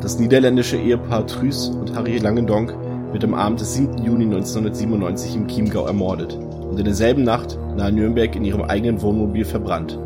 Das 0.00 0.20
niederländische 0.20 0.76
Ehepaar 0.76 1.26
Truus 1.26 1.68
und 1.68 1.96
Harry 1.96 2.18
Langendonk 2.18 2.72
wird 3.12 3.24
am 3.24 3.34
Abend 3.34 3.60
des 3.60 3.74
7. 3.74 4.04
Juni 4.04 4.26
1997 4.26 5.34
im 5.34 5.48
Chiemgau 5.48 5.86
ermordet 5.86 6.34
und 6.34 6.78
in 6.78 6.84
derselben 6.84 7.24
Nacht 7.24 7.58
nahe 7.76 7.90
Nürnberg 7.90 8.34
in 8.36 8.44
ihrem 8.44 8.62
eigenen 8.62 9.02
Wohnmobil 9.02 9.44
verbrannt. 9.44 9.98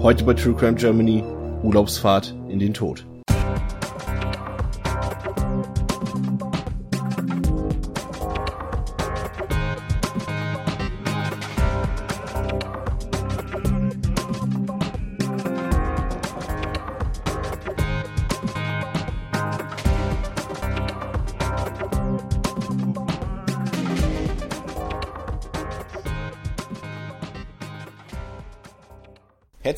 Heute 0.00 0.22
bei 0.24 0.34
True 0.34 0.54
Crime 0.54 0.76
Germany 0.76 1.24
Urlaubsfahrt 1.64 2.32
in 2.48 2.60
den 2.60 2.74
Tod. 2.74 3.04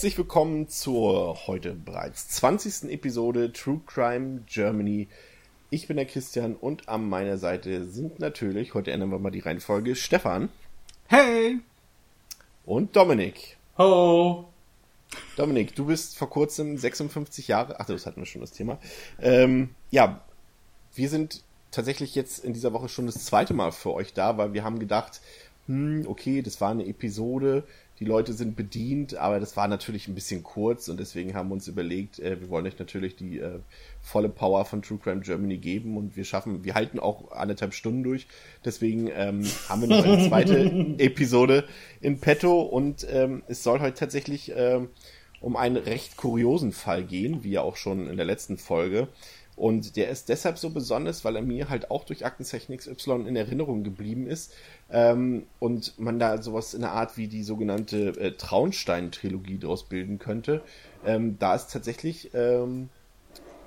Herzlich 0.06 0.18
willkommen 0.18 0.68
zur 0.68 1.48
heute 1.48 1.74
bereits 1.74 2.28
20. 2.28 2.92
Episode 2.92 3.52
True 3.52 3.80
Crime 3.86 4.42
Germany. 4.46 5.08
Ich 5.70 5.88
bin 5.88 5.96
der 5.96 6.06
Christian 6.06 6.54
und 6.54 6.88
an 6.88 7.08
meiner 7.08 7.38
Seite 7.38 7.84
sind 7.86 8.20
natürlich, 8.20 8.74
heute 8.74 8.92
ändern 8.92 9.10
wir 9.10 9.18
mal 9.18 9.32
die 9.32 9.40
Reihenfolge, 9.40 9.96
Stefan. 9.96 10.48
Hey! 11.08 11.58
Und 12.64 12.94
Dominik. 12.94 13.56
Ho! 13.78 14.44
Dominik, 15.34 15.74
du 15.74 15.86
bist 15.86 16.16
vor 16.16 16.30
kurzem 16.30 16.78
56 16.78 17.48
Jahre, 17.48 17.80
ach, 17.80 17.86
das 17.86 18.06
hatten 18.06 18.20
wir 18.20 18.26
schon 18.26 18.42
das 18.42 18.52
Thema. 18.52 18.78
Ähm, 19.20 19.70
ja, 19.90 20.24
wir 20.94 21.08
sind 21.08 21.42
tatsächlich 21.72 22.14
jetzt 22.14 22.44
in 22.44 22.52
dieser 22.52 22.72
Woche 22.72 22.88
schon 22.88 23.06
das 23.06 23.24
zweite 23.24 23.54
Mal 23.54 23.72
für 23.72 23.92
euch 23.92 24.12
da, 24.12 24.38
weil 24.38 24.52
wir 24.52 24.62
haben 24.62 24.78
gedacht, 24.78 25.20
hm, 25.66 26.04
okay, 26.06 26.42
das 26.42 26.60
war 26.60 26.70
eine 26.70 26.86
Episode, 26.86 27.64
die 27.98 28.04
Leute 28.04 28.34
sind 28.34 28.56
bedient, 28.56 29.14
aber 29.14 29.40
das 29.40 29.56
war 29.56 29.68
natürlich 29.68 30.06
ein 30.06 30.14
bisschen 30.14 30.42
kurz 30.42 30.88
und 30.88 31.00
deswegen 31.00 31.34
haben 31.34 31.48
wir 31.48 31.54
uns 31.54 31.66
überlegt, 31.66 32.18
äh, 32.18 32.40
wir 32.40 32.50
wollen 32.50 32.66
euch 32.66 32.78
natürlich 32.78 33.16
die 33.16 33.38
äh, 33.38 33.60
volle 34.02 34.28
Power 34.28 34.64
von 34.66 34.82
True 34.82 34.98
Crime 35.02 35.22
Germany 35.22 35.56
geben 35.56 35.96
und 35.96 36.16
wir 36.16 36.24
schaffen, 36.24 36.64
wir 36.64 36.74
halten 36.74 36.98
auch 36.98 37.32
anderthalb 37.32 37.72
Stunden 37.72 38.02
durch. 38.02 38.26
Deswegen 38.64 39.08
ähm, 39.08 39.44
haben 39.68 39.80
wir 39.80 39.88
noch 39.88 40.04
eine 40.04 40.28
zweite 40.28 40.58
Episode 40.98 41.64
in 42.00 42.20
petto 42.20 42.60
und 42.60 43.06
ähm, 43.10 43.42
es 43.48 43.62
soll 43.62 43.80
heute 43.80 43.98
tatsächlich 43.98 44.52
ähm, 44.54 44.88
um 45.46 45.54
einen 45.54 45.76
recht 45.76 46.16
kuriosen 46.16 46.72
Fall 46.72 47.04
gehen, 47.04 47.44
wie 47.44 47.52
ja 47.52 47.60
auch 47.60 47.76
schon 47.76 48.08
in 48.08 48.16
der 48.16 48.26
letzten 48.26 48.58
Folge. 48.58 49.06
Und 49.54 49.94
der 49.94 50.08
ist 50.08 50.28
deshalb 50.28 50.58
so 50.58 50.70
besonders, 50.70 51.24
weil 51.24 51.36
er 51.36 51.42
mir 51.42 51.68
halt 51.68 51.88
auch 51.88 52.02
durch 52.02 52.26
Aktenzeichen 52.26 52.76
XY 52.76 53.26
in 53.28 53.36
Erinnerung 53.36 53.84
geblieben 53.84 54.26
ist. 54.26 54.52
Ähm, 54.90 55.44
und 55.60 56.00
man 56.00 56.18
da 56.18 56.42
sowas 56.42 56.74
in 56.74 56.80
der 56.80 56.90
Art 56.90 57.16
wie 57.16 57.28
die 57.28 57.44
sogenannte 57.44 58.08
äh, 58.18 58.32
Traunstein-Trilogie 58.32 59.58
daraus 59.58 59.84
bilden 59.84 60.18
könnte. 60.18 60.62
Ähm, 61.06 61.38
da 61.38 61.54
ist 61.54 61.70
tatsächlich, 61.70 62.34
ähm, 62.34 62.88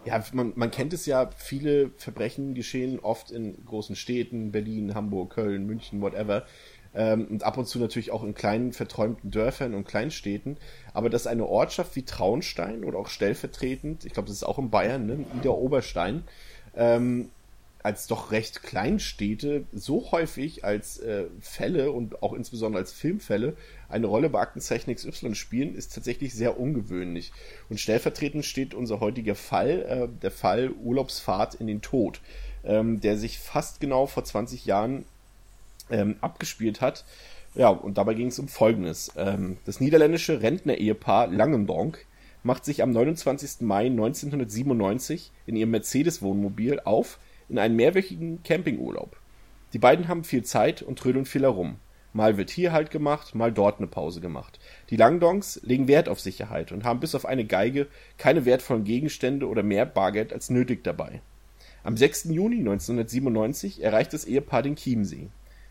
ja, 0.03 0.21
man, 0.33 0.52
man 0.58 0.71
kennt 0.71 0.91
es 0.91 1.05
ja, 1.05 1.30
viele 1.38 1.91
Verbrechen 1.95 2.55
geschehen 2.55 2.99
oft 2.99 3.31
in 3.31 3.55
großen 3.66 3.95
Städten, 3.95 4.52
Berlin, 4.52 4.95
Hamburg, 4.95 5.30
Köln, 5.30 5.66
München, 5.66 6.02
whatever. 6.02 6.45
Ähm, 6.95 7.27
und 7.29 7.43
ab 7.43 7.57
und 7.57 7.67
zu 7.67 7.79
natürlich 7.79 8.11
auch 8.11 8.23
in 8.23 8.33
kleinen 8.33 8.73
verträumten 8.73 9.31
Dörfern 9.31 9.73
und 9.73 9.87
Kleinstädten. 9.87 10.57
Aber 10.93 11.09
dass 11.09 11.27
eine 11.27 11.45
Ortschaft 11.45 11.95
wie 11.95 12.03
Traunstein 12.03 12.83
oder 12.83 12.97
auch 12.97 13.07
stellvertretend, 13.07 14.05
ich 14.05 14.13
glaube, 14.13 14.27
das 14.27 14.37
ist 14.37 14.43
auch 14.43 14.59
in 14.59 14.69
Bayern, 14.69 15.05
ne, 15.05 15.25
Ida 15.37 15.49
Oberstein, 15.49 16.23
ähm, 16.75 17.29
als 17.81 18.07
doch 18.07 18.31
recht 18.31 18.61
Kleinstädte 18.61 19.64
so 19.71 20.11
häufig 20.11 20.65
als 20.65 20.97
äh, 20.97 21.25
Fälle 21.39 21.91
und 21.91 22.21
auch 22.21 22.33
insbesondere 22.33 22.81
als 22.81 22.91
Filmfälle 22.91 23.55
eine 23.87 24.08
Rolle 24.08 24.30
bei 24.30 24.41
Aktenzeichen 24.41 24.93
XY 24.93 25.33
spielen, 25.33 25.75
ist 25.75 25.95
tatsächlich 25.95 26.33
sehr 26.33 26.59
ungewöhnlich. 26.59 27.31
Und 27.69 27.80
stellvertretend 27.80 28.43
steht 28.43 28.73
unser 28.73 28.99
heutiger 28.99 29.35
Fall, 29.35 29.81
äh, 29.83 30.21
der 30.21 30.31
Fall 30.31 30.71
Urlaubsfahrt 30.71 31.55
in 31.55 31.67
den 31.67 31.81
Tod, 31.81 32.19
ähm, 32.65 32.99
der 32.99 33.17
sich 33.17 33.39
fast 33.39 33.80
genau 33.80 34.08
vor 34.08 34.25
20 34.25 34.65
Jahren 34.65 35.05
ähm, 35.92 36.17
abgespielt 36.22 36.82
hat. 36.82 37.05
Ja, 37.55 37.70
und 37.70 37.98
dabei 37.98 38.14
ging 38.14 38.27
es 38.27 38.39
um 38.39 38.48
Folgendes. 38.48 39.11
Ähm, 39.17 39.58
das 39.66 39.80
niederländische 39.80 40.42
Rentner-Ehepaar 40.42 41.27
Langendonk 41.27 42.05
macht 42.44 42.64
sich 42.66 42.83
am 42.83 42.92
29. 42.92 43.61
Mai 43.61 43.88
1997 43.88 45.32
in 45.45 45.55
ihrem 45.55 45.72
Mercedes-Wohnmobil 45.72 46.80
auf 46.82 47.20
in 47.50 47.58
einen 47.58 47.76
mehrwöchigen 47.76 48.44
Campingurlaub. 48.44 49.17
Die 49.73 49.80
beiden 49.80 50.08
haben 50.08 50.23
viel 50.23 50.44
Zeit 50.44 50.82
und 50.82 51.00
trödeln 51.00 51.26
viel 51.26 51.42
herum. 51.42 51.77
Mal 52.11 52.38
wird 52.38 52.50
hier 52.50 52.71
halt 52.71 52.89
gemacht, 52.89 53.36
mal 53.36 53.52
dort 53.52 53.77
eine 53.77 53.88
Pause 53.88 54.20
gemacht. 54.20 54.60
Die 54.89 54.95
Langdonks 54.95 55.60
legen 55.64 55.88
Wert 55.88 56.10
auf 56.10 56.20
Sicherheit 56.20 56.71
und 56.71 56.83
haben 56.83 57.00
bis 57.00 57.14
auf 57.14 57.26
eine 57.26 57.45
Geige 57.45 57.88
keine 58.17 58.45
wertvollen 58.45 58.83
Gegenstände 58.83 59.48
oder 59.48 59.61
mehr 59.61 59.86
Bargeld 59.86 60.33
als 60.33 60.50
nötig 60.50 60.83
dabei. 60.83 61.21
Am 61.83 61.98
6. 61.98 62.26
Juni 62.26 62.60
1997 62.60 63.83
erreicht 63.83 64.14
das 64.14 64.26
Ehepaar 64.26 64.64
den 64.64 64.76
Chiemsee. 64.76 65.27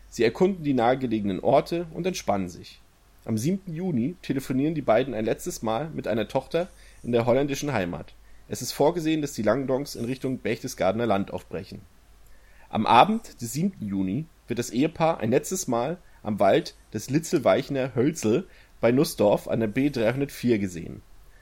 Sie 0.09 0.23
erkunden 0.23 0.63
die 0.63 0.73
nahegelegenen 0.73 1.39
Orte 1.39 1.87
und 1.93 2.05
entspannen 2.05 2.49
sich. 2.49 2.81
Am 3.25 3.37
7. 3.37 3.73
Juni 3.73 4.15
telefonieren 4.21 4.73
die 4.73 4.81
beiden 4.81 5.13
ein 5.13 5.25
letztes 5.25 5.61
Mal 5.61 5.89
mit 5.89 6.07
einer 6.07 6.27
Tochter 6.27 6.67
in 7.03 7.11
der 7.11 7.25
holländischen 7.25 7.73
Heimat. 7.73 8.13
Es 8.47 8.61
ist 8.61 8.71
vorgesehen, 8.71 9.21
dass 9.21 9.33
die 9.33 9.43
Langdonks 9.43 9.95
in 9.95 10.05
Richtung 10.05 10.39
Berchtesgadener 10.39 11.05
Land 11.05 11.31
aufbrechen. 11.31 11.81
Am 12.69 12.87
Abend 12.87 13.39
des 13.41 13.53
7. 13.53 13.73
Juni 13.79 14.25
wird 14.47 14.57
das 14.57 14.71
Ehepaar 14.71 15.19
ein 15.19 15.31
letztes 15.31 15.67
Mal 15.67 15.97
am 16.23 16.39
Wald 16.39 16.75
des 16.93 17.09
Litzelweichner 17.09 17.93
Hölzel 17.95 18.47
bei 18.81 18.91
Nussdorf 18.91 19.47
an 19.47 19.59
der 19.59 19.67
B 19.67 19.89
304 19.89 20.57
gesehen. 20.57 21.01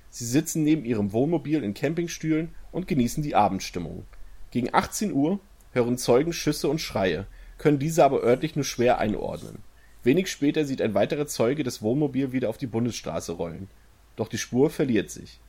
Sie 0.10 0.26
sitzen 0.26 0.64
neben 0.64 0.84
ihrem 0.84 1.14
Wohnmobil 1.14 1.64
in 1.64 1.74
Campingstühlen 1.74 2.50
und 2.72 2.88
genießen 2.88 3.24
die 3.24 3.36
Abendstimmung. 3.36 4.06
Gegen 4.52 4.74
18 4.74 5.14
Uhr 5.14 5.40
hören 5.72 5.98
Zeugen 5.98 6.34
Schüsse 6.34 6.70
und 6.70 6.80
Schreie, 6.80 7.28
können 7.58 7.80
diese 7.80 8.04
aber 8.04 8.24
örtlich 8.24 8.56
nur 8.56 8.66
schwer 8.66 9.00
einordnen. 9.00 9.60
Wenig 10.04 10.30
später 10.30 10.66
sieht 10.66 10.82
ein 10.82 10.94
weiterer 10.94 11.28
Zeuge 11.28 11.64
das 11.64 11.82
Wohnmobil 11.82 12.32
wieder 12.32 12.50
auf 12.50 12.58
die 12.58 12.68
Bundesstraße 12.68 13.34
rollen. 13.34 13.68
Doch 14.16 14.28
die 14.28 14.38
Spur 14.38 14.70
verliert 14.70 15.10
sich. 15.10 15.40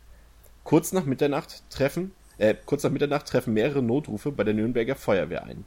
Kurz 0.64 0.92
nach 0.92 1.04
Mitternacht 1.04 1.62
treffen, 1.70 2.12
äh, 2.38 2.54
kurz 2.66 2.82
nach 2.82 2.90
Mitternacht 2.90 3.26
treffen 3.26 3.54
mehrere 3.54 3.82
Notrufe 3.82 4.32
bei 4.32 4.44
der 4.44 4.54
Nürnberger 4.54 4.96
Feuerwehr 4.96 5.44
ein. 5.44 5.64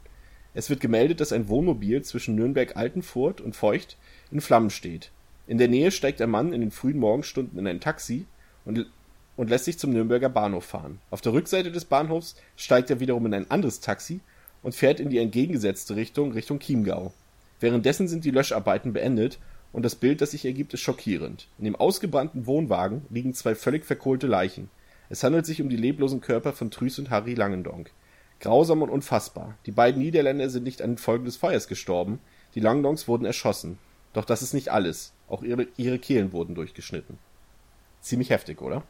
Es 0.53 0.69
wird 0.69 0.81
gemeldet, 0.81 1.21
dass 1.21 1.31
ein 1.31 1.47
Wohnmobil 1.47 2.01
zwischen 2.03 2.35
Nürnberg-Altenfurt 2.35 3.39
und 3.39 3.55
Feucht 3.55 3.97
in 4.31 4.41
Flammen 4.41 4.69
steht. 4.69 5.11
In 5.47 5.57
der 5.57 5.69
Nähe 5.69 5.91
steigt 5.91 6.21
ein 6.21 6.29
Mann 6.29 6.53
in 6.53 6.61
den 6.61 6.71
frühen 6.71 6.99
Morgenstunden 6.99 7.57
in 7.57 7.67
ein 7.67 7.79
Taxi 7.79 8.25
und, 8.65 8.85
und 9.37 9.49
lässt 9.49 9.65
sich 9.65 9.79
zum 9.79 9.91
Nürnberger 9.91 10.29
Bahnhof 10.29 10.65
fahren. 10.65 10.99
Auf 11.09 11.21
der 11.21 11.33
Rückseite 11.33 11.71
des 11.71 11.85
Bahnhofs 11.85 12.35
steigt 12.57 12.89
er 12.89 12.99
wiederum 12.99 13.25
in 13.25 13.33
ein 13.33 13.49
anderes 13.49 13.79
Taxi 13.79 14.19
und 14.63 14.75
fährt 14.75 14.99
in 14.99 15.09
die 15.09 15.17
entgegengesetzte 15.17 15.95
Richtung, 15.95 16.31
Richtung 16.31 16.59
Chiemgau. 16.59 17.13
Währenddessen 17.59 18.07
sind 18.07 18.25
die 18.25 18.31
Löscharbeiten 18.31 18.93
beendet 18.93 19.39
und 19.71 19.83
das 19.83 19.95
Bild, 19.95 20.21
das 20.21 20.31
sich 20.31 20.45
ergibt, 20.45 20.73
ist 20.73 20.81
schockierend. 20.81 21.47
In 21.57 21.65
dem 21.65 21.75
ausgebrannten 21.75 22.45
Wohnwagen 22.45 23.03
liegen 23.09 23.33
zwei 23.33 23.55
völlig 23.55 23.85
verkohlte 23.85 24.27
Leichen. 24.27 24.69
Es 25.09 25.23
handelt 25.23 25.45
sich 25.45 25.61
um 25.61 25.69
die 25.69 25.77
leblosen 25.77 26.21
Körper 26.21 26.53
von 26.53 26.71
Trüß 26.71 26.99
und 26.99 27.09
Harry 27.09 27.33
Langendonk. 27.33 27.91
Grausam 28.39 28.81
und 28.81 28.89
unfassbar. 28.89 29.57
Die 29.65 29.71
beiden 29.71 30.01
Niederländer 30.01 30.49
sind 30.49 30.63
nicht 30.63 30.81
an 30.81 30.91
den 30.91 30.97
Folgen 30.97 31.25
des 31.25 31.37
Feuers 31.37 31.67
gestorben. 31.67 32.19
Die 32.55 32.59
Langendonks 32.59 33.07
wurden 33.07 33.25
erschossen. 33.25 33.77
Doch 34.13 34.25
das 34.25 34.41
ist 34.41 34.53
nicht 34.53 34.69
alles. 34.69 35.13
Auch 35.27 35.43
ihre, 35.43 35.67
ihre 35.77 35.99
Kehlen 35.99 36.33
wurden 36.33 36.55
durchgeschnitten. 36.55 37.17
Ziemlich 38.01 38.31
heftig, 38.31 38.61
oder? 38.61 38.83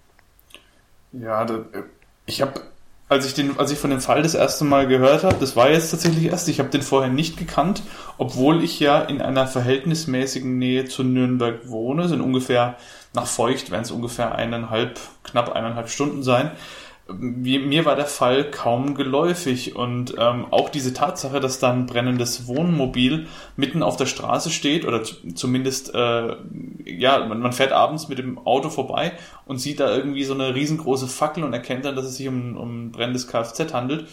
Ja, 1.11 1.43
das, 1.43 1.59
äh, 1.73 1.83
ich 2.25 2.41
habe 2.41 2.61
als 3.11 3.25
ich, 3.25 3.33
den, 3.33 3.59
als 3.59 3.71
ich 3.71 3.77
von 3.77 3.89
dem 3.89 3.99
Fall 3.99 4.23
das 4.23 4.35
erste 4.35 4.63
Mal 4.63 4.87
gehört 4.87 5.25
habe, 5.25 5.35
das 5.37 5.57
war 5.57 5.69
jetzt 5.69 5.91
tatsächlich 5.91 6.27
erst, 6.27 6.47
ich 6.47 6.59
habe 6.59 6.69
den 6.69 6.81
vorher 6.81 7.11
nicht 7.11 7.35
gekannt, 7.35 7.83
obwohl 8.17 8.63
ich 8.63 8.79
ja 8.79 9.01
in 9.01 9.21
einer 9.21 9.47
verhältnismäßigen 9.47 10.57
Nähe 10.57 10.85
zu 10.85 11.03
Nürnberg 11.03 11.69
wohne, 11.69 12.07
sind 12.07 12.21
ungefähr 12.21 12.77
nach 13.13 13.25
Feucht 13.25 13.69
werden 13.69 13.81
es 13.81 13.91
ungefähr 13.91 14.35
eineinhalb, 14.35 14.97
knapp 15.23 15.51
eineinhalb 15.51 15.89
Stunden 15.89 16.23
sein. 16.23 16.51
Mir 17.09 17.83
war 17.83 17.97
der 17.97 18.05
Fall 18.05 18.49
kaum 18.49 18.95
geläufig 18.95 19.75
und 19.75 20.15
ähm, 20.17 20.45
auch 20.49 20.69
diese 20.69 20.93
Tatsache, 20.93 21.41
dass 21.41 21.59
da 21.59 21.73
ein 21.73 21.87
brennendes 21.87 22.47
Wohnmobil 22.47 23.27
mitten 23.57 23.83
auf 23.83 23.97
der 23.97 24.05
Straße 24.05 24.51
steht 24.51 24.85
oder 24.85 25.03
zumindest, 25.35 25.93
äh, 25.93 26.37
ja, 26.85 27.25
man, 27.25 27.39
man, 27.39 27.53
fährt 27.53 27.71
abends 27.71 28.07
mit 28.07 28.17
dem 28.17 28.37
Auto 28.45 28.69
vorbei 28.69 29.13
und 29.45 29.57
sieht 29.57 29.79
da 29.79 29.95
irgendwie 29.95 30.23
so 30.23 30.33
eine 30.33 30.55
riesengroße 30.55 31.07
Fackel 31.07 31.43
und 31.43 31.53
erkennt 31.53 31.85
dann, 31.85 31.95
dass 31.95 32.05
es 32.05 32.17
sich 32.17 32.27
um, 32.27 32.57
um 32.57 32.85
ein 32.85 32.91
brennendes 32.91 33.27
Kfz 33.27 33.73
handelt. 33.73 34.07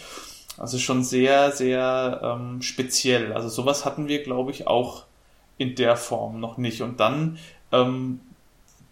Also 0.57 0.79
schon 0.79 1.05
sehr, 1.05 1.53
sehr 1.53 2.21
ähm, 2.23 2.63
speziell. 2.63 3.33
Also 3.33 3.49
sowas 3.49 3.85
hatten 3.85 4.09
wir, 4.09 4.23
glaube 4.23 4.51
ich, 4.51 4.67
auch 4.67 5.05
in 5.57 5.75
der 5.75 5.97
Form 5.97 6.41
noch 6.41 6.57
nicht. 6.59 6.83
Und 6.83 7.01
dann 7.01 7.39
ähm, 7.73 8.21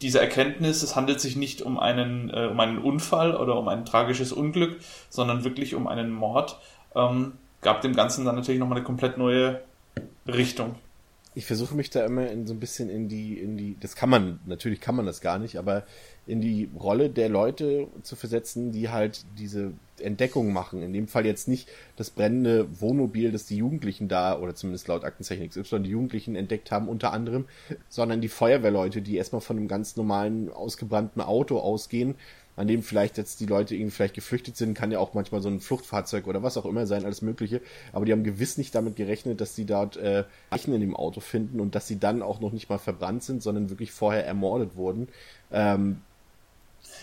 diese 0.02 0.20
Erkenntnis, 0.20 0.82
es 0.82 0.94
handelt 0.94 1.20
sich 1.20 1.37
nicht 1.37 1.62
um 1.62 1.78
einen, 1.78 2.31
äh, 2.31 2.49
um 2.50 2.61
einen 2.61 2.78
Unfall 2.78 3.34
oder 3.34 3.58
um 3.58 3.69
ein 3.69 3.84
tragisches 3.84 4.32
Unglück, 4.32 4.78
sondern 5.08 5.44
wirklich 5.44 5.75
um 5.75 5.87
einen 5.87 6.12
Mord, 6.12 6.58
ähm, 6.94 7.32
gab 7.62 7.81
dem 7.81 7.94
Ganzen 7.94 8.25
dann 8.25 8.37
natürlich 8.37 8.61
nochmal 8.61 8.78
eine 8.78 8.84
komplett 8.84 9.19
neue 9.19 9.62
Richtung. 10.26 10.76
Ich 11.37 11.44
versuche 11.44 11.75
mich 11.75 11.91
da 11.91 12.05
immer 12.06 12.31
in 12.31 12.47
so 12.47 12.55
ein 12.55 12.61
bisschen 12.61 12.88
in 12.88 13.09
die, 13.09 13.38
in 13.38 13.59
die, 13.59 13.77
das 13.79 13.94
kann 13.94 14.09
man, 14.09 14.41
natürlich 14.47 14.81
kann 14.81 14.97
man 14.97 15.05
das 15.05 15.21
gar 15.21 15.38
nicht, 15.38 15.59
aber 15.59 15.85
in 16.27 16.41
die 16.41 16.71
Rolle 16.75 17.11
der 17.11 17.29
Leute 17.29 17.88
zu 18.03 18.17
versetzen, 18.17 18.73
die 18.73 18.88
halt 18.88 19.27
diese 19.38 19.75
Entdeckung 20.00 20.55
machen. 20.55 20.83
In 20.83 20.94
dem 20.94 21.09
Fall 21.09 21.27
jetzt 21.27 21.47
nicht 21.47 21.69
das 21.97 22.09
brennende 22.09 22.81
Wohnmobil, 22.81 23.33
das 23.33 23.44
die 23.44 23.59
Jugendlichen 23.59 24.09
da, 24.09 24.38
oder 24.38 24.55
zumindest 24.55 24.88
laut 24.88 25.05
Aktenzeichen 25.05 25.47
XY, 25.47 25.81
die 25.81 25.91
Jugendlichen 25.91 26.37
entdeckt 26.37 26.71
haben, 26.71 26.88
unter 26.88 27.12
anderem, 27.12 27.44
sondern 27.91 28.23
die 28.23 28.29
Feuerwehrleute, 28.29 29.03
die 29.03 29.17
erstmal 29.17 29.43
von 29.43 29.59
einem 29.59 29.69
ganz 29.69 29.97
normalen, 29.97 30.50
ausgebrannten 30.50 31.21
Auto 31.21 31.59
ausgehen, 31.59 32.15
an 32.56 32.67
dem 32.67 32.82
vielleicht 32.82 33.19
jetzt 33.19 33.41
die 33.41 33.47
Leute 33.47 33.75
irgendwie 33.75 33.91
vielleicht 33.91 34.14
geflüchtet 34.14 34.56
sind, 34.56 34.75
kann 34.75 34.91
ja 34.91 34.99
auch 34.99 35.14
manchmal 35.14 35.43
so 35.43 35.49
ein 35.49 35.61
Fluchtfahrzeug 35.61 36.26
oder 36.26 36.43
was 36.43 36.56
auch 36.56 36.64
immer 36.64 36.87
sein, 36.87 37.05
alles 37.05 37.23
Mögliche. 37.23 37.61
Aber 37.93 38.05
die 38.05 38.12
haben 38.12 38.25
gewiss 38.25 38.56
nicht 38.56 38.75
damit 38.75 38.97
gerechnet, 38.97 39.41
dass 39.41 39.55
sie 39.55 39.67
dort 39.67 39.97
äh, 39.97 40.25
Leichen 40.50 40.75
in 40.75 40.81
dem 40.81 40.97
Auto 40.97 41.20
finden 41.20 41.61
und 41.61 41.75
dass 41.75 41.87
sie 41.87 41.99
dann 41.99 42.23
auch 42.23 42.41
noch 42.41 42.53
nicht 42.53 42.69
mal 42.70 42.79
verbrannt 42.79 43.23
sind, 43.23 43.43
sondern 43.43 43.70
wirklich 43.70 43.93
vorher 43.93 44.26
ermordet 44.26 44.76
wurden. 44.76 45.08
Ähm, 45.53 46.00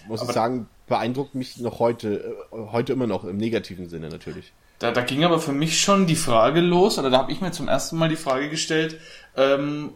muss 0.07 0.21
aber 0.21 0.29
ich 0.29 0.33
sagen, 0.33 0.67
beeindruckt 0.87 1.35
mich 1.35 1.59
noch 1.59 1.79
heute, 1.79 2.35
äh, 2.51 2.57
heute 2.71 2.93
immer 2.93 3.07
noch 3.07 3.23
im 3.23 3.37
negativen 3.37 3.89
Sinne 3.89 4.09
natürlich. 4.09 4.53
Da, 4.79 4.91
da 4.91 5.01
ging 5.01 5.23
aber 5.23 5.39
für 5.39 5.53
mich 5.53 5.79
schon 5.79 6.07
die 6.07 6.15
Frage 6.15 6.59
los, 6.59 6.99
oder 6.99 7.09
da 7.09 7.19
habe 7.19 7.31
ich 7.31 7.41
mir 7.41 7.51
zum 7.51 7.67
ersten 7.67 7.95
Mal 7.95 8.09
die 8.09 8.15
Frage 8.15 8.49
gestellt, 8.49 8.99
ähm, 9.37 9.91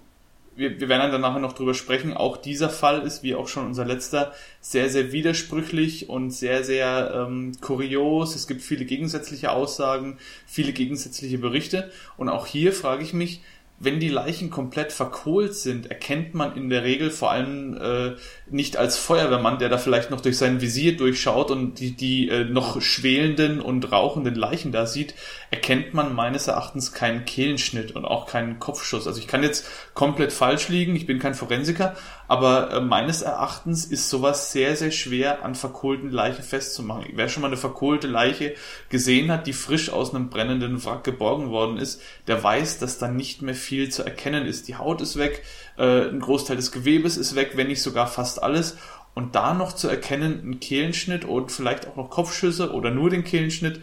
wir, 0.57 0.79
wir 0.79 0.89
werden 0.89 1.11
dann 1.11 1.21
nachher 1.21 1.39
noch 1.39 1.53
drüber 1.53 1.73
sprechen, 1.73 2.13
auch 2.13 2.35
dieser 2.35 2.69
Fall 2.69 3.03
ist, 3.03 3.21
wie 3.21 3.35
auch 3.35 3.47
schon 3.47 3.67
unser 3.67 3.85
letzter, 3.85 4.33
sehr, 4.59 4.89
sehr 4.89 5.11
widersprüchlich 5.11 6.09
und 6.09 6.31
sehr, 6.31 6.63
sehr 6.63 7.27
ähm, 7.27 7.53
kurios. 7.61 8.35
Es 8.35 8.47
gibt 8.47 8.61
viele 8.61 8.85
gegensätzliche 8.85 9.51
Aussagen, 9.51 10.17
viele 10.47 10.73
gegensätzliche 10.73 11.37
Berichte. 11.37 11.91
Und 12.17 12.29
auch 12.29 12.47
hier 12.47 12.73
frage 12.73 13.03
ich 13.03 13.13
mich, 13.13 13.41
wenn 13.79 13.99
die 13.99 14.09
Leichen 14.09 14.49
komplett 14.49 14.91
verkohlt 14.91 15.53
sind, 15.53 15.91
erkennt 15.91 16.33
man 16.33 16.55
in 16.55 16.69
der 16.69 16.83
Regel 16.83 17.11
vor 17.11 17.31
allem 17.31 17.77
äh, 17.77 18.15
nicht 18.49 18.75
als 18.75 18.97
Feuerwehrmann, 18.97 19.59
der 19.59 19.69
da 19.69 19.77
vielleicht 19.77 20.09
noch 20.09 20.21
durch 20.21 20.37
sein 20.37 20.61
Visier 20.61 20.97
durchschaut 20.97 21.51
und 21.51 21.79
die, 21.79 21.91
die 21.91 22.27
äh, 22.29 22.43
noch 22.43 22.81
schwelenden 22.81 23.61
und 23.61 23.91
rauchenden 23.91 24.33
Leichen 24.33 24.71
da 24.71 24.87
sieht, 24.87 25.13
erkennt 25.51 25.93
man 25.93 26.15
meines 26.15 26.47
Erachtens 26.47 26.91
keinen 26.91 27.25
Kehlenschnitt 27.25 27.95
und 27.95 28.05
auch 28.05 28.25
keinen 28.25 28.57
Kopfschuss. 28.59 29.05
Also 29.05 29.19
ich 29.19 29.27
kann 29.27 29.43
jetzt 29.43 29.67
komplett 29.93 30.33
falsch 30.33 30.69
liegen, 30.69 30.95
ich 30.95 31.05
bin 31.05 31.19
kein 31.19 31.35
Forensiker, 31.35 31.95
aber 32.27 32.71
äh, 32.71 32.81
meines 32.81 33.21
Erachtens 33.21 33.85
ist 33.85 34.09
sowas 34.09 34.51
sehr, 34.51 34.75
sehr 34.75 34.91
schwer 34.91 35.43
an 35.43 35.55
verkohlten 35.55 36.11
Leichen 36.11 36.43
festzumachen. 36.43 37.05
Wer 37.13 37.29
schon 37.29 37.41
mal 37.41 37.47
eine 37.47 37.57
verkohlte 37.57 38.07
Leiche 38.07 38.55
gesehen 38.89 39.31
hat, 39.31 39.47
die 39.47 39.53
frisch 39.53 39.89
aus 39.89 40.13
einem 40.13 40.29
brennenden 40.29 40.83
Wrack 40.83 41.03
geborgen 41.03 41.49
worden 41.49 41.77
ist, 41.77 42.01
der 42.27 42.43
weiß, 42.43 42.79
dass 42.79 42.97
da 42.97 43.07
nicht 43.07 43.41
mehr 43.41 43.55
viel 43.55 43.89
zu 43.89 44.03
erkennen 44.03 44.45
ist. 44.45 44.67
Die 44.67 44.75
Haut 44.75 45.01
ist 45.01 45.17
weg, 45.17 45.43
äh, 45.77 46.09
ein 46.09 46.19
Großteil 46.19 46.57
des 46.57 46.71
Gewebes 46.71 47.17
ist 47.17 47.35
weg, 47.35 47.51
wenn 47.55 47.67
nicht 47.67 47.81
sogar 47.81 48.07
fast 48.07 48.43
alles. 48.43 48.77
Und 49.13 49.33
da 49.33 49.53
noch 49.53 49.73
zu 49.73 49.87
erkennen, 49.87 50.41
ein 50.45 50.59
Kehlenschnitt 50.59 51.25
und 51.25 51.51
vielleicht 51.51 51.87
auch 51.87 51.95
noch 51.95 52.11
Kopfschüsse 52.11 52.71
oder 52.71 52.91
nur 52.91 53.09
den 53.09 53.23
Kehlenschnitt, 53.23 53.81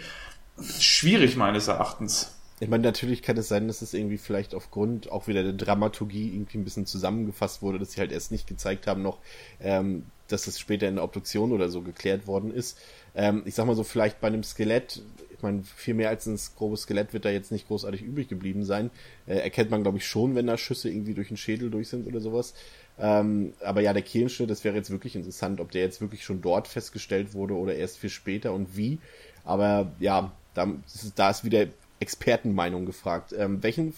schwierig 0.79 1.37
meines 1.37 1.67
Erachtens. 1.67 2.35
Ich 2.61 2.69
meine, 2.69 2.85
natürlich 2.85 3.23
kann 3.23 3.37
es 3.37 3.49
sein, 3.49 3.67
dass 3.67 3.83
es 3.83 3.95
irgendwie 3.95 4.19
vielleicht 4.19 4.55
aufgrund 4.55 5.11
auch 5.11 5.27
wieder 5.27 5.43
der 5.43 5.55
Dramaturgie 5.55 6.33
irgendwie 6.35 6.59
ein 6.59 6.65
bisschen 6.65 6.87
zusammengefasst 6.87 7.63
wurde, 7.63 7.81
dass 7.81 7.93
sie 7.93 8.01
halt 8.01 8.13
erst 8.13 8.31
nicht 8.31 8.47
gezeigt 8.47 8.87
haben 8.87 9.03
noch, 9.03 9.19
ähm, 9.61 10.05
dass 10.29 10.47
es 10.47 10.61
später 10.61 10.89
in 10.89 10.95
der 10.95 11.05
Obduktion 11.05 11.53
oder 11.53 11.69
so 11.69 11.83
geklärt 11.83 12.29
worden 12.29 12.55
ist. 12.55 12.79
Ähm, 13.17 13.43
ich 13.45 13.55
sag 13.55 13.67
mal 13.67 13.75
so, 13.75 13.83
vielleicht 13.83 14.21
bei 14.21 14.29
einem 14.29 14.45
Skelett, 14.45 15.03
ich 15.37 15.43
meine, 15.43 15.65
viel 15.65 15.95
mehr 15.95 16.11
als 16.11 16.27
ein 16.27 16.39
grobes 16.57 16.83
Skelett 16.83 17.13
wird 17.13 17.25
da 17.25 17.31
jetzt 17.31 17.51
nicht 17.51 17.67
großartig 17.67 18.03
übrig 18.03 18.29
geblieben 18.29 18.65
sein. 18.65 18.91
Äh, 19.27 19.39
erkennt 19.39 19.71
man, 19.71 19.83
glaube 19.83 19.99
ich, 19.99 20.07
schon, 20.07 20.37
wenn 20.37 20.47
da 20.47 20.57
Schüsse 20.57 20.89
irgendwie 20.89 21.15
durch 21.15 21.29
den 21.29 21.37
Schädel 21.37 21.71
durch 21.71 21.89
sind 21.89 22.07
oder 22.07 22.21
sowas. 22.21 22.55
Ähm, 23.01 23.53
aber 23.65 23.81
ja, 23.81 23.93
der 23.93 24.03
Kehlenschnitt, 24.03 24.49
das 24.49 24.63
wäre 24.63 24.77
jetzt 24.77 24.91
wirklich 24.91 25.17
interessant, 25.17 25.61
ob 25.61 25.73
der 25.73 25.83
jetzt 25.83 26.01
wirklich 26.01 26.23
schon 26.23 26.41
dort 26.41 26.69
festgestellt 26.69 27.35
wurde 27.35 27.55
oder 27.55 27.75
erst 27.75 27.99
viel 27.99 28.11
später 28.11 28.53
und 28.53 28.77
wie. 28.77 29.01
Aber 29.45 29.93
ja, 29.99 30.33
da, 30.55 30.69
da 31.17 31.31
ist 31.31 31.45
wieder 31.45 31.67
Expertenmeinung 32.05 32.87
gefragt. 32.87 33.35
Ähm, 33.37 33.63
welchen 33.63 33.95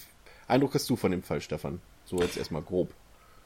Eindruck 0.48 0.74
hast 0.74 0.88
du 0.88 0.96
von 0.96 1.10
dem 1.10 1.22
Fall, 1.22 1.40
Stefan? 1.40 1.80
So 2.04 2.20
jetzt 2.20 2.36
erstmal 2.36 2.62
grob. 2.62 2.94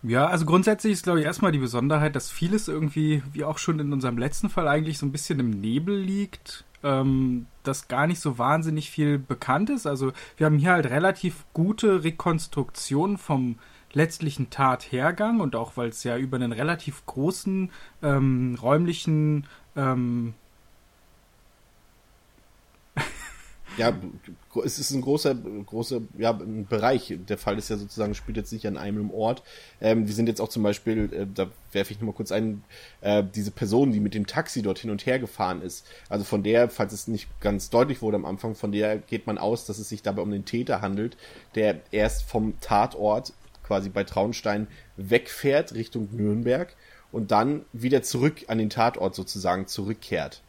Ja, 0.03 0.29
also 0.29 0.47
grundsätzlich 0.47 0.95
ist, 0.95 1.03
glaube 1.03 1.21
ich, 1.21 1.27
erstmal 1.27 1.53
die 1.53 1.59
Besonderheit, 1.59 2.17
dass 2.17 2.31
vieles 2.31 2.69
irgendwie, 2.69 3.23
wie 3.33 3.45
auch 3.45 3.59
schon 3.59 3.79
in 3.81 3.93
unserem 3.93 4.17
letzten 4.17 4.49
Fall, 4.49 4.69
eigentlich 4.69 4.99
so 4.99 5.07
ein 5.07 5.13
bisschen 5.13 5.41
im 5.41 5.51
Nebel 5.51 5.99
liegt. 5.99 6.65
Ähm, 6.83 7.47
dass 7.63 7.89
gar 7.89 8.07
nicht 8.07 8.21
so 8.21 8.39
wahnsinnig 8.39 8.91
viel 8.91 9.19
bekannt 9.19 9.69
ist. 9.69 9.87
Also 9.87 10.13
wir 10.39 10.47
haben 10.47 10.57
hier 10.57 10.73
halt 10.73 10.87
relativ 10.87 11.45
gute 11.53 12.05
Rekonstruktionen 12.05 13.19
vom 13.19 13.59
letztlichen 13.93 14.49
Tathergang 14.49 15.41
und 15.41 15.57
auch 15.57 15.77
weil 15.77 15.89
es 15.89 16.05
ja 16.05 16.17
über 16.17 16.37
einen 16.37 16.53
relativ 16.53 17.05
großen 17.05 17.71
ähm, 18.03 18.57
räumlichen 18.63 19.47
ähm, 19.77 20.35
ja, 23.81 23.97
es 24.65 24.79
ist 24.79 24.91
ein 24.91 25.01
großer, 25.01 25.35
großer 25.35 26.01
ja, 26.19 26.33
Bereich. 26.33 27.17
Der 27.29 27.39
Fall 27.39 27.59
ist 27.59 27.71
ja 27.71 27.77
sozusagen, 27.77 28.15
spielt 28.15 28.37
jetzt 28.37 28.53
nicht 28.53 28.67
an 28.67 28.77
einem 28.77 29.11
Ort. 29.11 29.43
Ähm, 29.81 30.07
wir 30.07 30.15
sind 30.15 30.29
jetzt 30.29 30.41
auch 30.41 30.49
zum 30.49 30.63
Beispiel, 30.63 31.13
äh, 31.13 31.27
da 31.33 31.49
werfe 31.73 31.93
ich 31.93 32.01
nochmal 32.01 32.15
kurz 32.15 32.33
ein, 32.33 32.63
äh, 33.01 33.25
diese 33.35 33.51
Person, 33.51 33.93
die 33.93 34.01
mit 34.01 34.15
dem 34.15 34.27
Taxi 34.27 34.63
dort 34.63 34.79
hin 34.79 34.91
und 34.91 35.07
her 35.07 35.19
gefahren 35.19 35.63
ist. 35.63 35.87
Also 36.09 36.25
von 36.25 36.43
der, 36.43 36.69
falls 36.69 36.93
es 36.93 37.09
nicht 37.09 37.29
ganz 37.41 37.71
deutlich 37.71 38.03
wurde 38.03 38.17
am 38.17 38.27
Anfang, 38.27 38.55
von 38.55 38.73
der 38.73 38.99
geht 38.99 39.27
man 39.27 39.39
aus, 39.39 39.67
dass 39.67 39.79
es 39.79 39.89
sich 39.89 40.03
dabei 40.03 40.23
um 40.23 40.31
den 40.31 40.45
Täter 40.45 40.81
handelt, 40.81 41.17
der 41.55 41.81
erst 41.91 42.25
vom 42.25 42.61
Tatort 42.61 43.33
quasi 43.65 43.89
bei 43.89 44.05
Traunstein 44.05 44.67
wegfährt 44.97 45.75
Richtung 45.75 46.09
Nürnberg 46.13 46.75
und 47.13 47.31
dann 47.31 47.65
wieder 47.73 48.03
zurück 48.03 48.45
an 48.49 48.59
den 48.59 48.71
Tatort 48.71 49.15
sozusagen 49.15 49.67
zurückkehrt. 49.67 50.43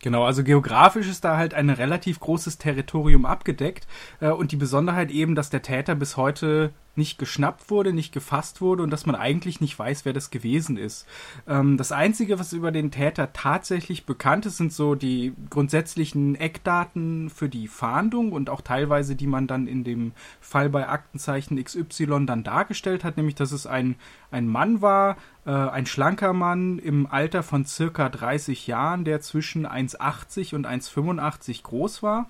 Genau, 0.00 0.24
also 0.24 0.44
geografisch 0.44 1.08
ist 1.08 1.24
da 1.24 1.36
halt 1.36 1.54
ein 1.54 1.70
relativ 1.70 2.20
großes 2.20 2.58
Territorium 2.58 3.26
abgedeckt 3.26 3.86
äh, 4.20 4.30
und 4.30 4.52
die 4.52 4.56
Besonderheit 4.56 5.10
eben, 5.10 5.34
dass 5.34 5.50
der 5.50 5.62
Täter 5.62 5.94
bis 5.96 6.16
heute 6.16 6.72
nicht 6.98 7.18
geschnappt 7.18 7.70
wurde, 7.70 7.94
nicht 7.94 8.12
gefasst 8.12 8.60
wurde 8.60 8.82
und 8.82 8.90
dass 8.90 9.06
man 9.06 9.14
eigentlich 9.14 9.62
nicht 9.62 9.78
weiß, 9.78 10.04
wer 10.04 10.12
das 10.12 10.30
gewesen 10.30 10.76
ist. 10.76 11.06
Ähm, 11.46 11.78
das 11.78 11.92
Einzige, 11.92 12.38
was 12.38 12.52
über 12.52 12.70
den 12.70 12.90
Täter 12.90 13.32
tatsächlich 13.32 14.04
bekannt 14.04 14.44
ist, 14.44 14.58
sind 14.58 14.72
so 14.72 14.94
die 14.94 15.32
grundsätzlichen 15.48 16.34
Eckdaten 16.34 17.30
für 17.30 17.48
die 17.48 17.68
Fahndung 17.68 18.32
und 18.32 18.50
auch 18.50 18.60
teilweise, 18.60 19.16
die 19.16 19.26
man 19.26 19.46
dann 19.46 19.66
in 19.66 19.84
dem 19.84 20.12
Fall 20.40 20.68
bei 20.68 20.88
Aktenzeichen 20.88 21.62
XY 21.62 22.26
dann 22.26 22.44
dargestellt 22.44 23.04
hat, 23.04 23.16
nämlich 23.16 23.36
dass 23.36 23.52
es 23.52 23.66
ein, 23.66 23.96
ein 24.30 24.46
Mann 24.46 24.82
war, 24.82 25.16
äh, 25.48 25.50
ein 25.50 25.86
schlanker 25.86 26.34
Mann 26.34 26.78
im 26.78 27.06
Alter 27.06 27.42
von 27.42 27.64
circa 27.64 28.10
30 28.10 28.66
Jahren, 28.66 29.04
der 29.04 29.22
zwischen 29.22 29.66
1,80 29.66 30.54
und 30.54 30.66
1,85 30.66 31.62
groß 31.62 32.02
war, 32.02 32.28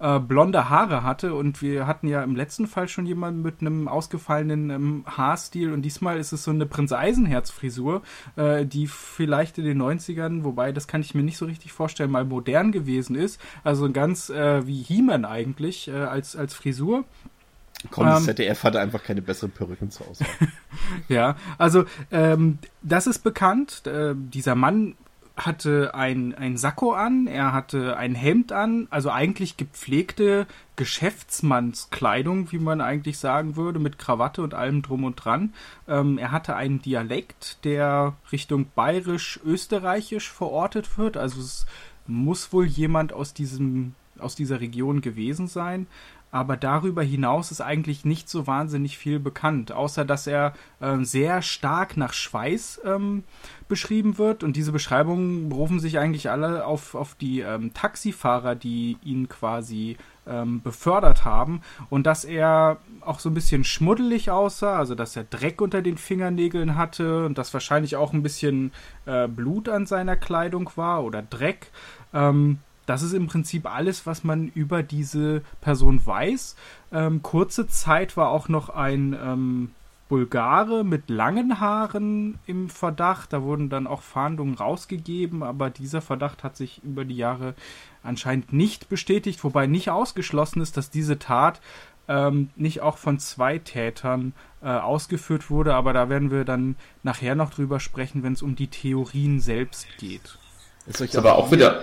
äh, 0.00 0.18
blonde 0.18 0.68
Haare 0.68 1.02
hatte 1.02 1.34
und 1.34 1.62
wir 1.62 1.86
hatten 1.86 2.08
ja 2.08 2.22
im 2.22 2.36
letzten 2.36 2.66
Fall 2.66 2.88
schon 2.88 3.06
jemanden 3.06 3.40
mit 3.40 3.62
einem 3.62 3.88
aus 3.88 4.07
ausgefallenen 4.08 4.70
ähm, 4.70 5.04
Haarstil 5.06 5.72
und 5.72 5.82
diesmal 5.82 6.18
ist 6.18 6.32
es 6.32 6.44
so 6.44 6.50
eine 6.50 6.64
Prinz 6.64 6.92
Eisenherz 6.92 7.50
Frisur, 7.50 8.02
äh, 8.36 8.64
die 8.64 8.86
vielleicht 8.86 9.58
in 9.58 9.64
den 9.64 9.80
90ern, 9.80 10.44
wobei 10.44 10.72
das 10.72 10.86
kann 10.88 11.02
ich 11.02 11.14
mir 11.14 11.22
nicht 11.22 11.36
so 11.36 11.44
richtig 11.44 11.72
vorstellen, 11.72 12.10
mal 12.10 12.24
modern 12.24 12.72
gewesen 12.72 13.16
ist. 13.16 13.40
Also 13.64 13.90
ganz 13.92 14.30
äh, 14.30 14.66
wie 14.66 14.82
He-Man 14.82 15.24
eigentlich 15.24 15.88
äh, 15.88 15.92
als, 15.92 16.36
als 16.36 16.54
Frisur. 16.54 17.04
Komm, 17.90 18.06
das 18.06 18.20
ähm, 18.20 18.24
ZDF 18.24 18.64
hatte 18.64 18.80
einfach 18.80 19.04
keine 19.04 19.22
besseren 19.22 19.50
Perücken 19.50 19.90
zu 19.90 20.06
Hause. 20.06 20.24
ja, 21.08 21.36
also 21.58 21.84
ähm, 22.10 22.58
das 22.82 23.06
ist 23.06 23.20
bekannt. 23.20 23.86
Äh, 23.86 24.14
dieser 24.16 24.54
Mann 24.54 24.94
hatte 25.38 25.94
ein, 25.94 26.34
ein 26.34 26.56
Sakko 26.56 26.92
an, 26.92 27.26
er 27.26 27.52
hatte 27.52 27.96
ein 27.96 28.14
Hemd 28.14 28.52
an, 28.52 28.88
also 28.90 29.10
eigentlich 29.10 29.56
gepflegte 29.56 30.46
Geschäftsmannskleidung, 30.76 32.52
wie 32.52 32.58
man 32.58 32.80
eigentlich 32.80 33.18
sagen 33.18 33.56
würde, 33.56 33.78
mit 33.78 33.98
Krawatte 33.98 34.42
und 34.42 34.54
allem 34.54 34.82
drum 34.82 35.04
und 35.04 35.16
dran. 35.16 35.54
Ähm, 35.86 36.18
er 36.18 36.32
hatte 36.32 36.56
einen 36.56 36.82
Dialekt, 36.82 37.64
der 37.64 38.16
Richtung 38.32 38.66
bayerisch-österreichisch 38.74 40.30
verortet 40.30 40.98
wird, 40.98 41.16
also 41.16 41.40
es 41.40 41.66
muss 42.06 42.52
wohl 42.52 42.66
jemand 42.66 43.12
aus 43.12 43.32
diesem 43.34 43.94
aus 44.18 44.34
dieser 44.34 44.60
Region 44.60 45.00
gewesen 45.00 45.46
sein. 45.46 45.86
Aber 46.30 46.56
darüber 46.56 47.02
hinaus 47.02 47.50
ist 47.50 47.60
eigentlich 47.60 48.04
nicht 48.04 48.28
so 48.28 48.46
wahnsinnig 48.46 48.98
viel 48.98 49.18
bekannt, 49.18 49.72
außer 49.72 50.04
dass 50.04 50.26
er 50.26 50.52
äh, 50.80 50.98
sehr 51.02 51.42
stark 51.42 51.96
nach 51.96 52.12
Schweiß 52.12 52.82
ähm, 52.84 53.24
beschrieben 53.68 54.18
wird. 54.18 54.42
Und 54.44 54.56
diese 54.56 54.72
Beschreibungen 54.72 55.48
berufen 55.48 55.80
sich 55.80 55.98
eigentlich 55.98 56.30
alle 56.30 56.66
auf, 56.66 56.94
auf 56.94 57.14
die 57.14 57.40
ähm, 57.40 57.72
Taxifahrer, 57.72 58.54
die 58.54 58.98
ihn 59.02 59.28
quasi 59.28 59.96
ähm, 60.26 60.60
befördert 60.60 61.24
haben. 61.24 61.62
Und 61.88 62.06
dass 62.06 62.24
er 62.24 62.78
auch 63.00 63.20
so 63.20 63.30
ein 63.30 63.34
bisschen 63.34 63.64
schmuddelig 63.64 64.30
aussah, 64.30 64.76
also 64.76 64.94
dass 64.94 65.16
er 65.16 65.24
Dreck 65.24 65.60
unter 65.60 65.80
den 65.80 65.96
Fingernägeln 65.96 66.76
hatte 66.76 67.24
und 67.24 67.38
dass 67.38 67.54
wahrscheinlich 67.54 67.96
auch 67.96 68.12
ein 68.12 68.22
bisschen 68.22 68.72
äh, 69.06 69.28
Blut 69.28 69.68
an 69.68 69.86
seiner 69.86 70.16
Kleidung 70.16 70.70
war 70.76 71.04
oder 71.04 71.22
Dreck. 71.22 71.70
Ähm, 72.12 72.58
das 72.88 73.02
ist 73.02 73.12
im 73.12 73.26
Prinzip 73.26 73.66
alles, 73.66 74.06
was 74.06 74.24
man 74.24 74.48
über 74.48 74.82
diese 74.82 75.42
Person 75.60 76.04
weiß. 76.04 76.56
Ähm, 76.90 77.22
kurze 77.22 77.66
Zeit 77.68 78.16
war 78.16 78.30
auch 78.30 78.48
noch 78.48 78.70
ein 78.70 79.14
ähm, 79.22 79.70
Bulgare 80.08 80.84
mit 80.84 81.10
langen 81.10 81.60
Haaren 81.60 82.38
im 82.46 82.70
Verdacht. 82.70 83.34
Da 83.34 83.42
wurden 83.42 83.68
dann 83.68 83.86
auch 83.86 84.00
Fahndungen 84.00 84.54
rausgegeben, 84.54 85.42
aber 85.42 85.68
dieser 85.68 86.00
Verdacht 86.00 86.42
hat 86.42 86.56
sich 86.56 86.82
über 86.82 87.04
die 87.04 87.16
Jahre 87.16 87.54
anscheinend 88.02 88.54
nicht 88.54 88.88
bestätigt, 88.88 89.44
wobei 89.44 89.66
nicht 89.66 89.90
ausgeschlossen 89.90 90.62
ist, 90.62 90.78
dass 90.78 90.88
diese 90.88 91.18
Tat 91.18 91.60
ähm, 92.08 92.48
nicht 92.56 92.80
auch 92.80 92.96
von 92.96 93.18
zwei 93.18 93.58
Tätern 93.58 94.32
äh, 94.62 94.68
ausgeführt 94.68 95.50
wurde, 95.50 95.74
aber 95.74 95.92
da 95.92 96.08
werden 96.08 96.30
wir 96.30 96.46
dann 96.46 96.76
nachher 97.02 97.34
noch 97.34 97.50
drüber 97.50 97.80
sprechen, 97.80 98.22
wenn 98.22 98.32
es 98.32 98.40
um 98.40 98.56
die 98.56 98.68
Theorien 98.68 99.40
selbst 99.40 99.86
geht. 99.98 100.38
Ist, 100.86 101.02
ist 101.02 101.16
aber 101.16 101.34
auch 101.34 101.52
wieder, 101.52 101.82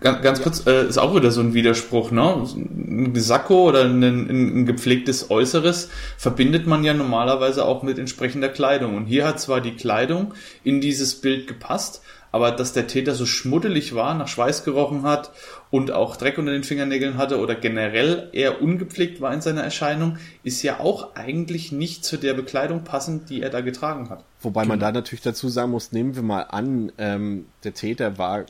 Ganz, 0.00 0.22
ganz 0.22 0.38
ja. 0.38 0.44
kurz, 0.44 0.66
äh, 0.66 0.86
ist 0.86 0.98
auch 0.98 1.14
wieder 1.14 1.30
so 1.30 1.40
ein 1.40 1.54
Widerspruch, 1.54 2.10
ne? 2.10 2.46
Ein 2.54 3.14
Sakko 3.14 3.68
oder 3.68 3.84
ein, 3.84 4.02
ein, 4.02 4.28
ein, 4.28 4.66
gepflegtes 4.66 5.30
Äußeres 5.30 5.88
verbindet 6.18 6.66
man 6.66 6.84
ja 6.84 6.92
normalerweise 6.92 7.64
auch 7.64 7.82
mit 7.82 7.98
entsprechender 7.98 8.50
Kleidung. 8.50 8.94
Und 8.94 9.06
hier 9.06 9.26
hat 9.26 9.40
zwar 9.40 9.62
die 9.62 9.76
Kleidung 9.76 10.34
in 10.64 10.82
dieses 10.82 11.22
Bild 11.22 11.46
gepasst, 11.46 12.02
aber 12.30 12.50
dass 12.50 12.74
der 12.74 12.88
Täter 12.88 13.14
so 13.14 13.24
schmuddelig 13.24 13.94
war, 13.94 14.14
nach 14.14 14.28
Schweiß 14.28 14.64
gerochen 14.64 15.02
hat 15.02 15.32
und 15.70 15.92
auch 15.92 16.16
Dreck 16.16 16.36
unter 16.36 16.52
den 16.52 16.62
Fingernägeln 16.62 17.16
hatte 17.16 17.40
oder 17.40 17.54
generell 17.54 18.28
eher 18.32 18.60
ungepflegt 18.60 19.22
war 19.22 19.32
in 19.32 19.40
seiner 19.40 19.62
Erscheinung, 19.62 20.18
ist 20.44 20.62
ja 20.62 20.80
auch 20.80 21.16
eigentlich 21.16 21.72
nicht 21.72 22.04
zu 22.04 22.18
der 22.18 22.34
Bekleidung 22.34 22.84
passend, 22.84 23.30
die 23.30 23.40
er 23.40 23.50
da 23.50 23.62
getragen 23.62 24.10
hat. 24.10 24.24
Wobei 24.40 24.66
man 24.66 24.78
da 24.78 24.92
natürlich 24.92 25.22
dazu 25.22 25.48
sagen 25.48 25.70
muss, 25.70 25.92
nehmen 25.92 26.14
wir 26.14 26.22
mal 26.22 26.42
an, 26.42 26.92
ähm, 26.98 27.46
der 27.64 27.74
Täter 27.74 28.18
war 28.18 28.44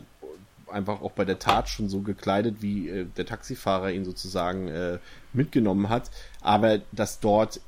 einfach 0.71 1.03
auch 1.03 1.13
bei 1.13 1.25
der 1.25 1.39
Tat 1.39 1.69
schon 1.69 1.89
so 1.89 2.01
gekleidet, 2.01 2.57
wie 2.61 2.89
äh, 2.89 3.07
der 3.17 3.27
Taxifahrer 3.27 3.91
ihn 3.91 4.05
sozusagen 4.05 4.69
äh, 4.69 4.99
mitgenommen 5.33 5.89
hat, 5.89 6.11
aber 6.41 6.81
dass 6.93 7.21
dort 7.21 7.61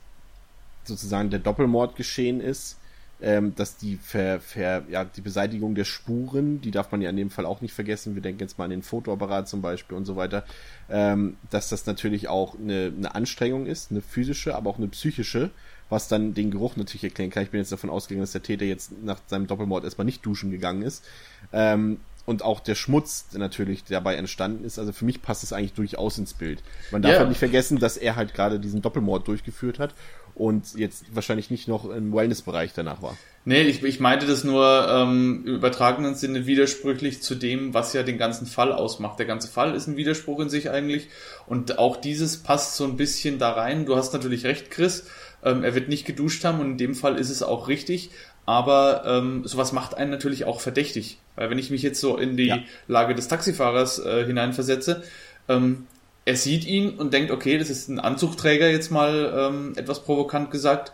sozusagen 0.84 1.30
der 1.30 1.38
Doppelmord 1.38 1.96
geschehen 1.96 2.40
ist, 2.40 2.78
ähm, 3.22 3.54
dass 3.54 3.76
die, 3.76 3.96
Ver, 3.96 4.40
Ver, 4.40 4.82
ja, 4.90 5.04
die 5.04 5.20
Beseitigung 5.20 5.74
der 5.74 5.84
Spuren, 5.84 6.60
die 6.60 6.72
darf 6.72 6.90
man 6.90 7.00
ja 7.00 7.10
in 7.10 7.16
dem 7.16 7.30
Fall 7.30 7.46
auch 7.46 7.60
nicht 7.60 7.72
vergessen, 7.72 8.14
wir 8.16 8.22
denken 8.22 8.40
jetzt 8.40 8.58
mal 8.58 8.64
an 8.64 8.70
den 8.70 8.82
Fotoapparat 8.82 9.48
zum 9.48 9.62
Beispiel 9.62 9.96
und 9.96 10.04
so 10.04 10.16
weiter, 10.16 10.44
ähm, 10.90 11.36
dass 11.50 11.68
das 11.68 11.86
natürlich 11.86 12.28
auch 12.28 12.58
eine, 12.58 12.92
eine 12.96 13.14
Anstrengung 13.14 13.66
ist, 13.66 13.92
eine 13.92 14.02
physische, 14.02 14.56
aber 14.56 14.70
auch 14.70 14.78
eine 14.78 14.88
psychische, 14.88 15.50
was 15.88 16.08
dann 16.08 16.34
den 16.34 16.50
Geruch 16.50 16.76
natürlich 16.76 17.04
erklären 17.04 17.30
kann. 17.30 17.44
Ich 17.44 17.50
bin 17.50 17.60
jetzt 17.60 17.70
davon 17.70 17.90
ausgegangen, 17.90 18.22
dass 18.22 18.32
der 18.32 18.42
Täter 18.42 18.64
jetzt 18.64 18.90
nach 19.02 19.18
seinem 19.26 19.46
Doppelmord 19.46 19.84
erstmal 19.84 20.04
nicht 20.04 20.26
duschen 20.26 20.50
gegangen 20.50 20.82
ist. 20.82 21.04
Ähm, 21.52 22.00
und 22.24 22.42
auch 22.42 22.60
der 22.60 22.74
Schmutz 22.74 23.28
der 23.28 23.40
natürlich 23.40 23.84
dabei 23.84 24.16
entstanden 24.16 24.64
ist. 24.64 24.78
Also 24.78 24.92
für 24.92 25.04
mich 25.04 25.22
passt 25.22 25.42
es 25.42 25.52
eigentlich 25.52 25.72
durchaus 25.74 26.18
ins 26.18 26.34
Bild. 26.34 26.62
Man 26.90 27.02
darf 27.02 27.12
yeah. 27.12 27.18
halt 27.20 27.28
nicht 27.28 27.38
vergessen, 27.38 27.78
dass 27.78 27.96
er 27.96 28.16
halt 28.16 28.34
gerade 28.34 28.60
diesen 28.60 28.82
Doppelmord 28.82 29.26
durchgeführt 29.26 29.78
hat 29.78 29.94
und 30.34 30.74
jetzt 30.74 31.04
wahrscheinlich 31.14 31.50
nicht 31.50 31.68
noch 31.68 31.88
im 31.90 32.12
Wellnessbereich 32.14 32.72
danach 32.74 33.02
war. 33.02 33.16
Nee, 33.44 33.62
ich, 33.62 33.82
ich 33.82 33.98
meinte 33.98 34.26
das 34.26 34.44
nur 34.44 34.86
ähm, 34.88 35.42
im 35.44 35.54
übertragenen 35.56 36.14
Sinne 36.14 36.46
widersprüchlich 36.46 37.22
zu 37.22 37.34
dem, 37.34 37.74
was 37.74 37.92
ja 37.92 38.04
den 38.04 38.16
ganzen 38.16 38.46
Fall 38.46 38.72
ausmacht. 38.72 39.18
Der 39.18 39.26
ganze 39.26 39.48
Fall 39.48 39.74
ist 39.74 39.88
ein 39.88 39.96
Widerspruch 39.96 40.40
in 40.40 40.48
sich 40.48 40.70
eigentlich 40.70 41.08
und 41.46 41.78
auch 41.78 41.96
dieses 41.96 42.42
passt 42.42 42.76
so 42.76 42.84
ein 42.84 42.96
bisschen 42.96 43.38
da 43.38 43.50
rein. 43.50 43.84
Du 43.84 43.96
hast 43.96 44.12
natürlich 44.12 44.44
recht, 44.44 44.70
Chris. 44.70 45.06
Ähm, 45.44 45.64
er 45.64 45.74
wird 45.74 45.88
nicht 45.88 46.06
geduscht 46.06 46.44
haben 46.44 46.60
und 46.60 46.72
in 46.72 46.78
dem 46.78 46.94
Fall 46.94 47.18
ist 47.18 47.30
es 47.30 47.42
auch 47.42 47.66
richtig. 47.66 48.10
Aber 48.44 49.04
ähm, 49.06 49.42
sowas 49.44 49.72
macht 49.72 49.96
einen 49.96 50.10
natürlich 50.10 50.44
auch 50.44 50.60
verdächtig. 50.60 51.18
Weil 51.36 51.50
wenn 51.50 51.58
ich 51.58 51.70
mich 51.70 51.82
jetzt 51.82 52.00
so 52.00 52.16
in 52.16 52.36
die 52.36 52.48
ja. 52.48 52.58
Lage 52.88 53.14
des 53.14 53.28
Taxifahrers 53.28 53.98
äh, 54.04 54.24
hineinversetze, 54.24 55.02
ähm, 55.48 55.86
er 56.24 56.36
sieht 56.36 56.64
ihn 56.64 56.90
und 56.90 57.12
denkt, 57.12 57.30
okay, 57.30 57.58
das 57.58 57.70
ist 57.70 57.88
ein 57.88 57.98
Anzugträger, 57.98 58.70
jetzt 58.70 58.90
mal 58.90 59.32
ähm, 59.36 59.72
etwas 59.76 60.04
provokant 60.04 60.50
gesagt, 60.50 60.92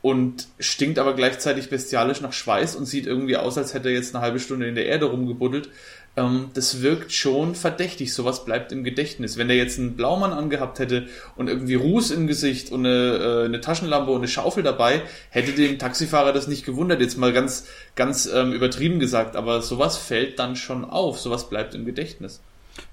und 0.00 0.46
stinkt 0.60 0.98
aber 0.98 1.14
gleichzeitig 1.14 1.70
bestialisch 1.70 2.20
nach 2.20 2.32
Schweiß 2.32 2.76
und 2.76 2.86
sieht 2.86 3.06
irgendwie 3.06 3.36
aus, 3.36 3.58
als 3.58 3.74
hätte 3.74 3.88
er 3.88 3.94
jetzt 3.94 4.14
eine 4.14 4.22
halbe 4.22 4.38
Stunde 4.38 4.68
in 4.68 4.76
der 4.76 4.86
Erde 4.86 5.06
rumgebuddelt 5.06 5.70
ähm, 6.18 6.50
das 6.54 6.82
wirkt 6.82 7.12
schon 7.12 7.54
verdächtig. 7.54 8.12
Sowas 8.12 8.44
bleibt 8.44 8.72
im 8.72 8.82
Gedächtnis. 8.82 9.36
Wenn 9.36 9.48
er 9.50 9.56
jetzt 9.56 9.78
einen 9.78 9.94
Blaumann 9.94 10.32
angehabt 10.32 10.80
hätte 10.80 11.06
und 11.36 11.48
irgendwie 11.48 11.76
Ruß 11.76 12.10
im 12.10 12.26
Gesicht 12.26 12.72
und 12.72 12.84
eine, 12.84 13.42
äh, 13.42 13.44
eine 13.44 13.60
Taschenlampe 13.60 14.10
und 14.10 14.18
eine 14.18 14.28
Schaufel 14.28 14.62
dabei, 14.62 15.02
hätte 15.30 15.52
dem 15.52 15.78
Taxifahrer 15.78 16.32
das 16.32 16.48
nicht 16.48 16.64
gewundert. 16.64 17.00
Jetzt 17.00 17.16
mal 17.16 17.32
ganz, 17.32 17.66
ganz 17.94 18.26
ähm, 18.26 18.52
übertrieben 18.52 18.98
gesagt, 18.98 19.36
aber 19.36 19.62
sowas 19.62 19.96
fällt 19.96 20.38
dann 20.38 20.56
schon 20.56 20.84
auf. 20.84 21.20
Sowas 21.20 21.48
bleibt 21.48 21.74
im 21.74 21.84
Gedächtnis. 21.84 22.40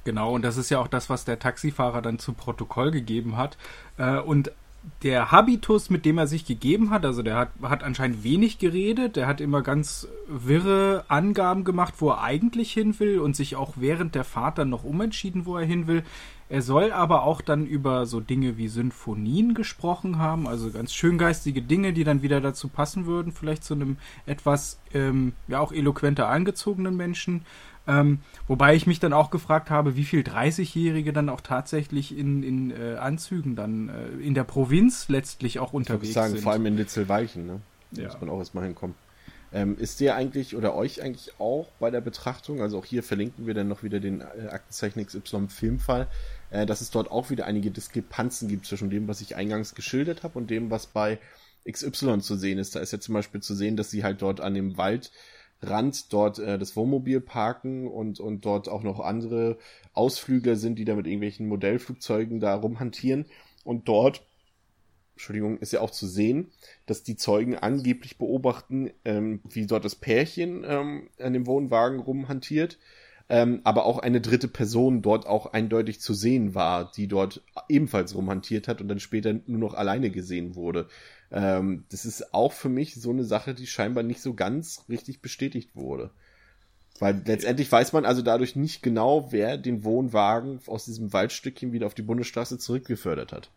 Genau, 0.04 0.34
und 0.34 0.44
das 0.44 0.58
ist 0.58 0.70
ja 0.70 0.80
auch 0.80 0.88
das, 0.88 1.10
was 1.10 1.26
der 1.26 1.40
Taxifahrer 1.40 2.02
dann 2.02 2.20
zu 2.20 2.34
Protokoll 2.34 2.92
gegeben 2.92 3.38
hat. 3.38 3.58
Äh, 3.98 4.18
und 4.20 4.52
der 5.04 5.32
Habitus, 5.32 5.90
mit 5.90 6.06
dem 6.06 6.18
er 6.18 6.28
sich 6.28 6.46
gegeben 6.46 6.90
hat, 6.90 7.06
also 7.06 7.22
der 7.22 7.36
hat, 7.36 7.50
hat 7.62 7.84
anscheinend 7.84 8.24
wenig 8.24 8.60
geredet, 8.60 9.16
der 9.16 9.28
hat 9.28 9.42
immer 9.42 9.62
ganz 9.62 10.08
wirre 10.28 11.06
Angaben 11.08 11.64
gemacht, 11.64 11.96
wo 12.00 12.10
er 12.10 12.22
eigentlich 12.22 12.72
hin 12.72 13.00
will 13.00 13.20
und 13.20 13.36
sich 13.36 13.56
auch 13.56 13.74
während 13.78 14.16
der 14.16 14.24
Fahrt 14.24 14.58
dann 14.58 14.70
noch 14.70 14.84
umentschieden, 14.84 15.46
wo 15.46 15.58
er 15.58 15.66
hin 15.66 15.88
will. 15.88 16.04
Er 16.48 16.62
soll 16.62 16.92
aber 16.92 17.24
auch 17.24 17.42
dann 17.42 17.66
über 17.66 18.06
so 18.06 18.20
Dinge 18.20 18.58
wie 18.58 18.68
Symphonien 18.68 19.56
gesprochen 19.56 20.20
haben, 20.20 20.48
also 20.48 20.70
ganz 20.70 20.94
schöngeistige 20.94 21.64
Dinge, 21.64 21.92
die 21.92 22.04
dann 22.04 22.22
wieder 22.22 22.40
dazu 22.40 22.68
passen 22.68 23.08
würden, 23.08 23.32
vielleicht 23.32 23.64
zu 23.64 23.74
einem 23.74 23.98
etwas, 24.28 24.80
ähm, 24.94 25.34
ja 25.48 25.60
auch 25.60 25.72
eloquenter 25.72 26.28
angezogenen 26.28 26.96
Menschen. 26.96 27.46
Ähm, 27.88 28.20
wobei 28.48 28.76
ich 28.76 28.88
mich 28.88 29.00
dann 29.00 29.14
auch 29.14 29.30
gefragt 29.30 29.70
habe, 29.70 29.96
wie 29.96 30.06
viel 30.06 30.22
30-Jährige 30.22 31.14
dann 31.14 31.30
auch 31.30 31.42
tatsächlich 31.42 32.18
in, 32.18 32.42
in 32.44 32.72
äh, 32.72 32.96
Anzügen 32.96 33.56
dann 33.56 33.90
äh, 33.90 34.08
in 34.26 34.34
der 34.34 34.44
Provinz 34.44 35.08
letztlich 35.08 35.60
auch 35.60 35.74
unterwegs 35.74 36.10
ich 36.10 36.14
sagen, 36.14 36.34
sind. 36.34 36.42
Vor 36.42 36.52
allem 36.52 36.66
in 36.66 36.78
Litzelweichen, 36.78 37.46
ne? 37.46 37.62
Da 37.92 38.02
ja. 38.02 38.08
muss 38.08 38.20
man 38.20 38.30
auch 38.30 38.40
erstmal 38.40 38.64
hinkommen. 38.64 38.96
Ähm, 39.54 39.78
ist 39.78 40.00
dir 40.00 40.16
eigentlich 40.16 40.56
oder 40.56 40.76
euch 40.76 41.02
eigentlich 41.02 41.40
auch 41.40 41.68
bei 41.80 41.92
der 41.92 42.02
Betrachtung, 42.02 42.62
also 42.62 42.80
auch 42.80 42.86
hier 42.86 43.04
verlinken 43.04 43.46
wir 43.46 43.54
dann 43.54 43.68
noch 43.68 43.84
wieder 43.84 44.00
den 44.00 44.22
äh, 44.22 44.48
Aktenzeichen 44.50 45.06
XY 45.06 45.48
Filmfall, 45.48 46.08
äh, 46.50 46.66
dass 46.66 46.82
es 46.82 46.90
dort 46.90 47.10
auch 47.10 47.30
wieder 47.30 47.46
einige 47.46 47.72
Diskrepanzen 47.72 48.50
gibt 48.50 48.66
zwischen 48.66 48.90
dem, 48.90 49.08
was 49.08 49.22
ich 49.22 49.36
eingangs 49.36 49.76
geschildert 49.76 50.24
habe 50.24 50.38
und 50.40 50.50
dem, 50.50 50.72
was 50.72 50.88
bei 50.88 51.20
XY 51.72 52.20
zu 52.20 52.36
sehen 52.36 52.58
ist. 52.58 52.76
Da 52.76 52.80
ist 52.80 52.92
ja 52.92 53.00
zum 53.00 53.14
Beispiel 53.14 53.40
zu 53.40 53.56
sehen, 53.56 53.78
dass 53.78 53.92
sie 53.92 54.04
halt 54.04 54.22
dort 54.22 54.42
an 54.42 54.56
dem 54.56 54.78
Wald 54.78 55.12
Rand 55.70 56.14
dort 56.14 56.40
äh, 56.40 56.58
das 56.58 56.76
Wohnmobil 56.76 57.22
parken 57.22 57.88
und, 57.88 58.20
und 58.20 58.46
dort 58.46 58.70
auch 58.70 58.84
noch 58.84 59.00
andere 59.00 59.58
Ausflügler 59.94 60.56
sind, 60.56 60.80
die 60.80 60.86
da 60.86 60.96
mit 60.96 61.08
irgendwelchen 61.08 61.48
Modellflugzeugen 61.48 62.40
da 62.40 62.56
rumhantieren. 62.56 63.26
Und 63.64 63.88
dort, 63.88 64.26
Entschuldigung, 65.14 65.58
ist 65.58 65.74
ja 65.74 65.82
auch 65.82 65.92
zu 65.92 66.08
sehen, 66.08 66.52
dass 66.86 67.04
die 67.04 67.16
Zeugen 67.16 67.56
angeblich 67.56 68.18
beobachten, 68.18 68.92
ähm, 69.06 69.42
wie 69.50 69.66
dort 69.66 69.86
das 69.86 69.96
Pärchen 69.96 70.64
ähm, 70.68 71.10
an 71.20 71.34
dem 71.34 71.48
Wohnwagen 71.48 72.00
rumhantiert. 72.00 72.78
Ähm, 73.28 73.62
aber 73.64 73.86
auch 73.86 73.98
eine 73.98 74.22
dritte 74.22 74.48
Person 74.48 75.02
dort 75.02 75.26
auch 75.26 75.48
eindeutig 75.48 76.00
zu 76.00 76.14
sehen 76.14 76.54
war, 76.54 76.92
die 76.92 77.08
dort 77.08 77.42
ebenfalls 77.68 78.14
rumhantiert 78.14 78.68
hat 78.68 78.82
und 78.82 78.88
dann 78.88 79.00
später 79.00 79.34
nur 79.48 79.60
noch 79.60 79.74
alleine 79.74 80.12
gesehen 80.12 80.54
wurde. 80.54 80.88
Ähm, 81.36 81.84
das 81.92 82.06
ist 82.06 82.34
auch 82.34 82.54
für 82.54 82.70
mich 82.70 82.96
so 82.96 83.12
eine 83.12 83.26
Sache, 83.26 83.54
die 83.54 83.68
scheinbar 83.68 84.04
nicht 84.04 84.22
so 84.22 84.34
ganz 84.34 84.86
richtig 84.90 85.22
bestätigt 85.22 85.76
wurde. 85.76 86.10
Weil 86.98 87.22
letztendlich 87.26 87.70
weiß 87.70 87.92
man 87.92 88.06
also 88.06 88.22
dadurch 88.22 88.56
nicht 88.56 88.82
genau, 88.82 89.34
wer 89.34 89.58
den 89.58 89.84
Wohnwagen 89.84 90.62
aus 90.66 90.86
diesem 90.86 91.12
Waldstückchen 91.12 91.74
wieder 91.74 91.88
auf 91.88 91.94
die 91.94 92.04
Bundesstraße 92.04 92.58
zurückgefördert 92.58 93.34
hat. 93.34 93.50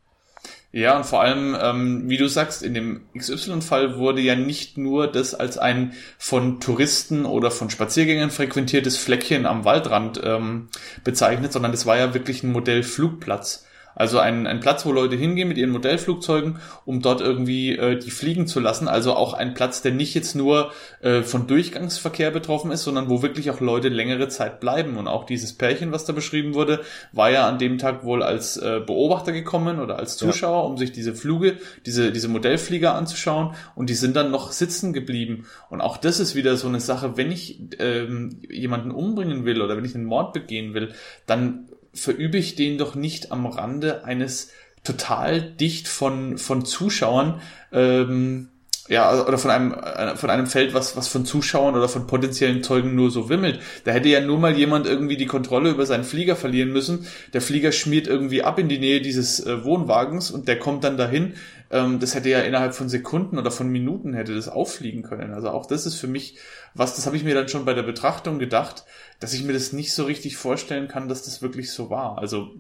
Ja, 0.72 0.96
und 0.96 1.06
vor 1.06 1.22
allem, 1.22 1.56
ähm, 1.60 2.08
wie 2.08 2.16
du 2.16 2.28
sagst, 2.28 2.62
in 2.62 2.74
dem 2.74 3.02
XY-Fall 3.16 3.96
wurde 3.96 4.20
ja 4.20 4.34
nicht 4.34 4.76
nur 4.76 5.10
das 5.10 5.34
als 5.34 5.56
ein 5.56 5.94
von 6.18 6.60
Touristen 6.60 7.24
oder 7.24 7.50
von 7.50 7.70
Spaziergängern 7.70 8.30
frequentiertes 8.30 8.98
Fleckchen 8.98 9.46
am 9.46 9.64
Waldrand 9.64 10.20
ähm, 10.22 10.68
bezeichnet, 11.04 11.52
sondern 11.52 11.72
es 11.72 11.86
war 11.86 11.96
ja 11.96 12.12
wirklich 12.12 12.42
ein 12.42 12.52
Modellflugplatz. 12.52 13.66
Also 13.98 14.20
ein, 14.20 14.46
ein 14.46 14.60
Platz, 14.60 14.86
wo 14.86 14.92
Leute 14.92 15.16
hingehen 15.16 15.48
mit 15.48 15.58
ihren 15.58 15.70
Modellflugzeugen, 15.70 16.60
um 16.84 17.02
dort 17.02 17.20
irgendwie 17.20 17.76
äh, 17.76 17.98
die 17.98 18.12
fliegen 18.12 18.46
zu 18.46 18.60
lassen. 18.60 18.86
Also 18.86 19.14
auch 19.14 19.34
ein 19.34 19.54
Platz, 19.54 19.82
der 19.82 19.90
nicht 19.90 20.14
jetzt 20.14 20.36
nur 20.36 20.70
äh, 21.02 21.22
von 21.22 21.48
Durchgangsverkehr 21.48 22.30
betroffen 22.30 22.70
ist, 22.70 22.84
sondern 22.84 23.10
wo 23.10 23.22
wirklich 23.22 23.50
auch 23.50 23.58
Leute 23.58 23.88
längere 23.88 24.28
Zeit 24.28 24.60
bleiben. 24.60 24.98
Und 24.98 25.08
auch 25.08 25.26
dieses 25.26 25.52
Pärchen, 25.52 25.90
was 25.90 26.04
da 26.04 26.12
beschrieben 26.12 26.54
wurde, 26.54 26.80
war 27.12 27.30
ja 27.32 27.48
an 27.48 27.58
dem 27.58 27.76
Tag 27.76 28.04
wohl 28.04 28.22
als 28.22 28.56
äh, 28.56 28.80
Beobachter 28.86 29.32
gekommen 29.32 29.80
oder 29.80 29.98
als 29.98 30.16
Zuschauer, 30.16 30.62
ja. 30.62 30.68
um 30.68 30.78
sich 30.78 30.92
diese 30.92 31.12
Flüge, 31.12 31.56
diese, 31.84 32.12
diese 32.12 32.28
Modellflieger 32.28 32.94
anzuschauen. 32.94 33.56
Und 33.74 33.90
die 33.90 33.94
sind 33.94 34.14
dann 34.14 34.30
noch 34.30 34.52
sitzen 34.52 34.92
geblieben. 34.92 35.46
Und 35.70 35.80
auch 35.80 35.96
das 35.96 36.20
ist 36.20 36.36
wieder 36.36 36.56
so 36.56 36.68
eine 36.68 36.78
Sache, 36.78 37.16
wenn 37.16 37.32
ich 37.32 37.60
ähm, 37.80 38.40
jemanden 38.48 38.92
umbringen 38.92 39.44
will 39.44 39.60
oder 39.60 39.76
wenn 39.76 39.84
ich 39.84 39.96
einen 39.96 40.04
Mord 40.04 40.32
begehen 40.32 40.72
will, 40.72 40.92
dann 41.26 41.67
verübe 41.98 42.38
ich 42.38 42.54
den 42.54 42.78
doch 42.78 42.94
nicht 42.94 43.32
am 43.32 43.46
Rande 43.46 44.04
eines 44.04 44.50
total 44.84 45.42
dicht 45.42 45.88
von, 45.88 46.38
von 46.38 46.64
Zuschauern, 46.64 47.40
ähm, 47.72 48.48
ja, 48.88 49.24
oder 49.24 49.38
von 49.38 49.50
einem, 49.50 49.72
äh, 49.72 50.16
von 50.16 50.30
einem 50.30 50.46
Feld, 50.46 50.74
was, 50.74 50.96
was 50.96 51.08
von 51.08 51.24
Zuschauern 51.24 51.74
oder 51.74 51.88
von 51.88 52.06
potenziellen 52.06 52.62
Zeugen 52.62 52.94
nur 52.94 53.10
so 53.10 53.28
wimmelt. 53.28 53.60
Da 53.84 53.92
hätte 53.92 54.08
ja 54.08 54.20
nur 54.20 54.38
mal 54.38 54.56
jemand 54.56 54.86
irgendwie 54.86 55.16
die 55.16 55.26
Kontrolle 55.26 55.70
über 55.70 55.86
seinen 55.86 56.04
Flieger 56.04 56.36
verlieren 56.36 56.72
müssen. 56.72 57.06
Der 57.32 57.40
Flieger 57.40 57.72
schmiert 57.72 58.06
irgendwie 58.06 58.42
ab 58.42 58.58
in 58.58 58.68
die 58.68 58.78
Nähe 58.78 59.00
dieses 59.00 59.44
äh, 59.44 59.64
Wohnwagens 59.64 60.30
und 60.30 60.48
der 60.48 60.58
kommt 60.58 60.84
dann 60.84 60.96
dahin. 60.96 61.34
Ähm, 61.70 61.98
das 62.00 62.14
hätte 62.14 62.30
ja 62.30 62.40
innerhalb 62.40 62.74
von 62.74 62.88
Sekunden 62.88 63.38
oder 63.38 63.50
von 63.50 63.68
Minuten 63.68 64.14
hätte 64.14 64.34
das 64.34 64.48
auffliegen 64.48 65.02
können. 65.02 65.34
Also 65.34 65.50
auch 65.50 65.66
das 65.66 65.84
ist 65.84 65.96
für 65.96 66.08
mich 66.08 66.38
was, 66.74 66.94
das 66.94 67.06
habe 67.06 67.16
ich 67.16 67.24
mir 67.24 67.34
dann 67.34 67.48
schon 67.48 67.64
bei 67.64 67.74
der 67.74 67.82
Betrachtung 67.82 68.38
gedacht, 68.38 68.84
dass 69.20 69.32
ich 69.32 69.42
mir 69.42 69.52
das 69.52 69.72
nicht 69.72 69.92
so 69.92 70.04
richtig 70.04 70.36
vorstellen 70.36 70.88
kann, 70.88 71.08
dass 71.08 71.22
das 71.22 71.42
wirklich 71.42 71.72
so 71.72 71.90
war. 71.90 72.18
Also 72.18 72.50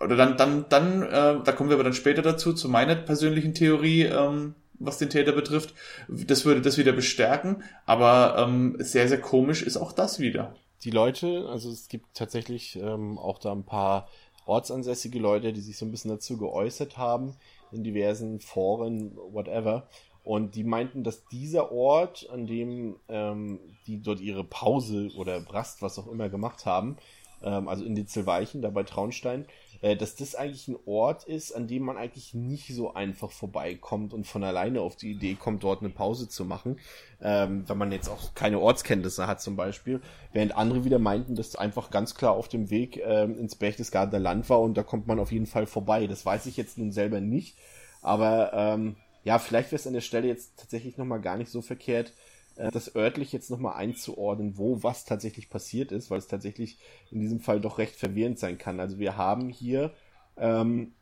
oder 0.00 0.16
dann, 0.16 0.36
dann, 0.36 0.66
dann, 0.68 1.02
äh, 1.02 1.42
da 1.42 1.52
kommen 1.52 1.70
wir 1.70 1.74
aber 1.74 1.84
dann 1.84 1.94
später 1.94 2.22
dazu, 2.22 2.52
zu 2.52 2.68
meiner 2.68 2.94
persönlichen 2.94 3.54
Theorie, 3.54 4.02
ähm, 4.04 4.54
was 4.78 4.98
den 4.98 5.10
Täter 5.10 5.32
betrifft. 5.32 5.74
Das 6.08 6.44
würde 6.44 6.62
das 6.62 6.78
wieder 6.78 6.92
bestärken, 6.92 7.62
aber 7.86 8.36
ähm, 8.38 8.76
sehr, 8.78 9.08
sehr 9.08 9.20
komisch 9.20 9.62
ist 9.62 9.76
auch 9.76 9.92
das 9.92 10.18
wieder. 10.18 10.54
Die 10.84 10.90
Leute, 10.90 11.48
also 11.50 11.70
es 11.70 11.88
gibt 11.88 12.14
tatsächlich 12.14 12.76
ähm, 12.76 13.18
auch 13.18 13.38
da 13.38 13.52
ein 13.52 13.64
paar 13.64 14.08
ortsansässige 14.46 15.18
Leute, 15.18 15.52
die 15.52 15.60
sich 15.60 15.76
so 15.76 15.84
ein 15.84 15.90
bisschen 15.90 16.10
dazu 16.10 16.38
geäußert 16.38 16.96
haben, 16.96 17.34
in 17.72 17.84
diversen 17.84 18.40
Foren, 18.40 19.16
whatever. 19.16 19.88
Und 20.24 20.54
die 20.54 20.64
meinten, 20.64 21.04
dass 21.04 21.24
dieser 21.26 21.72
Ort, 21.72 22.28
an 22.30 22.46
dem 22.46 22.96
ähm, 23.08 23.60
die 23.86 24.02
dort 24.02 24.20
ihre 24.20 24.44
Pause 24.44 25.10
oder 25.16 25.42
Rast, 25.50 25.82
was 25.82 25.98
auch 25.98 26.06
immer 26.06 26.28
gemacht 26.28 26.66
haben, 26.66 26.96
ähm, 27.42 27.68
also 27.68 27.84
in 27.84 27.94
Ditzelweichen, 27.94 28.62
da 28.62 28.70
bei 28.70 28.82
Traunstein, 28.82 29.46
dass 29.80 30.16
das 30.16 30.34
eigentlich 30.34 30.68
ein 30.68 30.76
Ort 30.86 31.24
ist, 31.24 31.52
an 31.52 31.68
dem 31.68 31.84
man 31.84 31.96
eigentlich 31.96 32.34
nicht 32.34 32.74
so 32.74 32.94
einfach 32.94 33.30
vorbeikommt 33.30 34.12
und 34.12 34.26
von 34.26 34.42
alleine 34.42 34.80
auf 34.80 34.96
die 34.96 35.12
Idee 35.12 35.34
kommt, 35.34 35.62
dort 35.62 35.80
eine 35.80 35.90
Pause 35.90 36.28
zu 36.28 36.44
machen, 36.44 36.78
ähm, 37.20 37.64
wenn 37.68 37.78
man 37.78 37.92
jetzt 37.92 38.08
auch 38.08 38.34
keine 38.34 38.58
Ortskenntnisse 38.58 39.26
hat 39.26 39.40
zum 39.40 39.56
Beispiel, 39.56 40.00
während 40.32 40.56
andere 40.56 40.84
wieder 40.84 40.98
meinten, 40.98 41.36
dass 41.36 41.56
einfach 41.56 41.90
ganz 41.90 42.14
klar 42.14 42.32
auf 42.32 42.48
dem 42.48 42.70
Weg 42.70 43.00
ähm, 43.04 43.38
ins 43.38 43.54
Berchtesgadener 43.54 44.18
Land 44.18 44.48
war 44.48 44.60
und 44.60 44.74
da 44.76 44.82
kommt 44.82 45.06
man 45.06 45.20
auf 45.20 45.32
jeden 45.32 45.46
Fall 45.46 45.66
vorbei. 45.66 46.06
Das 46.06 46.26
weiß 46.26 46.46
ich 46.46 46.56
jetzt 46.56 46.78
nun 46.78 46.92
selber 46.92 47.20
nicht, 47.20 47.56
aber 48.02 48.52
ähm, 48.52 48.96
ja, 49.24 49.38
vielleicht 49.38 49.70
wäre 49.70 49.80
es 49.80 49.86
an 49.86 49.92
der 49.92 50.00
Stelle 50.00 50.26
jetzt 50.26 50.58
tatsächlich 50.58 50.96
nochmal 50.96 51.20
gar 51.20 51.36
nicht 51.36 51.50
so 51.50 51.60
verkehrt, 51.62 52.08
äh, 52.08 52.27
das 52.58 52.94
örtlich 52.96 53.32
jetzt 53.32 53.50
nochmal 53.50 53.76
einzuordnen, 53.76 54.58
wo 54.58 54.82
was 54.82 55.04
tatsächlich 55.04 55.48
passiert 55.48 55.92
ist, 55.92 56.10
weil 56.10 56.18
es 56.18 56.26
tatsächlich 56.26 56.78
in 57.10 57.20
diesem 57.20 57.40
Fall 57.40 57.60
doch 57.60 57.78
recht 57.78 57.94
verwirrend 57.94 58.38
sein 58.38 58.58
kann. 58.58 58.80
Also 58.80 58.98
wir 58.98 59.16
haben 59.16 59.48
hier, 59.48 59.94
ähm, 60.36 60.94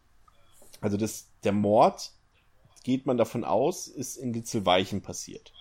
also 0.81 0.97
das, 0.97 1.31
der 1.45 1.53
Mord, 1.53 2.13
geht 2.85 3.07
man 3.07 3.17
davon 3.17 3.45
aus, 3.45 3.89
ist 3.89 4.17
in 4.17 4.33
Litzelweichen 4.33 5.03
passiert, 5.03 5.53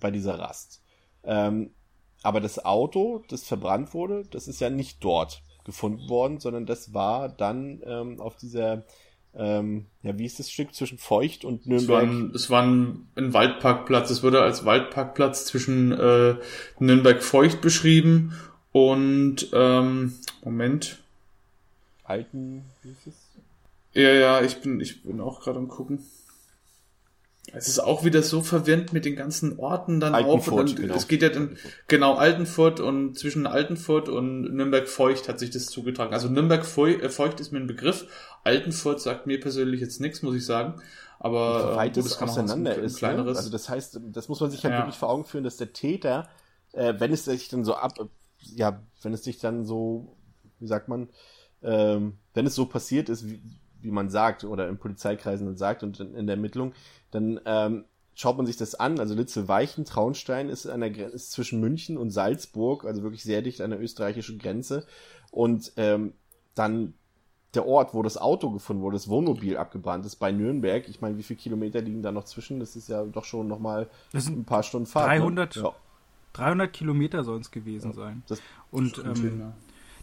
bei 0.00 0.10
dieser 0.10 0.38
Rast. 0.38 0.82
Ähm, 1.24 1.74
aber 2.22 2.40
das 2.40 2.64
Auto, 2.64 3.22
das 3.28 3.42
verbrannt 3.42 3.92
wurde, 3.92 4.24
das 4.30 4.46
ist 4.46 4.60
ja 4.60 4.70
nicht 4.70 5.02
dort 5.02 5.42
gefunden 5.64 6.08
worden, 6.08 6.40
sondern 6.40 6.64
das 6.64 6.94
war 6.94 7.28
dann 7.28 7.82
ähm, 7.84 8.20
auf 8.20 8.36
dieser 8.36 8.84
ähm, 9.34 9.86
ja, 10.02 10.18
wie 10.18 10.24
ist 10.24 10.38
das 10.38 10.50
Stück 10.50 10.74
zwischen 10.74 10.98
Feucht 10.98 11.44
und 11.44 11.66
Nürnberg? 11.66 11.82
Es 11.82 11.88
war 11.88 12.00
ein, 12.00 12.32
es 12.34 12.50
war 12.50 12.62
ein, 12.62 13.08
ein 13.16 13.32
Waldparkplatz. 13.32 14.10
Es 14.10 14.22
wurde 14.22 14.42
als 14.42 14.64
Waldparkplatz 14.64 15.44
zwischen 15.44 15.92
äh, 15.92 16.36
Nürnberg-Feucht 16.78 17.60
beschrieben 17.60 18.34
und 18.72 19.48
ähm, 19.52 20.14
Moment. 20.44 20.98
Alten, 22.04 22.64
wie 22.82 22.90
ist 22.90 23.06
es? 23.06 23.14
Ja, 23.92 24.12
ja, 24.12 24.42
ich 24.42 24.60
bin, 24.60 24.80
ich 24.80 25.02
bin 25.02 25.20
auch 25.20 25.42
gerade 25.42 25.58
am 25.58 25.68
gucken. 25.68 26.00
Es 27.52 27.68
ist 27.68 27.80
auch 27.80 28.04
wieder 28.04 28.22
so 28.22 28.42
verwirrend 28.42 28.92
mit 28.92 29.04
den 29.04 29.16
ganzen 29.16 29.58
Orten 29.58 29.98
dann 29.98 30.14
Altenfurt, 30.14 30.54
auch. 30.54 30.58
Und 30.60 30.76
genau. 30.76 30.94
Es 30.94 31.08
geht 31.08 31.22
ja 31.22 31.30
dann, 31.30 31.56
genau, 31.88 32.14
Altenfurt 32.14 32.80
und 32.80 33.18
zwischen 33.18 33.46
Altenfurt 33.46 34.08
und 34.08 34.54
Nürnberg-Feucht 34.54 35.28
hat 35.28 35.40
sich 35.40 35.50
das 35.50 35.66
zugetragen. 35.66 36.12
Also 36.12 36.28
Nürnberg-Feucht 36.28 37.40
ist 37.40 37.52
mir 37.52 37.58
ein 37.58 37.66
Begriff. 37.66 38.06
Altenfurt 38.44 39.00
sagt 39.00 39.26
mir 39.26 39.40
persönlich 39.40 39.80
jetzt 39.80 40.00
nichts, 40.00 40.22
muss 40.22 40.36
ich 40.36 40.46
sagen. 40.46 40.80
Aber 41.18 41.72
wie 41.72 41.76
weit 41.76 41.96
äh, 41.96 42.02
das 42.02 42.20
auseinander 42.20 42.76
ist. 42.76 42.94
Ne? 42.94 42.98
Kleineres. 42.98 43.32
Ne? 43.34 43.38
Also 43.38 43.50
das 43.50 43.68
heißt, 43.68 44.00
das 44.12 44.28
muss 44.28 44.40
man 44.40 44.50
sich 44.50 44.64
halt 44.64 44.74
ja. 44.74 44.80
wirklich 44.80 44.96
vor 44.96 45.10
Augen 45.10 45.24
führen, 45.24 45.44
dass 45.44 45.56
der 45.56 45.72
Täter, 45.72 46.28
äh, 46.72 46.94
wenn 46.98 47.12
es 47.12 47.24
sich 47.24 47.48
dann 47.48 47.64
so 47.64 47.74
ab, 47.74 47.94
ja, 48.38 48.80
wenn 49.02 49.12
es 49.12 49.24
sich 49.24 49.38
dann 49.38 49.64
so, 49.64 50.16
wie 50.60 50.66
sagt 50.66 50.88
man, 50.88 51.08
ähm, 51.62 52.18
wenn 52.32 52.46
es 52.46 52.54
so 52.54 52.66
passiert 52.66 53.08
ist, 53.08 53.28
wie, 53.28 53.42
wie 53.82 53.90
man 53.90 54.10
sagt 54.10 54.44
oder 54.44 54.68
in 54.68 54.78
Polizeikreisen 54.78 55.46
dann 55.46 55.56
sagt 55.56 55.82
und 55.82 56.00
in, 56.00 56.14
in 56.14 56.26
der 56.26 56.36
Ermittlung, 56.36 56.72
dann 57.10 57.40
ähm, 57.44 57.84
schaut 58.14 58.36
man 58.36 58.46
sich 58.46 58.56
das 58.56 58.74
an. 58.74 59.00
Also 59.00 59.14
Litzel-Weichen, 59.14 59.84
Traunstein 59.84 60.48
ist, 60.48 60.66
an 60.66 60.80
der, 60.80 61.12
ist 61.12 61.32
zwischen 61.32 61.60
München 61.60 61.96
und 61.96 62.10
Salzburg, 62.10 62.84
also 62.84 63.02
wirklich 63.02 63.22
sehr 63.22 63.42
dicht 63.42 63.60
an 63.60 63.70
der 63.70 63.80
österreichischen 63.80 64.38
Grenze. 64.38 64.86
Und 65.30 65.72
ähm, 65.76 66.12
dann 66.54 66.94
der 67.54 67.66
Ort, 67.66 67.94
wo 67.94 68.02
das 68.02 68.16
Auto 68.16 68.50
gefunden 68.50 68.82
wurde, 68.82 68.94
das 68.94 69.08
Wohnmobil 69.08 69.56
abgebrannt 69.56 70.06
ist, 70.06 70.16
bei 70.16 70.30
Nürnberg. 70.30 70.88
Ich 70.88 71.00
meine, 71.00 71.16
wie 71.18 71.22
viele 71.22 71.38
Kilometer 71.38 71.80
liegen 71.80 72.02
da 72.02 72.12
noch 72.12 72.24
zwischen? 72.24 72.60
Das 72.60 72.76
ist 72.76 72.88
ja 72.88 73.04
doch 73.04 73.24
schon 73.24 73.48
nochmal 73.48 73.88
ein 74.12 74.44
paar 74.44 74.62
Stunden 74.62 74.86
Fahrt. 74.86 75.08
300, 75.08 75.56
ne? 75.56 75.62
ja. 75.62 75.72
300 76.34 76.72
Kilometer 76.72 77.24
sollen 77.24 77.40
es 77.40 77.50
gewesen 77.50 77.90
ja, 77.90 77.96
sein. 77.96 78.22
Und 78.70 78.98
ähm, 78.98 79.52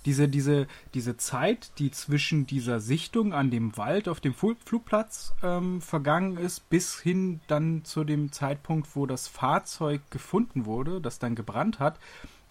diese, 0.08 0.30
diese, 0.30 0.67
diese 0.93 1.17
Zeit, 1.17 1.78
die 1.80 1.91
zwischen 1.91 2.48
dieser 2.48 2.80
Sichtung 2.80 3.34
an 3.34 3.52
dem 3.52 3.76
Wald 3.76 4.08
auf 4.08 4.22
dem 4.22 4.34
Flugplatz 4.34 5.34
ähm, 5.43 5.82
vergangen 5.82 6.38
ist, 6.38 6.70
bis 6.70 6.98
hin 6.98 7.41
dann 7.48 7.84
zu 7.84 8.06
dem 8.06 8.32
Zeitpunkt, 8.32 8.96
wo 8.96 9.06
das 9.06 9.28
Fahrzeug 9.28 10.00
gefunden 10.10 10.65
wurde, 10.65 11.02
das 11.02 11.20
dann 11.20 11.36
gebrannt 11.36 11.80
hat, 11.80 12.00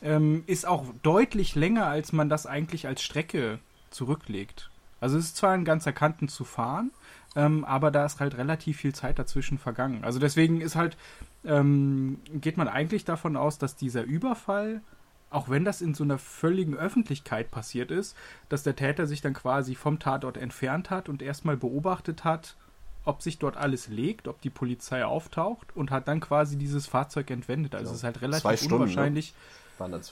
ähm, 0.03 0.45
ist 0.47 0.67
auch 0.67 0.85
deutlich 1.03 1.55
länger, 1.55 1.87
als 1.87 2.13
man 2.13 2.29
das 2.29 2.47
eigentlich 2.47 2.87
als 2.87 3.03
Strecke 3.03 3.59
zurücklegt. 3.89 4.71
Also 5.01 5.17
es 5.17 5.25
ist 5.25 5.37
zwar 5.39 5.53
ein 5.53 5.65
ganzer 5.65 5.95
Kanten 5.95 6.29
zu 6.29 6.45
fahren, 6.45 6.91
ähm, 7.37 7.65
aber 7.65 7.91
da 7.91 8.05
ist 8.05 8.21
halt 8.21 8.37
relativ 8.37 8.77
viel 8.77 8.95
Zeit 8.95 9.19
dazwischen 9.19 9.57
vergangen. 9.57 10.05
Also 10.05 10.19
deswegen 10.19 10.61
ist 10.61 10.77
halt, 10.77 10.99
ähm, 11.47 12.19
geht 12.35 12.59
man 12.59 12.69
eigentlich 12.69 13.07
davon 13.07 13.35
aus, 13.35 13.57
dass 13.57 13.77
dieser 13.77 14.03
Überfall 14.03 14.83
auch 15.31 15.49
wenn 15.49 15.65
das 15.65 15.83
in 15.83 15.95
so 15.95 16.05
einer 16.05 16.19
völligen 16.19 16.77
Öffentlichkeit 16.77 17.51
passiert 17.51 17.91
ist, 17.91 18.17
dass 18.49 18.63
der 18.63 18.77
Täter 18.77 19.07
sich 19.07 19.21
dann 19.21 19.35
quasi 19.35 19.75
vom 19.75 19.99
Tatort 19.99 20.37
entfernt 20.37 20.91
hat 20.91 21.09
und 21.09 21.23
erstmal 21.23 21.57
beobachtet 21.57 22.25
hat, 22.25 22.57
ob 23.05 23.23
sich 23.23 23.39
dort 23.39 23.57
alles 23.57 23.89
legt, 23.89 24.29
ob 24.29 24.41
die 24.41 24.51
Polizei 24.51 25.05
auftaucht 25.05 25.75
und 25.77 25.91
hat 25.91 26.09
dann 26.09 26.21
quasi 26.21 26.57
dieses 26.57 26.87
Fahrzeug 26.87 27.31
entwendet. 27.31 27.75
Also 27.75 27.87
ja, 27.87 27.93
es 27.93 27.99
ist 27.99 28.05
halt 28.05 28.21
relativ 28.21 28.51
Stunden, 28.59 28.69
ne? 28.69 28.75
unwahrscheinlich. 28.83 29.33
Ne? 29.33 29.37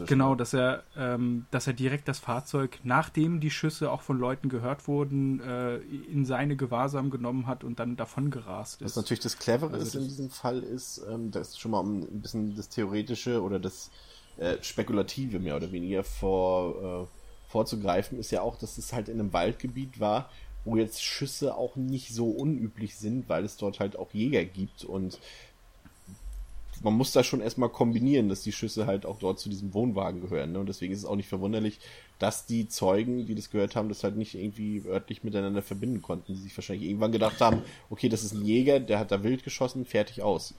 Genau, 0.07 0.35
dass 0.35 0.53
er, 0.53 0.83
ähm, 0.95 1.47
dass 1.51 1.67
er 1.67 1.73
direkt 1.73 2.07
das 2.07 2.19
Fahrzeug, 2.19 2.81
nachdem 2.83 3.41
die 3.41 3.51
Schüsse 3.51 3.91
auch 3.91 4.03
von 4.03 4.19
Leuten 4.19 4.51
gehört 4.51 4.87
wurden, 4.87 5.41
äh, 5.41 5.77
in 5.77 6.27
seine 6.27 6.55
Gewahrsam 6.55 7.09
genommen 7.09 7.47
hat 7.47 7.65
und 7.65 7.79
dann 7.79 7.97
davon 7.97 8.31
gerast 8.31 8.83
ist. 8.83 8.91
Was 8.91 8.97
natürlich 8.97 9.21
das 9.21 9.39
Clevere 9.39 9.73
also 9.73 9.87
ist 9.87 9.95
in 9.95 10.05
diesem 10.05 10.31
Fall 10.31 10.63
ist, 10.63 11.03
ähm, 11.09 11.31
das 11.31 11.59
schon 11.59 11.71
mal 11.71 11.83
ein 11.83 12.21
bisschen 12.21 12.55
das 12.55 12.69
Theoretische 12.69 13.43
oder 13.43 13.59
das 13.59 13.91
äh, 14.39 14.57
Spekulative 14.63 15.39
mehr 15.39 15.57
oder 15.57 15.73
weniger 15.73 16.05
vor, 16.05 17.09
äh, 17.09 17.51
vorzugreifen, 17.51 18.19
ist 18.19 18.31
ja 18.31 18.43
auch, 18.43 18.57
dass 18.57 18.79
es 18.79 18.93
halt 18.93 19.09
in 19.09 19.21
einem 19.21 19.33
Waldgebiet 19.33 20.01
war, 20.01 20.31
wo 20.65 20.77
jetzt 20.77 21.03
Schüsse 21.03 21.57
auch 21.57 21.77
nicht 21.77 22.15
so 22.15 22.31
unüblich 22.31 22.97
sind, 22.97 23.29
weil 23.29 23.45
es 23.45 23.57
dort 23.57 23.81
halt 23.81 23.97
auch 23.97 24.13
Jäger 24.13 24.45
gibt 24.45 24.85
und 24.85 25.19
man 26.83 26.95
muss 26.95 27.13
da 27.13 27.25
schon 27.25 27.41
erstmal 27.41 27.69
kombinieren, 27.69 28.29
dass 28.29 28.43
die 28.43 28.53
Schüsse 28.53 28.87
halt 28.87 29.07
auch 29.07 29.19
dort 29.19 29.39
zu 29.39 29.49
diesem 29.49 29.73
Wohnwagen 29.75 30.21
gehören. 30.21 30.53
Ne? 30.53 30.59
Und 30.59 30.69
deswegen 30.69 30.93
ist 30.93 31.01
es 31.01 31.05
auch 31.05 31.17
nicht 31.17 31.29
verwunderlich, 31.29 31.79
dass 32.19 32.47
die 32.47 32.69
Zeugen, 32.69 33.27
die 33.27 33.35
das 33.35 33.51
gehört 33.51 33.75
haben, 33.77 33.89
das 33.89 34.05
halt 34.05 34.17
nicht 34.17 34.35
irgendwie 34.35 34.83
örtlich 34.87 35.25
miteinander 35.25 35.63
verbinden 35.63 36.03
konnten. 36.03 36.35
Die 36.35 36.41
sich 36.41 36.57
wahrscheinlich 36.57 36.89
irgendwann 36.89 37.13
gedacht 37.13 37.41
haben, 37.41 37.63
okay, 37.91 38.09
das 38.09 38.25
ist 38.25 38.35
ein 38.35 38.45
Jäger, 38.45 38.81
der 38.81 38.99
hat 38.99 39.11
da 39.11 39.23
wild 39.23 39.45
geschossen, 39.45 39.87
fertig 39.87 40.23
aus. 40.23 40.55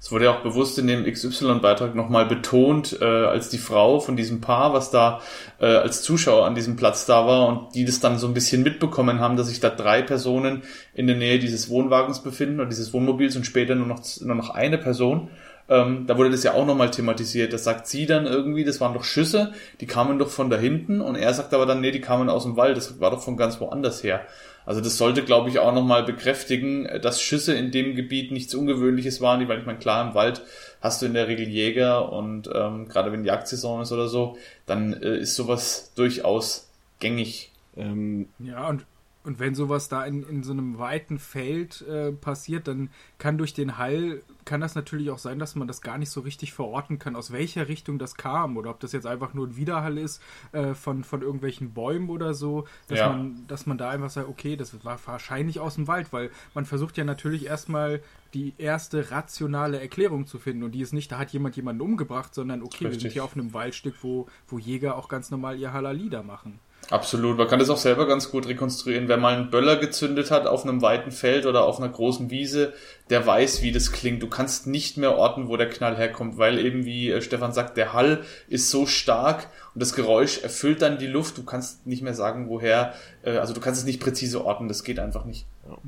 Es 0.00 0.10
wurde 0.10 0.24
ja 0.24 0.36
auch 0.36 0.42
bewusst 0.42 0.78
in 0.78 0.88
dem 0.88 1.04
XY-Beitrag 1.04 1.94
nochmal 1.94 2.26
betont, 2.26 2.98
äh, 3.00 3.04
als 3.04 3.50
die 3.50 3.58
Frau 3.58 4.00
von 4.00 4.16
diesem 4.16 4.40
Paar, 4.40 4.74
was 4.74 4.90
da 4.90 5.20
äh, 5.60 5.66
als 5.66 6.02
Zuschauer 6.02 6.44
an 6.44 6.56
diesem 6.56 6.74
Platz 6.76 7.06
da 7.06 7.26
war 7.26 7.46
und 7.46 7.74
die 7.74 7.84
das 7.84 8.00
dann 8.00 8.18
so 8.18 8.26
ein 8.26 8.34
bisschen 8.34 8.64
mitbekommen 8.64 9.20
haben, 9.20 9.36
dass 9.36 9.46
sich 9.46 9.60
da 9.60 9.70
drei 9.70 10.02
Personen 10.02 10.62
in 10.92 11.06
der 11.06 11.16
Nähe 11.16 11.38
dieses 11.38 11.70
Wohnwagens 11.70 12.22
befinden 12.22 12.58
oder 12.58 12.68
dieses 12.68 12.92
Wohnmobils 12.92 13.36
und 13.36 13.46
später 13.46 13.76
nur 13.76 13.86
noch, 13.86 14.02
nur 14.20 14.34
noch 14.34 14.50
eine 14.50 14.76
Person. 14.76 15.30
Ähm, 15.68 16.06
da 16.06 16.18
wurde 16.18 16.30
das 16.30 16.42
ja 16.42 16.54
auch 16.54 16.66
nochmal 16.66 16.90
thematisiert. 16.90 17.52
Das 17.52 17.64
sagt 17.64 17.86
sie 17.86 18.04
dann 18.06 18.26
irgendwie, 18.26 18.64
das 18.64 18.80
waren 18.80 18.94
doch 18.94 19.04
Schüsse, 19.04 19.52
die 19.80 19.86
kamen 19.86 20.18
doch 20.18 20.30
von 20.30 20.50
da 20.50 20.56
hinten 20.56 21.00
und 21.00 21.14
er 21.14 21.32
sagt 21.32 21.54
aber 21.54 21.64
dann, 21.64 21.80
nee, 21.80 21.92
die 21.92 22.00
kamen 22.00 22.28
aus 22.28 22.42
dem 22.42 22.56
Wald, 22.56 22.76
das 22.76 23.00
war 23.00 23.10
doch 23.10 23.22
von 23.22 23.36
ganz 23.36 23.60
woanders 23.60 24.02
her. 24.02 24.22
Also 24.64 24.80
das 24.80 24.96
sollte, 24.96 25.24
glaube 25.24 25.48
ich, 25.48 25.58
auch 25.58 25.74
nochmal 25.74 26.04
bekräftigen, 26.04 26.88
dass 27.02 27.20
Schüsse 27.20 27.54
in 27.54 27.70
dem 27.70 27.96
Gebiet 27.96 28.30
nichts 28.30 28.54
Ungewöhnliches 28.54 29.20
waren, 29.20 29.46
weil 29.48 29.58
ich 29.60 29.66
meine, 29.66 29.78
klar, 29.78 30.06
im 30.06 30.14
Wald 30.14 30.42
hast 30.80 31.02
du 31.02 31.06
in 31.06 31.14
der 31.14 31.28
Regel 31.28 31.48
Jäger 31.48 32.12
und 32.12 32.48
ähm, 32.54 32.88
gerade 32.88 33.12
wenn 33.12 33.24
Jagdsaison 33.24 33.82
ist 33.82 33.92
oder 33.92 34.08
so, 34.08 34.36
dann 34.66 34.92
äh, 34.92 35.18
ist 35.18 35.34
sowas 35.34 35.92
durchaus 35.94 36.68
gängig. 37.00 37.50
Ähm, 37.76 38.28
ja, 38.38 38.68
und 38.68 38.84
und 39.24 39.38
wenn 39.38 39.54
sowas 39.54 39.88
da 39.88 40.04
in, 40.04 40.24
in 40.24 40.42
so 40.42 40.52
einem 40.52 40.78
weiten 40.78 41.18
Feld 41.18 41.82
äh, 41.82 42.10
passiert, 42.10 42.66
dann 42.66 42.90
kann 43.18 43.38
durch 43.38 43.54
den 43.54 43.78
Hall, 43.78 44.22
kann 44.44 44.60
das 44.60 44.74
natürlich 44.74 45.10
auch 45.10 45.18
sein, 45.18 45.38
dass 45.38 45.54
man 45.54 45.68
das 45.68 45.80
gar 45.80 45.96
nicht 45.96 46.10
so 46.10 46.22
richtig 46.22 46.52
verorten 46.52 46.98
kann, 46.98 47.14
aus 47.14 47.30
welcher 47.30 47.68
Richtung 47.68 47.98
das 47.98 48.16
kam 48.16 48.56
oder 48.56 48.70
ob 48.70 48.80
das 48.80 48.90
jetzt 48.90 49.06
einfach 49.06 49.32
nur 49.32 49.46
ein 49.46 49.56
Widerhall 49.56 49.96
ist 49.96 50.20
äh, 50.50 50.74
von, 50.74 51.04
von 51.04 51.22
irgendwelchen 51.22 51.72
Bäumen 51.72 52.10
oder 52.10 52.34
so, 52.34 52.66
dass, 52.88 52.98
ja. 52.98 53.10
man, 53.10 53.46
dass 53.46 53.66
man 53.66 53.78
da 53.78 53.90
einfach 53.90 54.10
sagt, 54.10 54.28
okay, 54.28 54.56
das 54.56 54.84
war 54.84 54.98
wahrscheinlich 55.06 55.60
aus 55.60 55.76
dem 55.76 55.86
Wald, 55.86 56.12
weil 56.12 56.30
man 56.54 56.64
versucht 56.64 56.96
ja 56.96 57.04
natürlich 57.04 57.46
erstmal 57.46 58.02
die 58.34 58.54
erste 58.58 59.12
rationale 59.12 59.80
Erklärung 59.80 60.26
zu 60.26 60.38
finden 60.38 60.64
und 60.64 60.72
die 60.72 60.80
ist 60.80 60.92
nicht, 60.92 61.12
da 61.12 61.18
hat 61.18 61.30
jemand 61.30 61.54
jemanden 61.54 61.82
umgebracht, 61.82 62.34
sondern 62.34 62.62
okay, 62.62 62.86
richtig. 62.86 62.90
wir 62.90 63.00
sind 63.00 63.12
hier 63.12 63.24
auf 63.24 63.34
einem 63.36 63.52
Waldstück, 63.52 63.94
wo, 64.02 64.26
wo 64.48 64.58
Jäger 64.58 64.96
auch 64.96 65.08
ganz 65.08 65.30
normal 65.30 65.58
ihr 65.60 65.72
Halali 65.72 66.08
da 66.08 66.22
machen. 66.22 66.58
Absolut, 66.90 67.38
man 67.38 67.48
kann 67.48 67.58
das 67.58 67.70
auch 67.70 67.78
selber 67.78 68.06
ganz 68.06 68.30
gut 68.30 68.46
rekonstruieren. 68.48 69.08
Wer 69.08 69.16
mal 69.16 69.34
einen 69.34 69.50
Böller 69.50 69.76
gezündet 69.76 70.30
hat 70.30 70.46
auf 70.46 70.64
einem 70.64 70.82
weiten 70.82 71.10
Feld 71.10 71.46
oder 71.46 71.64
auf 71.64 71.78
einer 71.78 71.88
großen 71.88 72.30
Wiese, 72.30 72.74
der 73.08 73.26
weiß, 73.26 73.62
wie 73.62 73.72
das 73.72 73.92
klingt. 73.92 74.22
Du 74.22 74.28
kannst 74.28 74.66
nicht 74.66 74.96
mehr 74.96 75.16
orten, 75.16 75.48
wo 75.48 75.56
der 75.56 75.70
Knall 75.70 75.96
herkommt, 75.96 76.38
weil 76.38 76.58
eben, 76.58 76.84
wie 76.84 77.10
äh, 77.10 77.22
Stefan 77.22 77.52
sagt, 77.52 77.76
der 77.76 77.92
Hall 77.92 78.24
ist 78.48 78.70
so 78.70 78.86
stark 78.86 79.48
und 79.74 79.80
das 79.80 79.94
Geräusch 79.94 80.42
erfüllt 80.42 80.82
dann 80.82 80.98
die 80.98 81.06
Luft. 81.06 81.38
Du 81.38 81.44
kannst 81.44 81.86
nicht 81.86 82.02
mehr 82.02 82.14
sagen, 82.14 82.48
woher, 82.48 82.94
äh, 83.22 83.38
also 83.38 83.54
du 83.54 83.60
kannst 83.60 83.80
es 83.80 83.86
nicht 83.86 84.00
präzise 84.00 84.44
orten, 84.44 84.68
das 84.68 84.84
geht 84.84 84.98
einfach 84.98 85.24
nicht. 85.24 85.46
Ja. 85.66 85.78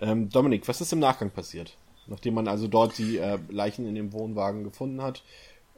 Ähm, 0.00 0.30
Dominik, 0.30 0.68
was 0.68 0.80
ist 0.80 0.92
im 0.92 1.00
Nachgang 1.00 1.30
passiert? 1.30 1.76
Nachdem 2.06 2.34
man 2.34 2.46
also 2.48 2.68
dort 2.68 2.96
die 2.98 3.18
äh, 3.18 3.38
Leichen 3.50 3.86
in 3.86 3.94
dem 3.94 4.12
Wohnwagen 4.12 4.64
gefunden 4.64 5.02
hat 5.02 5.22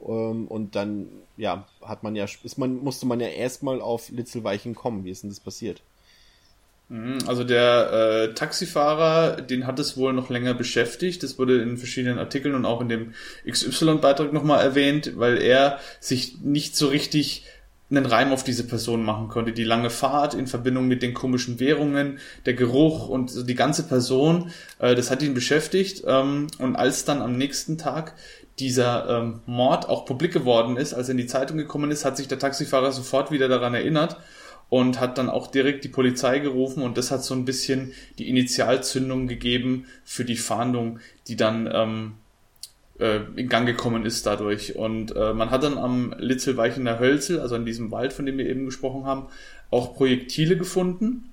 und 0.00 0.74
dann, 0.74 1.08
ja, 1.36 1.66
hat 1.82 2.02
man 2.02 2.16
ja, 2.16 2.24
ist 2.24 2.58
man, 2.58 2.76
musste 2.76 3.06
man 3.06 3.20
ja 3.20 3.28
erstmal 3.28 3.80
auf 3.80 4.10
Litzelweichen 4.10 4.74
kommen. 4.74 5.04
Wie 5.04 5.10
ist 5.10 5.22
denn 5.22 5.30
das 5.30 5.40
passiert? 5.40 5.82
Mhm, 6.88 7.18
also 7.26 7.44
der 7.44 7.92
äh, 7.92 8.34
Taxifahrer, 8.34 9.42
den 9.42 9.66
hat 9.66 9.78
es 9.78 9.96
wohl 9.96 10.12
noch 10.12 10.30
länger 10.30 10.54
beschäftigt. 10.54 11.22
Das 11.22 11.38
wurde 11.38 11.60
in 11.60 11.76
verschiedenen 11.76 12.18
Artikeln 12.18 12.54
und 12.54 12.64
auch 12.64 12.80
in 12.80 12.88
dem 12.88 13.14
XY-Beitrag 13.48 14.32
nochmal 14.32 14.64
erwähnt, 14.64 15.12
weil 15.16 15.42
er 15.42 15.80
sich 16.00 16.40
nicht 16.40 16.76
so 16.76 16.88
richtig 16.88 17.44
einen 17.90 18.06
Reim 18.06 18.32
auf 18.32 18.44
diese 18.44 18.64
Person 18.64 19.02
machen 19.02 19.28
konnte. 19.28 19.52
Die 19.52 19.64
lange 19.64 19.90
Fahrt 19.90 20.34
in 20.34 20.46
Verbindung 20.46 20.88
mit 20.88 21.02
den 21.02 21.14
komischen 21.14 21.58
Währungen, 21.58 22.18
der 22.44 22.54
Geruch 22.54 23.08
und 23.08 23.48
die 23.48 23.54
ganze 23.54 23.82
Person, 23.82 24.50
äh, 24.78 24.94
das 24.94 25.10
hat 25.10 25.22
ihn 25.22 25.34
beschäftigt. 25.34 26.04
Ähm, 26.06 26.48
und 26.58 26.76
als 26.76 27.04
dann 27.04 27.22
am 27.22 27.36
nächsten 27.36 27.78
Tag 27.78 28.14
dieser 28.60 29.08
ähm, 29.08 29.40
Mord 29.46 29.88
auch 29.88 30.04
publik 30.04 30.32
geworden 30.32 30.76
ist, 30.76 30.94
als 30.94 31.08
er 31.08 31.12
in 31.12 31.18
die 31.18 31.26
Zeitung 31.26 31.56
gekommen 31.56 31.90
ist, 31.90 32.04
hat 32.04 32.16
sich 32.16 32.28
der 32.28 32.38
Taxifahrer 32.38 32.92
sofort 32.92 33.30
wieder 33.30 33.48
daran 33.48 33.74
erinnert 33.74 34.16
und 34.68 35.00
hat 35.00 35.18
dann 35.18 35.30
auch 35.30 35.46
direkt 35.46 35.84
die 35.84 35.88
Polizei 35.88 36.40
gerufen 36.40 36.82
und 36.82 36.98
das 36.98 37.10
hat 37.10 37.24
so 37.24 37.34
ein 37.34 37.44
bisschen 37.44 37.92
die 38.18 38.28
Initialzündung 38.28 39.26
gegeben 39.26 39.86
für 40.04 40.24
die 40.24 40.36
Fahndung, 40.36 41.00
die 41.26 41.36
dann 41.36 41.68
ähm, 41.72 42.14
äh, 42.98 43.20
in 43.36 43.48
Gang 43.48 43.66
gekommen 43.66 44.04
ist 44.04 44.26
dadurch. 44.26 44.76
Und 44.76 45.16
äh, 45.16 45.32
man 45.32 45.50
hat 45.50 45.62
dann 45.62 45.78
am 45.78 46.14
Litzelweichener 46.18 46.98
Hölzel, 46.98 47.40
also 47.40 47.56
in 47.56 47.64
diesem 47.64 47.90
Wald, 47.90 48.12
von 48.12 48.26
dem 48.26 48.36
wir 48.38 48.46
eben 48.46 48.66
gesprochen 48.66 49.04
haben, 49.04 49.26
auch 49.70 49.94
Projektile 49.94 50.56
gefunden 50.56 51.32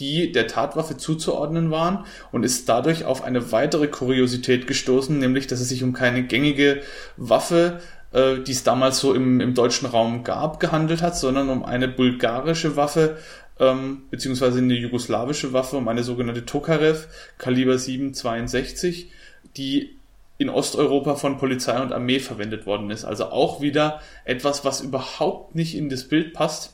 die 0.00 0.32
der 0.32 0.46
Tatwaffe 0.46 0.96
zuzuordnen 0.96 1.70
waren 1.70 2.04
und 2.32 2.42
ist 2.42 2.68
dadurch 2.68 3.04
auf 3.04 3.22
eine 3.22 3.52
weitere 3.52 3.86
Kuriosität 3.86 4.66
gestoßen, 4.66 5.18
nämlich 5.18 5.46
dass 5.46 5.60
es 5.60 5.68
sich 5.68 5.82
um 5.82 5.92
keine 5.92 6.24
gängige 6.24 6.82
Waffe, 7.16 7.80
äh, 8.12 8.38
die 8.38 8.52
es 8.52 8.64
damals 8.64 8.98
so 8.98 9.14
im, 9.14 9.40
im 9.40 9.54
deutschen 9.54 9.86
Raum 9.86 10.24
gab, 10.24 10.58
gehandelt 10.58 11.02
hat, 11.02 11.16
sondern 11.16 11.48
um 11.48 11.64
eine 11.64 11.88
bulgarische 11.88 12.76
Waffe, 12.76 13.18
ähm, 13.60 14.02
beziehungsweise 14.10 14.58
eine 14.58 14.74
jugoslawische 14.74 15.52
Waffe, 15.52 15.76
um 15.76 15.86
eine 15.86 16.02
sogenannte 16.02 16.44
Tokarev, 16.44 17.06
Kaliber 17.38 17.78
762, 17.78 19.10
die 19.56 19.96
in 20.38 20.48
Osteuropa 20.48 21.14
von 21.14 21.38
Polizei 21.38 21.80
und 21.80 21.92
Armee 21.92 22.18
verwendet 22.18 22.66
worden 22.66 22.90
ist. 22.90 23.04
Also 23.04 23.26
auch 23.26 23.60
wieder 23.60 24.00
etwas, 24.24 24.64
was 24.64 24.80
überhaupt 24.80 25.54
nicht 25.54 25.76
in 25.76 25.88
das 25.88 26.08
Bild 26.08 26.32
passt 26.32 26.73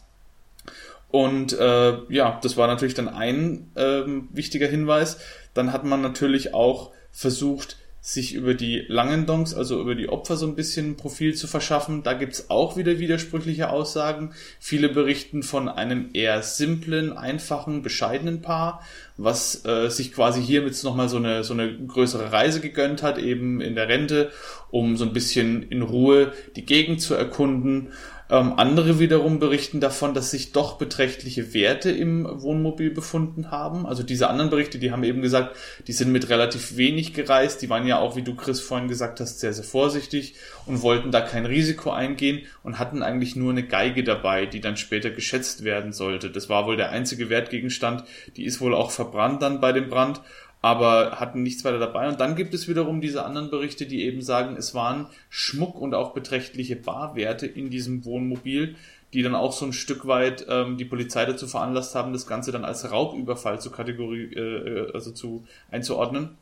und 1.10 1.52
äh, 1.58 1.98
ja, 2.08 2.38
das 2.42 2.56
war 2.56 2.66
natürlich 2.66 2.94
dann 2.94 3.08
ein 3.08 3.70
ähm, 3.76 4.28
wichtiger 4.32 4.68
Hinweis. 4.68 5.18
Dann 5.54 5.72
hat 5.72 5.84
man 5.84 6.00
natürlich 6.00 6.54
auch 6.54 6.92
versucht, 7.10 7.76
sich 8.02 8.34
über 8.34 8.54
die 8.54 8.84
Langendongs, 8.88 9.52
also 9.52 9.78
über 9.78 9.94
die 9.94 10.08
Opfer 10.08 10.36
so 10.36 10.46
ein 10.46 10.54
bisschen 10.54 10.92
ein 10.92 10.96
Profil 10.96 11.34
zu 11.34 11.46
verschaffen. 11.46 12.02
Da 12.02 12.14
gibt's 12.14 12.48
auch 12.48 12.78
wieder 12.78 12.98
widersprüchliche 12.98 13.68
Aussagen. 13.68 14.32
Viele 14.58 14.88
berichten 14.88 15.42
von 15.42 15.68
einem 15.68 16.08
eher 16.14 16.42
simplen, 16.42 17.12
einfachen, 17.12 17.82
bescheidenen 17.82 18.40
Paar, 18.40 18.82
was 19.18 19.66
äh, 19.66 19.90
sich 19.90 20.12
quasi 20.12 20.40
hier 20.40 20.60
hiermit 20.60 20.82
nochmal 20.82 21.10
so 21.10 21.18
eine, 21.18 21.44
so 21.44 21.52
eine 21.52 21.76
größere 21.76 22.32
Reise 22.32 22.60
gegönnt 22.60 23.02
hat, 23.02 23.18
eben 23.18 23.60
in 23.60 23.74
der 23.74 23.88
Rente, 23.88 24.30
um 24.70 24.96
so 24.96 25.04
ein 25.04 25.12
bisschen 25.12 25.62
in 25.64 25.82
Ruhe 25.82 26.32
die 26.56 26.64
Gegend 26.64 27.02
zu 27.02 27.14
erkunden. 27.14 27.88
Ähm, 28.30 28.54
andere 28.58 29.00
wiederum 29.00 29.40
berichten 29.40 29.80
davon, 29.80 30.14
dass 30.14 30.30
sich 30.30 30.52
doch 30.52 30.78
beträchtliche 30.78 31.52
Werte 31.52 31.90
im 31.90 32.28
Wohnmobil 32.42 32.90
befunden 32.90 33.50
haben. 33.50 33.86
Also 33.86 34.04
diese 34.04 34.30
anderen 34.30 34.50
Berichte, 34.50 34.78
die 34.78 34.92
haben 34.92 35.02
eben 35.02 35.20
gesagt, 35.20 35.56
die 35.88 35.92
sind 35.92 36.12
mit 36.12 36.28
relativ 36.28 36.76
wenig 36.76 37.12
gereist. 37.12 37.60
Die 37.60 37.68
waren 37.68 37.88
ja 37.88 37.98
auch, 37.98 38.14
wie 38.14 38.22
du 38.22 38.36
Chris 38.36 38.60
vorhin 38.60 38.86
gesagt 38.86 39.18
hast, 39.18 39.40
sehr, 39.40 39.52
sehr 39.52 39.64
vorsichtig 39.64 40.36
und 40.66 40.82
wollten 40.82 41.10
da 41.10 41.20
kein 41.20 41.44
Risiko 41.44 41.90
eingehen 41.90 42.42
und 42.62 42.78
hatten 42.78 43.02
eigentlich 43.02 43.34
nur 43.34 43.50
eine 43.50 43.64
Geige 43.64 44.04
dabei, 44.04 44.46
die 44.46 44.60
dann 44.60 44.76
später 44.76 45.10
geschätzt 45.10 45.64
werden 45.64 45.92
sollte. 45.92 46.30
Das 46.30 46.48
war 46.48 46.66
wohl 46.66 46.76
der 46.76 46.90
einzige 46.90 47.30
Wertgegenstand. 47.30 48.04
Die 48.36 48.44
ist 48.44 48.60
wohl 48.60 48.74
auch 48.74 48.92
verbrannt 48.92 49.42
dann 49.42 49.60
bei 49.60 49.72
dem 49.72 49.88
Brand 49.88 50.20
aber 50.62 51.12
hatten 51.20 51.42
nichts 51.42 51.64
weiter 51.64 51.78
dabei. 51.78 52.08
Und 52.08 52.20
dann 52.20 52.36
gibt 52.36 52.52
es 52.52 52.68
wiederum 52.68 53.00
diese 53.00 53.24
anderen 53.24 53.50
Berichte, 53.50 53.86
die 53.86 54.04
eben 54.04 54.22
sagen, 54.22 54.56
es 54.56 54.74
waren 54.74 55.06
Schmuck 55.28 55.80
und 55.80 55.94
auch 55.94 56.12
beträchtliche 56.12 56.76
Barwerte 56.76 57.46
in 57.46 57.70
diesem 57.70 58.04
Wohnmobil, 58.04 58.76
die 59.12 59.22
dann 59.22 59.34
auch 59.34 59.52
so 59.52 59.66
ein 59.66 59.72
Stück 59.72 60.06
weit 60.06 60.46
ähm, 60.48 60.76
die 60.76 60.84
Polizei 60.84 61.24
dazu 61.24 61.46
veranlasst 61.46 61.94
haben, 61.94 62.12
das 62.12 62.26
Ganze 62.26 62.52
dann 62.52 62.64
als 62.64 62.90
Raubüberfall 62.90 63.60
zu 63.60 63.70
Kategorie, 63.70 64.32
äh, 64.34 64.92
also 64.92 65.10
zu 65.10 65.44
einzuordnen. 65.70 66.36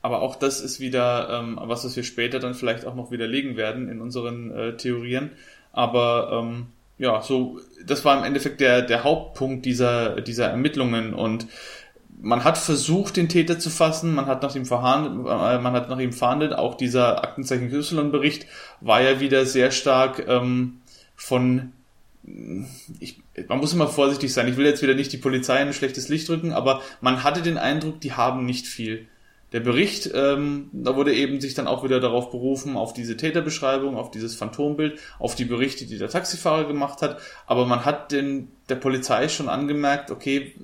Aber 0.00 0.22
auch 0.22 0.34
das 0.34 0.60
ist 0.60 0.80
wieder 0.80 1.28
ähm, 1.30 1.58
was, 1.62 1.84
was 1.84 1.94
wir 1.94 2.02
später 2.02 2.40
dann 2.40 2.54
vielleicht 2.54 2.86
auch 2.86 2.96
noch 2.96 3.12
widerlegen 3.12 3.56
werden 3.56 3.88
in 3.88 4.00
unseren 4.00 4.50
äh, 4.50 4.76
Theorien. 4.76 5.30
Aber 5.72 6.40
ähm, 6.42 6.66
ja, 6.98 7.22
so 7.22 7.60
das 7.86 8.04
war 8.04 8.18
im 8.18 8.24
Endeffekt 8.24 8.60
der 8.60 8.82
der 8.82 9.04
Hauptpunkt 9.04 9.64
dieser 9.64 10.20
dieser 10.20 10.48
Ermittlungen 10.48 11.14
und 11.14 11.46
man 12.22 12.44
hat 12.44 12.56
versucht, 12.56 13.16
den 13.16 13.28
Täter 13.28 13.58
zu 13.58 13.68
fassen, 13.68 14.14
man 14.14 14.26
hat 14.26 14.42
nach 14.42 14.54
ihm 14.54 14.64
verhandelt, 14.64 15.26
äh, 15.26 15.58
man 15.58 15.72
hat 15.72 15.90
nach 15.90 15.98
ihm 15.98 16.12
verhandelt. 16.12 16.54
Auch 16.54 16.76
dieser 16.76 17.22
Aktenzeichen 17.24 17.72
Y-Bericht 17.72 18.46
war 18.80 19.02
ja 19.02 19.20
wieder 19.20 19.44
sehr 19.44 19.70
stark 19.72 20.24
ähm, 20.28 20.80
von 21.16 21.72
ich, 23.00 23.20
man 23.48 23.58
muss 23.58 23.72
immer 23.72 23.88
vorsichtig 23.88 24.32
sein. 24.32 24.46
Ich 24.46 24.56
will 24.56 24.64
jetzt 24.64 24.80
wieder 24.80 24.94
nicht 24.94 25.12
die 25.12 25.18
Polizei 25.18 25.60
in 25.60 25.68
ein 25.68 25.74
schlechtes 25.74 26.08
Licht 26.08 26.28
drücken, 26.28 26.52
aber 26.52 26.80
man 27.00 27.24
hatte 27.24 27.42
den 27.42 27.58
Eindruck, 27.58 28.00
die 28.00 28.12
haben 28.12 28.46
nicht 28.46 28.66
viel 28.68 29.08
der 29.52 29.60
Bericht, 29.60 30.10
ähm, 30.14 30.70
da 30.72 30.96
wurde 30.96 31.14
eben 31.14 31.40
sich 31.40 31.54
dann 31.54 31.66
auch 31.66 31.84
wieder 31.84 32.00
darauf 32.00 32.30
berufen, 32.30 32.76
auf 32.76 32.92
diese 32.92 33.16
Täterbeschreibung, 33.16 33.96
auf 33.96 34.10
dieses 34.10 34.34
Phantombild, 34.34 34.98
auf 35.18 35.34
die 35.34 35.44
Berichte, 35.44 35.86
die 35.86 35.98
der 35.98 36.08
Taxifahrer 36.08 36.66
gemacht 36.66 37.02
hat. 37.02 37.20
Aber 37.46 37.66
man 37.66 37.84
hat 37.84 38.12
den, 38.12 38.48
der 38.68 38.76
Polizei 38.76 39.28
schon 39.28 39.48
angemerkt, 39.48 40.10
okay, 40.10 40.54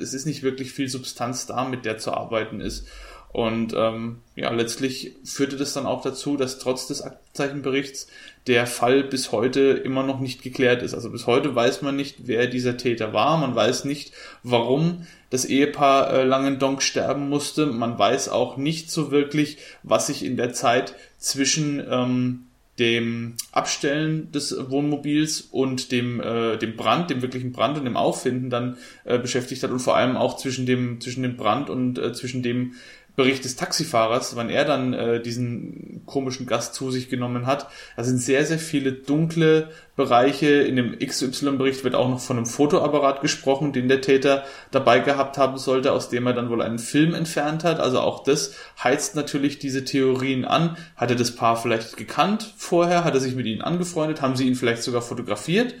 es 0.00 0.12
ist 0.12 0.26
nicht 0.26 0.42
wirklich 0.42 0.72
viel 0.72 0.88
Substanz 0.88 1.46
da, 1.46 1.64
mit 1.64 1.84
der 1.84 1.98
zu 1.98 2.12
arbeiten 2.12 2.60
ist. 2.60 2.86
Und 3.34 3.74
ähm, 3.76 4.18
ja, 4.36 4.52
letztlich 4.52 5.16
führte 5.24 5.56
das 5.56 5.72
dann 5.72 5.86
auch 5.86 6.02
dazu, 6.02 6.36
dass 6.36 6.60
trotz 6.60 6.86
des 6.86 7.02
Aktenzeichenberichts 7.02 8.06
der 8.46 8.64
Fall 8.68 9.02
bis 9.02 9.32
heute 9.32 9.60
immer 9.72 10.04
noch 10.04 10.20
nicht 10.20 10.40
geklärt 10.40 10.84
ist. 10.84 10.94
Also 10.94 11.10
bis 11.10 11.26
heute 11.26 11.52
weiß 11.52 11.82
man 11.82 11.96
nicht, 11.96 12.28
wer 12.28 12.46
dieser 12.46 12.76
Täter 12.76 13.12
war. 13.12 13.36
Man 13.36 13.56
weiß 13.56 13.86
nicht, 13.86 14.12
warum 14.44 15.04
das 15.30 15.46
Ehepaar 15.46 16.12
äh, 16.12 16.22
Langendonk 16.22 16.80
sterben 16.80 17.28
musste. 17.28 17.66
Man 17.66 17.98
weiß 17.98 18.28
auch 18.28 18.56
nicht 18.56 18.92
so 18.92 19.10
wirklich, 19.10 19.58
was 19.82 20.06
sich 20.06 20.24
in 20.24 20.36
der 20.36 20.52
Zeit 20.52 20.94
zwischen 21.18 21.84
ähm, 21.90 22.46
dem 22.78 23.34
Abstellen 23.52 24.32
des 24.32 24.56
Wohnmobils 24.70 25.42
und 25.42 25.92
dem, 25.92 26.20
äh, 26.20 26.56
dem 26.56 26.76
Brand, 26.76 27.10
dem 27.10 27.22
wirklichen 27.22 27.52
Brand 27.52 27.78
und 27.78 27.84
dem 27.84 27.96
Auffinden 27.96 28.50
dann 28.50 28.76
äh, 29.04 29.18
beschäftigt 29.18 29.62
hat 29.62 29.70
und 29.70 29.78
vor 29.78 29.96
allem 29.96 30.16
auch 30.16 30.36
zwischen 30.36 30.66
dem, 30.66 31.00
zwischen 31.00 31.22
dem 31.22 31.36
Brand 31.36 31.70
und 31.70 31.98
äh, 31.98 32.12
zwischen 32.12 32.42
dem 32.42 32.74
Bericht 33.16 33.44
des 33.44 33.54
Taxifahrers, 33.54 34.34
wann 34.34 34.50
er 34.50 34.64
dann 34.64 34.92
äh, 34.92 35.22
diesen 35.22 36.02
komischen 36.04 36.46
Gast 36.46 36.74
zu 36.74 36.90
sich 36.90 37.08
genommen 37.08 37.46
hat. 37.46 37.68
Da 37.96 38.02
sind 38.02 38.18
sehr, 38.18 38.44
sehr 38.44 38.58
viele 38.58 38.92
dunkle 38.92 39.70
Bereiche. 39.94 40.48
In 40.48 40.74
dem 40.74 40.98
XY-Bericht 40.98 41.84
wird 41.84 41.94
auch 41.94 42.08
noch 42.08 42.18
von 42.18 42.38
einem 42.38 42.46
Fotoapparat 42.46 43.20
gesprochen, 43.20 43.72
den 43.72 43.86
der 43.86 44.00
Täter 44.00 44.44
dabei 44.72 44.98
gehabt 44.98 45.38
haben 45.38 45.58
sollte, 45.58 45.92
aus 45.92 46.08
dem 46.08 46.26
er 46.26 46.32
dann 46.32 46.50
wohl 46.50 46.60
einen 46.60 46.80
Film 46.80 47.14
entfernt 47.14 47.62
hat. 47.62 47.78
Also 47.78 48.00
auch 48.00 48.24
das 48.24 48.54
heizt 48.82 49.14
natürlich 49.14 49.60
diese 49.60 49.84
Theorien 49.84 50.44
an. 50.44 50.76
Hat 50.96 51.10
er 51.10 51.16
das 51.16 51.36
Paar 51.36 51.56
vielleicht 51.56 51.96
gekannt 51.96 52.52
vorher? 52.56 53.04
Hat 53.04 53.14
er 53.14 53.20
sich 53.20 53.36
mit 53.36 53.46
ihnen 53.46 53.62
angefreundet? 53.62 54.22
Haben 54.22 54.34
sie 54.34 54.48
ihn 54.48 54.56
vielleicht 54.56 54.82
sogar 54.82 55.02
fotografiert? 55.02 55.74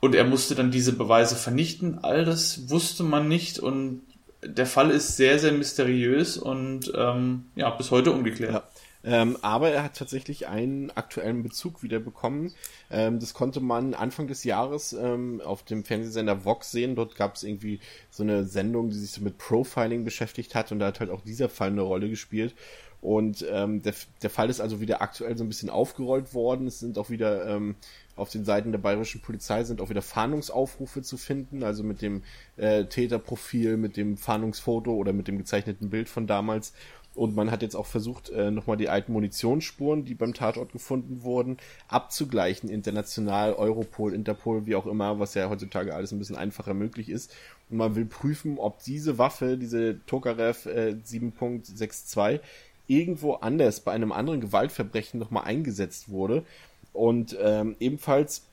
Und 0.00 0.14
er 0.14 0.24
musste 0.24 0.54
dann 0.54 0.70
diese 0.70 0.94
Beweise 0.94 1.36
vernichten. 1.36 1.98
All 2.02 2.24
das 2.24 2.70
wusste 2.70 3.04
man 3.04 3.28
nicht 3.28 3.58
und 3.58 4.00
der 4.42 4.66
Fall 4.66 4.90
ist 4.90 5.16
sehr, 5.16 5.38
sehr 5.38 5.52
mysteriös 5.52 6.38
und 6.38 6.92
ähm, 6.96 7.46
ja, 7.56 7.70
bis 7.70 7.90
heute 7.90 8.12
ungeklärt. 8.12 8.52
Ja. 8.52 8.68
Ähm, 9.02 9.38
aber 9.40 9.70
er 9.70 9.82
hat 9.82 9.96
tatsächlich 9.96 10.46
einen 10.46 10.90
aktuellen 10.90 11.42
Bezug 11.42 11.82
wieder 11.82 12.00
bekommen. 12.00 12.52
Ähm, 12.90 13.18
das 13.18 13.32
konnte 13.32 13.60
man 13.60 13.94
Anfang 13.94 14.26
des 14.26 14.44
Jahres 14.44 14.92
ähm, 14.92 15.40
auf 15.42 15.62
dem 15.62 15.84
Fernsehsender 15.84 16.44
Vox 16.44 16.70
sehen. 16.70 16.96
Dort 16.96 17.16
gab 17.16 17.36
es 17.36 17.42
irgendwie 17.42 17.80
so 18.10 18.22
eine 18.22 18.44
Sendung, 18.44 18.90
die 18.90 18.98
sich 18.98 19.10
so 19.10 19.22
mit 19.22 19.38
Profiling 19.38 20.04
beschäftigt 20.04 20.54
hat 20.54 20.70
und 20.70 20.80
da 20.80 20.88
hat 20.88 21.00
halt 21.00 21.10
auch 21.10 21.22
dieser 21.22 21.48
Fall 21.48 21.68
eine 21.68 21.80
Rolle 21.80 22.10
gespielt. 22.10 22.54
Und 23.00 23.46
ähm, 23.50 23.80
der, 23.80 23.94
der 24.22 24.28
Fall 24.28 24.50
ist 24.50 24.60
also 24.60 24.80
wieder 24.82 25.00
aktuell 25.00 25.36
so 25.36 25.44
ein 25.44 25.48
bisschen 25.48 25.70
aufgerollt 25.70 26.34
worden. 26.34 26.66
Es 26.66 26.80
sind 26.80 26.98
auch 26.98 27.08
wieder 27.08 27.46
ähm, 27.46 27.76
auf 28.20 28.30
den 28.30 28.44
Seiten 28.44 28.72
der 28.72 28.78
bayerischen 28.78 29.20
Polizei 29.20 29.64
sind 29.64 29.80
auch 29.80 29.90
wieder 29.90 30.02
Fahndungsaufrufe 30.02 31.02
zu 31.02 31.16
finden, 31.16 31.62
also 31.62 31.82
mit 31.82 32.02
dem 32.02 32.22
äh, 32.56 32.84
Täterprofil, 32.84 33.76
mit 33.76 33.96
dem 33.96 34.16
Fahndungsfoto 34.16 34.92
oder 34.92 35.12
mit 35.12 35.26
dem 35.28 35.38
gezeichneten 35.38 35.90
Bild 35.90 36.08
von 36.08 36.26
damals. 36.26 36.72
Und 37.14 37.34
man 37.34 37.50
hat 37.50 37.62
jetzt 37.62 37.74
auch 37.74 37.86
versucht, 37.86 38.30
äh, 38.30 38.50
nochmal 38.52 38.76
die 38.76 38.88
alten 38.88 39.12
Munitionsspuren, 39.12 40.04
die 40.04 40.14
beim 40.14 40.32
Tatort 40.32 40.72
gefunden 40.72 41.22
wurden, 41.22 41.56
abzugleichen, 41.88 42.70
international, 42.70 43.54
Europol, 43.54 44.14
Interpol, 44.14 44.66
wie 44.66 44.76
auch 44.76 44.86
immer, 44.86 45.18
was 45.18 45.34
ja 45.34 45.50
heutzutage 45.50 45.94
alles 45.94 46.12
ein 46.12 46.18
bisschen 46.18 46.36
einfacher 46.36 46.72
möglich 46.72 47.08
ist. 47.08 47.34
Und 47.68 47.78
man 47.78 47.96
will 47.96 48.06
prüfen, 48.06 48.58
ob 48.58 48.82
diese 48.84 49.18
Waffe, 49.18 49.58
diese 49.58 50.04
Tokarev 50.06 50.66
äh, 50.68 50.94
7.62, 51.04 52.40
irgendwo 52.86 53.34
anders 53.34 53.80
bei 53.80 53.92
einem 53.92 54.12
anderen 54.12 54.40
Gewaltverbrechen 54.40 55.18
nochmal 55.18 55.44
eingesetzt 55.44 56.10
wurde. 56.10 56.44
Und 56.92 57.36
ähm, 57.40 57.76
ebenfalls 57.80 58.46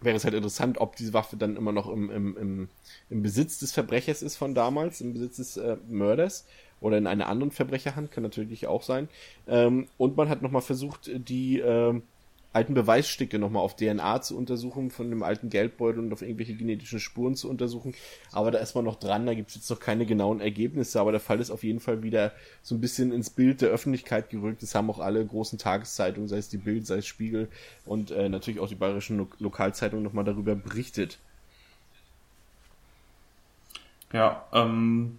wäre 0.00 0.16
es 0.16 0.24
halt 0.24 0.34
interessant, 0.34 0.78
ob 0.78 0.96
diese 0.96 1.12
Waffe 1.12 1.36
dann 1.36 1.56
immer 1.56 1.72
noch 1.72 1.88
im, 1.88 2.10
im, 2.10 2.36
im, 2.36 2.68
im 3.10 3.22
Besitz 3.22 3.58
des 3.58 3.72
Verbrechers 3.72 4.22
ist 4.22 4.36
von 4.36 4.54
damals, 4.54 5.00
im 5.00 5.12
Besitz 5.12 5.36
des 5.36 5.56
äh, 5.56 5.76
Mörders 5.88 6.46
oder 6.80 6.96
in 6.96 7.06
einer 7.06 7.28
anderen 7.28 7.50
Verbrecherhand, 7.50 8.10
kann 8.10 8.22
natürlich 8.22 8.66
auch 8.66 8.82
sein. 8.82 9.08
Ähm, 9.46 9.88
und 9.98 10.16
man 10.16 10.28
hat 10.28 10.42
nochmal 10.42 10.62
versucht, 10.62 11.10
die 11.12 11.58
ähm, 11.58 12.02
alten 12.52 12.74
Beweisstücke 12.74 13.38
nochmal 13.38 13.62
auf 13.62 13.76
DNA 13.76 14.22
zu 14.22 14.36
untersuchen, 14.36 14.90
von 14.90 15.08
dem 15.10 15.22
alten 15.22 15.50
Geldbeutel 15.50 16.00
und 16.00 16.12
auf 16.12 16.22
irgendwelche 16.22 16.54
genetischen 16.54 16.98
Spuren 16.98 17.36
zu 17.36 17.48
untersuchen. 17.48 17.94
Aber 18.32 18.50
da 18.50 18.58
ist 18.58 18.74
man 18.74 18.84
noch 18.84 18.96
dran, 18.96 19.26
da 19.26 19.34
gibt 19.34 19.50
es 19.50 19.56
jetzt 19.56 19.70
noch 19.70 19.78
keine 19.78 20.04
genauen 20.04 20.40
Ergebnisse, 20.40 21.00
aber 21.00 21.12
der 21.12 21.20
Fall 21.20 21.40
ist 21.40 21.50
auf 21.50 21.62
jeden 21.62 21.80
Fall 21.80 22.02
wieder 22.02 22.32
so 22.62 22.74
ein 22.74 22.80
bisschen 22.80 23.12
ins 23.12 23.30
Bild 23.30 23.60
der 23.60 23.70
Öffentlichkeit 23.70 24.30
gerückt. 24.30 24.62
Das 24.62 24.74
haben 24.74 24.90
auch 24.90 24.98
alle 24.98 25.24
großen 25.24 25.58
Tageszeitungen, 25.58 26.28
sei 26.28 26.38
es 26.38 26.48
die 26.48 26.58
Bild, 26.58 26.86
sei 26.86 26.98
es 26.98 27.06
Spiegel 27.06 27.48
und 27.84 28.10
äh, 28.10 28.28
natürlich 28.28 28.60
auch 28.60 28.68
die 28.68 28.74
bayerischen 28.74 29.18
Lo 29.18 29.28
Lokalzeitungen 29.38 30.04
nochmal 30.04 30.24
darüber 30.24 30.56
berichtet. 30.56 31.18
Ja, 34.12 34.44
ähm, 34.52 35.18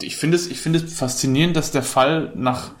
ich 0.00 0.16
finde 0.16 0.36
es, 0.36 0.46
ich 0.46 0.60
finde 0.60 0.80
es 0.80 0.94
faszinierend, 0.94 1.56
dass 1.56 1.70
der 1.70 1.82
Fall 1.82 2.32
nach 2.34 2.72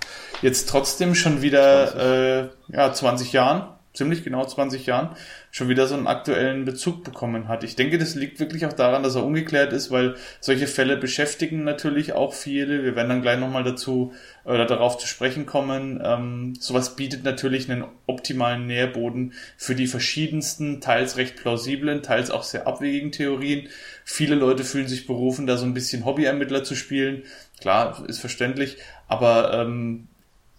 jetzt 0.42 0.68
trotzdem 0.68 1.14
schon 1.14 1.42
wieder 1.42 1.92
20. 1.92 2.00
Äh, 2.02 2.76
ja 2.76 2.92
20 2.92 3.32
Jahren, 3.32 3.73
ziemlich 3.94 4.24
genau 4.24 4.44
20 4.44 4.86
Jahren, 4.86 5.10
schon 5.52 5.68
wieder 5.68 5.86
so 5.86 5.94
einen 5.94 6.08
aktuellen 6.08 6.64
Bezug 6.64 7.04
bekommen 7.04 7.46
hat. 7.46 7.62
Ich 7.62 7.76
denke, 7.76 7.96
das 7.96 8.16
liegt 8.16 8.40
wirklich 8.40 8.66
auch 8.66 8.72
daran, 8.72 9.04
dass 9.04 9.14
er 9.14 9.24
ungeklärt 9.24 9.72
ist, 9.72 9.92
weil 9.92 10.16
solche 10.40 10.66
Fälle 10.66 10.96
beschäftigen 10.96 11.62
natürlich 11.62 12.12
auch 12.12 12.34
viele. 12.34 12.82
Wir 12.82 12.96
werden 12.96 13.08
dann 13.08 13.22
gleich 13.22 13.38
nochmal 13.38 13.62
dazu 13.62 14.12
oder 14.44 14.66
darauf 14.66 14.98
zu 14.98 15.06
sprechen 15.06 15.46
kommen. 15.46 16.02
Ähm, 16.04 16.54
sowas 16.58 16.96
bietet 16.96 17.22
natürlich 17.22 17.70
einen 17.70 17.84
optimalen 18.06 18.66
Nährboden 18.66 19.32
für 19.56 19.76
die 19.76 19.86
verschiedensten, 19.86 20.80
teils 20.80 21.16
recht 21.16 21.36
plausiblen, 21.36 22.02
teils 22.02 22.32
auch 22.32 22.42
sehr 22.42 22.66
abwegigen 22.66 23.12
Theorien. 23.12 23.68
Viele 24.04 24.34
Leute 24.34 24.64
fühlen 24.64 24.88
sich 24.88 25.06
berufen, 25.06 25.46
da 25.46 25.56
so 25.56 25.64
ein 25.64 25.72
bisschen 25.72 26.04
Hobbyermittler 26.04 26.64
zu 26.64 26.74
spielen. 26.74 27.22
Klar, 27.60 28.04
ist 28.08 28.18
verständlich, 28.18 28.78
aber 29.06 29.54
ähm, 29.54 30.08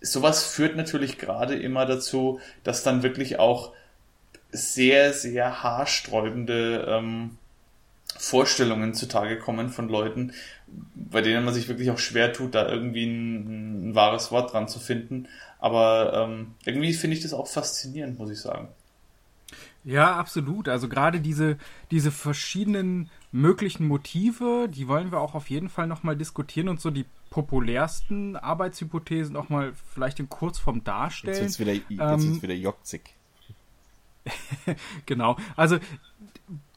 sowas 0.05 0.45
führt 0.45 0.75
natürlich 0.75 1.17
gerade 1.17 1.55
immer 1.55 1.85
dazu, 1.85 2.39
dass 2.63 2.83
dann 2.83 3.03
wirklich 3.03 3.39
auch 3.39 3.73
sehr, 4.51 5.13
sehr 5.13 5.63
haarsträubende 5.63 6.85
ähm, 6.87 7.37
Vorstellungen 8.17 8.93
zutage 8.93 9.37
kommen 9.37 9.69
von 9.69 9.89
Leuten, 9.89 10.33
bei 10.95 11.21
denen 11.21 11.43
man 11.43 11.53
sich 11.53 11.67
wirklich 11.67 11.91
auch 11.91 11.97
schwer 11.97 12.31
tut, 12.31 12.55
da 12.55 12.69
irgendwie 12.69 13.05
ein, 13.05 13.89
ein 13.89 13.95
wahres 13.95 14.31
Wort 14.31 14.53
dran 14.53 14.67
zu 14.67 14.79
finden. 14.79 15.27
Aber 15.59 16.13
ähm, 16.13 16.55
irgendwie 16.63 16.93
finde 16.93 17.17
ich 17.17 17.23
das 17.23 17.33
auch 17.33 17.47
faszinierend, 17.47 18.17
muss 18.17 18.31
ich 18.31 18.39
sagen. 18.39 18.69
Ja, 19.83 20.15
absolut. 20.15 20.69
Also 20.69 20.89
gerade 20.89 21.19
diese, 21.19 21.57
diese 21.91 22.11
verschiedenen 22.11 23.09
möglichen 23.31 23.87
Motive, 23.87 24.67
die 24.69 24.87
wollen 24.87 25.11
wir 25.11 25.19
auch 25.19 25.35
auf 25.35 25.49
jeden 25.49 25.69
Fall 25.69 25.87
nochmal 25.87 26.15
diskutieren 26.15 26.69
und 26.69 26.81
so 26.81 26.89
die 26.89 27.05
populärsten 27.35 28.37
Arbeitshypothesen 28.37 29.35
auch 29.35 29.49
mal 29.49 29.73
vielleicht 29.91 30.21
in 30.21 30.29
Kurzform 30.29 30.85
darstellen. 30.85 31.43
Jetzt 31.43 31.59
wird 31.59 31.89
wieder, 31.89 32.13
jetzt 32.13 32.23
ähm, 32.23 32.41
wieder 32.41 32.53
jockzig. 32.53 33.01
genau. 35.05 35.35
Also 35.57 35.77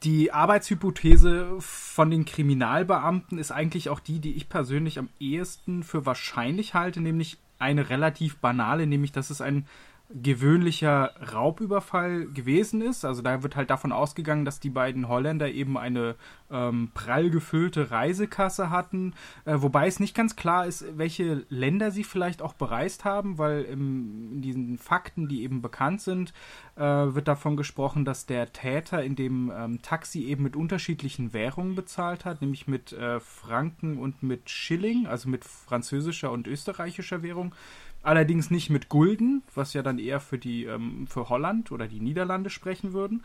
die 0.03 0.33
Arbeitshypothese 0.33 1.55
von 1.59 2.11
den 2.11 2.25
Kriminalbeamten 2.25 3.37
ist 3.37 3.51
eigentlich 3.53 3.87
auch 3.87 4.01
die, 4.01 4.19
die 4.19 4.33
ich 4.33 4.49
persönlich 4.49 4.99
am 4.99 5.07
ehesten 5.17 5.81
für 5.83 6.05
wahrscheinlich 6.05 6.73
halte, 6.73 6.99
nämlich 6.99 7.37
eine 7.57 7.89
relativ 7.89 8.35
banale, 8.39 8.85
nämlich 8.85 9.13
dass 9.13 9.29
es 9.29 9.39
ein 9.39 9.65
gewöhnlicher 10.09 11.13
Raubüberfall 11.33 12.25
gewesen 12.25 12.81
ist. 12.81 13.05
Also 13.05 13.21
da 13.21 13.43
wird 13.43 13.55
halt 13.55 13.69
davon 13.69 13.93
ausgegangen, 13.93 14.43
dass 14.43 14.59
die 14.59 14.71
beiden 14.71 15.07
Holländer 15.07 15.49
eben 15.49 15.77
eine 15.77 16.15
ähm, 16.51 16.91
prall 16.93 17.29
gefüllte 17.29 17.91
Reisekasse 17.91 18.69
hatten, 18.69 19.13
äh, 19.45 19.55
wobei 19.57 19.87
es 19.87 19.99
nicht 19.99 20.15
ganz 20.15 20.35
klar 20.35 20.65
ist, 20.65 20.85
welche 20.97 21.45
Länder 21.49 21.91
sie 21.91 22.03
vielleicht 22.03 22.41
auch 22.41 22.53
bereist 22.53 23.05
haben, 23.05 23.37
weil 23.37 23.63
im, 23.63 24.33
in 24.33 24.41
diesen 24.41 24.77
Fakten, 24.77 25.27
die 25.27 25.43
eben 25.43 25.61
bekannt 25.61 26.01
sind, 26.01 26.33
äh, 26.75 26.81
wird 26.81 27.27
davon 27.27 27.57
gesprochen, 27.57 28.05
dass 28.05 28.25
der 28.25 28.51
Täter 28.51 29.03
in 29.03 29.15
dem 29.15 29.51
ähm, 29.55 29.81
Taxi 29.81 30.25
eben 30.25 30.43
mit 30.43 30.55
unterschiedlichen 30.55 31.33
Währungen 31.33 31.75
bezahlt 31.75 32.25
hat, 32.25 32.41
nämlich 32.41 32.67
mit 32.67 32.93
äh, 32.93 33.19
Franken 33.19 33.97
und 33.97 34.23
mit 34.23 34.49
Schilling, 34.49 35.07
also 35.07 35.29
mit 35.29 35.45
französischer 35.45 36.31
und 36.31 36.47
österreichischer 36.47 37.23
Währung. 37.23 37.53
Allerdings 38.01 38.49
nicht 38.49 38.69
mit 38.69 38.87
Gulden, 38.87 39.43
was 39.55 39.73
ja 39.73 39.83
dann 39.83 39.99
eher 39.99 40.21
für 40.21 40.37
die 40.37 40.63
ähm, 40.63 41.05
für 41.07 41.27
Holland 41.27 41.71
oder 41.71 41.87
die 41.87 41.99
Niederlande 41.99 42.49
sprechen 42.49 42.93
würden. 42.93 43.23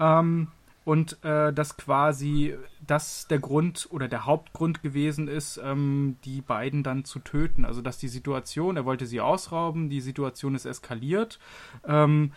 Ähm, 0.00 0.48
und 0.86 1.22
äh, 1.24 1.52
dass 1.52 1.76
quasi 1.76 2.54
das 2.86 3.26
der 3.26 3.40
Grund 3.40 3.88
oder 3.90 4.06
der 4.06 4.24
Hauptgrund 4.24 4.84
gewesen 4.84 5.26
ist, 5.26 5.60
ähm, 5.62 6.16
die 6.24 6.40
beiden 6.40 6.84
dann 6.84 7.04
zu 7.04 7.18
töten. 7.18 7.64
Also 7.64 7.82
dass 7.82 7.98
die 7.98 8.06
Situation, 8.06 8.76
er 8.76 8.84
wollte 8.84 9.04
sie 9.04 9.20
ausrauben, 9.20 9.90
die 9.90 10.00
Situation 10.00 10.54
ist 10.54 10.64
eskaliert, 10.64 11.40
ähm, 11.84 12.32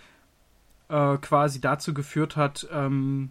äh, 0.87 1.17
quasi 1.17 1.61
dazu 1.61 1.93
geführt 1.93 2.37
hat, 2.37 2.67
ähm, 2.73 3.29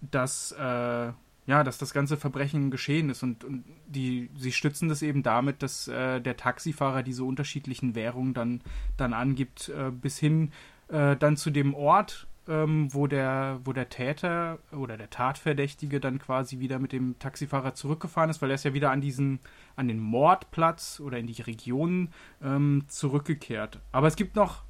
dass 0.00 0.52
äh, 0.52 1.12
ja, 1.46 1.64
dass 1.64 1.78
das 1.78 1.92
ganze 1.92 2.16
Verbrechen 2.16 2.70
geschehen 2.70 3.10
ist 3.10 3.24
und, 3.24 3.42
und 3.42 3.64
die, 3.88 4.30
sie 4.36 4.52
stützen 4.52 4.88
das 4.88 5.02
eben 5.02 5.24
damit, 5.24 5.64
dass 5.64 5.88
äh, 5.88 6.20
der 6.20 6.36
Taxifahrer 6.36 7.02
diese 7.02 7.24
unterschiedlichen 7.24 7.96
Währungen 7.96 8.34
dann, 8.34 8.60
dann 8.96 9.14
angibt, 9.14 9.68
äh, 9.68 9.90
bis 9.90 10.16
hin 10.16 10.52
äh, 10.86 11.16
dann 11.16 11.36
zu 11.36 11.50
dem 11.50 11.74
Ort, 11.74 12.28
ähm, 12.48 12.92
wo, 12.92 13.06
der, 13.06 13.60
wo 13.64 13.72
der 13.72 13.88
Täter 13.88 14.58
oder 14.72 14.96
der 14.96 15.10
Tatverdächtige 15.10 16.00
dann 16.00 16.18
quasi 16.18 16.58
wieder 16.58 16.78
mit 16.78 16.92
dem 16.92 17.18
Taxifahrer 17.18 17.74
zurückgefahren 17.74 18.30
ist, 18.30 18.42
weil 18.42 18.50
er 18.50 18.56
ist 18.56 18.64
ja 18.64 18.74
wieder 18.74 18.90
an 18.90 19.00
diesen, 19.00 19.40
an 19.76 19.88
den 19.88 20.00
Mordplatz 20.00 21.00
oder 21.00 21.18
in 21.18 21.26
die 21.26 21.42
Region 21.42 22.10
ähm, 22.42 22.84
zurückgekehrt. 22.88 23.80
Aber 23.92 24.06
es 24.06 24.16
gibt 24.16 24.36
noch 24.36 24.62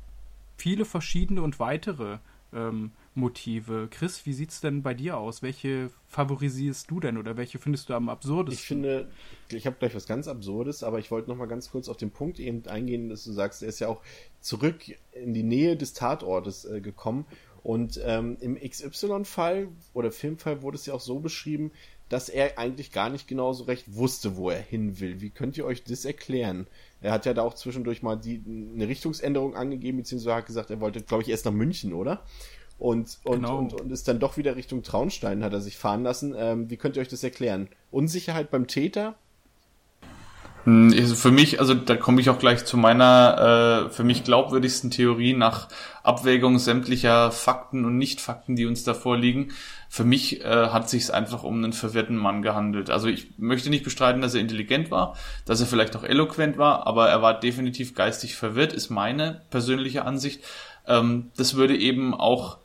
viele 0.56 0.84
verschiedene 0.84 1.42
und 1.42 1.58
weitere 1.58 2.18
ähm, 2.52 2.92
Motive. 3.16 3.88
Chris, 3.90 4.26
wie 4.26 4.32
sieht 4.32 4.50
es 4.50 4.60
denn 4.60 4.82
bei 4.82 4.94
dir 4.94 5.18
aus? 5.18 5.42
Welche 5.42 5.90
favorisierst 6.08 6.90
du 6.90 7.00
denn 7.00 7.18
oder 7.18 7.36
welche 7.36 7.58
findest 7.58 7.88
du 7.88 7.94
am 7.94 8.08
absurdesten? 8.08 8.60
Ich 8.60 8.66
finde, 8.66 9.10
ich 9.50 9.66
habe 9.66 9.76
gleich 9.78 9.94
was 9.94 10.06
ganz 10.06 10.28
Absurdes, 10.28 10.82
aber 10.82 10.98
ich 10.98 11.10
wollte 11.10 11.28
noch 11.28 11.36
mal 11.36 11.46
ganz 11.46 11.70
kurz 11.70 11.88
auf 11.88 11.96
den 11.96 12.10
Punkt 12.10 12.38
eben 12.38 12.66
eingehen, 12.66 13.08
dass 13.08 13.24
du 13.24 13.32
sagst, 13.32 13.62
er 13.62 13.68
ist 13.68 13.80
ja 13.80 13.88
auch 13.88 14.02
zurück 14.40 14.82
in 15.12 15.34
die 15.34 15.42
Nähe 15.42 15.76
des 15.76 15.92
Tatortes 15.92 16.64
äh, 16.64 16.80
gekommen 16.80 17.26
und 17.64 17.98
ähm, 18.04 18.36
im 18.40 18.56
XY-Fall 18.60 19.68
oder 19.94 20.12
Filmfall 20.12 20.60
wurde 20.60 20.76
es 20.76 20.84
ja 20.84 20.92
auch 20.92 21.00
so 21.00 21.18
beschrieben, 21.18 21.72
dass 22.10 22.28
er 22.28 22.58
eigentlich 22.58 22.92
gar 22.92 23.08
nicht 23.08 23.26
genau 23.26 23.54
so 23.54 23.64
recht 23.64 23.96
wusste, 23.96 24.36
wo 24.36 24.50
er 24.50 24.60
hin 24.60 25.00
will. 25.00 25.22
Wie 25.22 25.30
könnt 25.30 25.56
ihr 25.56 25.64
euch 25.64 25.82
das 25.82 26.04
erklären? 26.04 26.66
Er 27.00 27.10
hat 27.10 27.24
ja 27.24 27.32
da 27.32 27.40
auch 27.40 27.54
zwischendurch 27.54 28.02
mal 28.02 28.16
die, 28.16 28.42
eine 28.46 28.86
Richtungsänderung 28.86 29.56
angegeben, 29.56 29.96
beziehungsweise 29.96 30.36
hat 30.36 30.46
gesagt, 30.46 30.70
er 30.70 30.80
wollte, 30.80 31.00
glaube 31.00 31.22
ich, 31.22 31.30
erst 31.30 31.46
nach 31.46 31.52
München, 31.52 31.94
oder? 31.94 32.22
Und, 32.78 33.18
und, 33.24 33.36
genau. 33.36 33.58
und, 33.58 33.80
und 33.80 33.90
ist 33.90 34.08
dann 34.08 34.20
doch 34.20 34.36
wieder 34.36 34.56
Richtung 34.56 34.82
Traunstein, 34.82 35.42
hat 35.42 35.54
er 35.54 35.62
sich 35.62 35.78
fahren 35.78 36.02
lassen. 36.02 36.34
Ähm, 36.36 36.68
wie 36.68 36.76
könnt 36.76 36.96
ihr 36.96 37.02
euch 37.02 37.08
das 37.08 37.24
erklären? 37.24 37.68
Unsicherheit 37.90 38.50
beim 38.50 38.66
Täter? 38.66 39.14
Hm, 40.64 40.92
für 40.92 41.30
mich, 41.30 41.60
also 41.60 41.74
da 41.74 41.94
komme 41.94 42.22
ich 42.22 42.30
auch 42.30 42.38
gleich 42.38 42.64
zu 42.64 42.78
meiner 42.78 43.86
äh, 43.86 43.90
für 43.90 44.02
mich 44.02 44.24
glaubwürdigsten 44.24 44.90
Theorie 44.90 45.34
nach 45.34 45.68
Abwägung 46.02 46.58
sämtlicher 46.58 47.30
Fakten 47.30 47.84
und 47.84 47.98
Nicht-Fakten, 47.98 48.56
die 48.56 48.64
uns 48.64 48.82
da 48.82 48.94
vorliegen. 48.94 49.52
Für 49.90 50.04
mich 50.04 50.42
äh, 50.42 50.68
hat 50.68 50.88
sich 50.88 51.12
einfach 51.12 51.44
um 51.44 51.62
einen 51.62 51.74
verwirrten 51.74 52.16
Mann 52.16 52.40
gehandelt. 52.40 52.88
Also 52.88 53.08
ich 53.08 53.38
möchte 53.38 53.68
nicht 53.68 53.84
bestreiten, 53.84 54.22
dass 54.22 54.34
er 54.34 54.40
intelligent 54.40 54.90
war, 54.90 55.16
dass 55.44 55.60
er 55.60 55.66
vielleicht 55.66 55.96
auch 55.96 56.04
eloquent 56.04 56.56
war, 56.56 56.86
aber 56.86 57.08
er 57.10 57.20
war 57.20 57.38
definitiv 57.38 57.94
geistig 57.94 58.34
verwirrt, 58.34 58.72
ist 58.72 58.88
meine 58.88 59.42
persönliche 59.50 60.06
Ansicht. 60.06 60.42
Ähm, 60.86 61.30
das 61.36 61.56
würde 61.56 61.76
eben 61.76 62.14
auch 62.14 62.58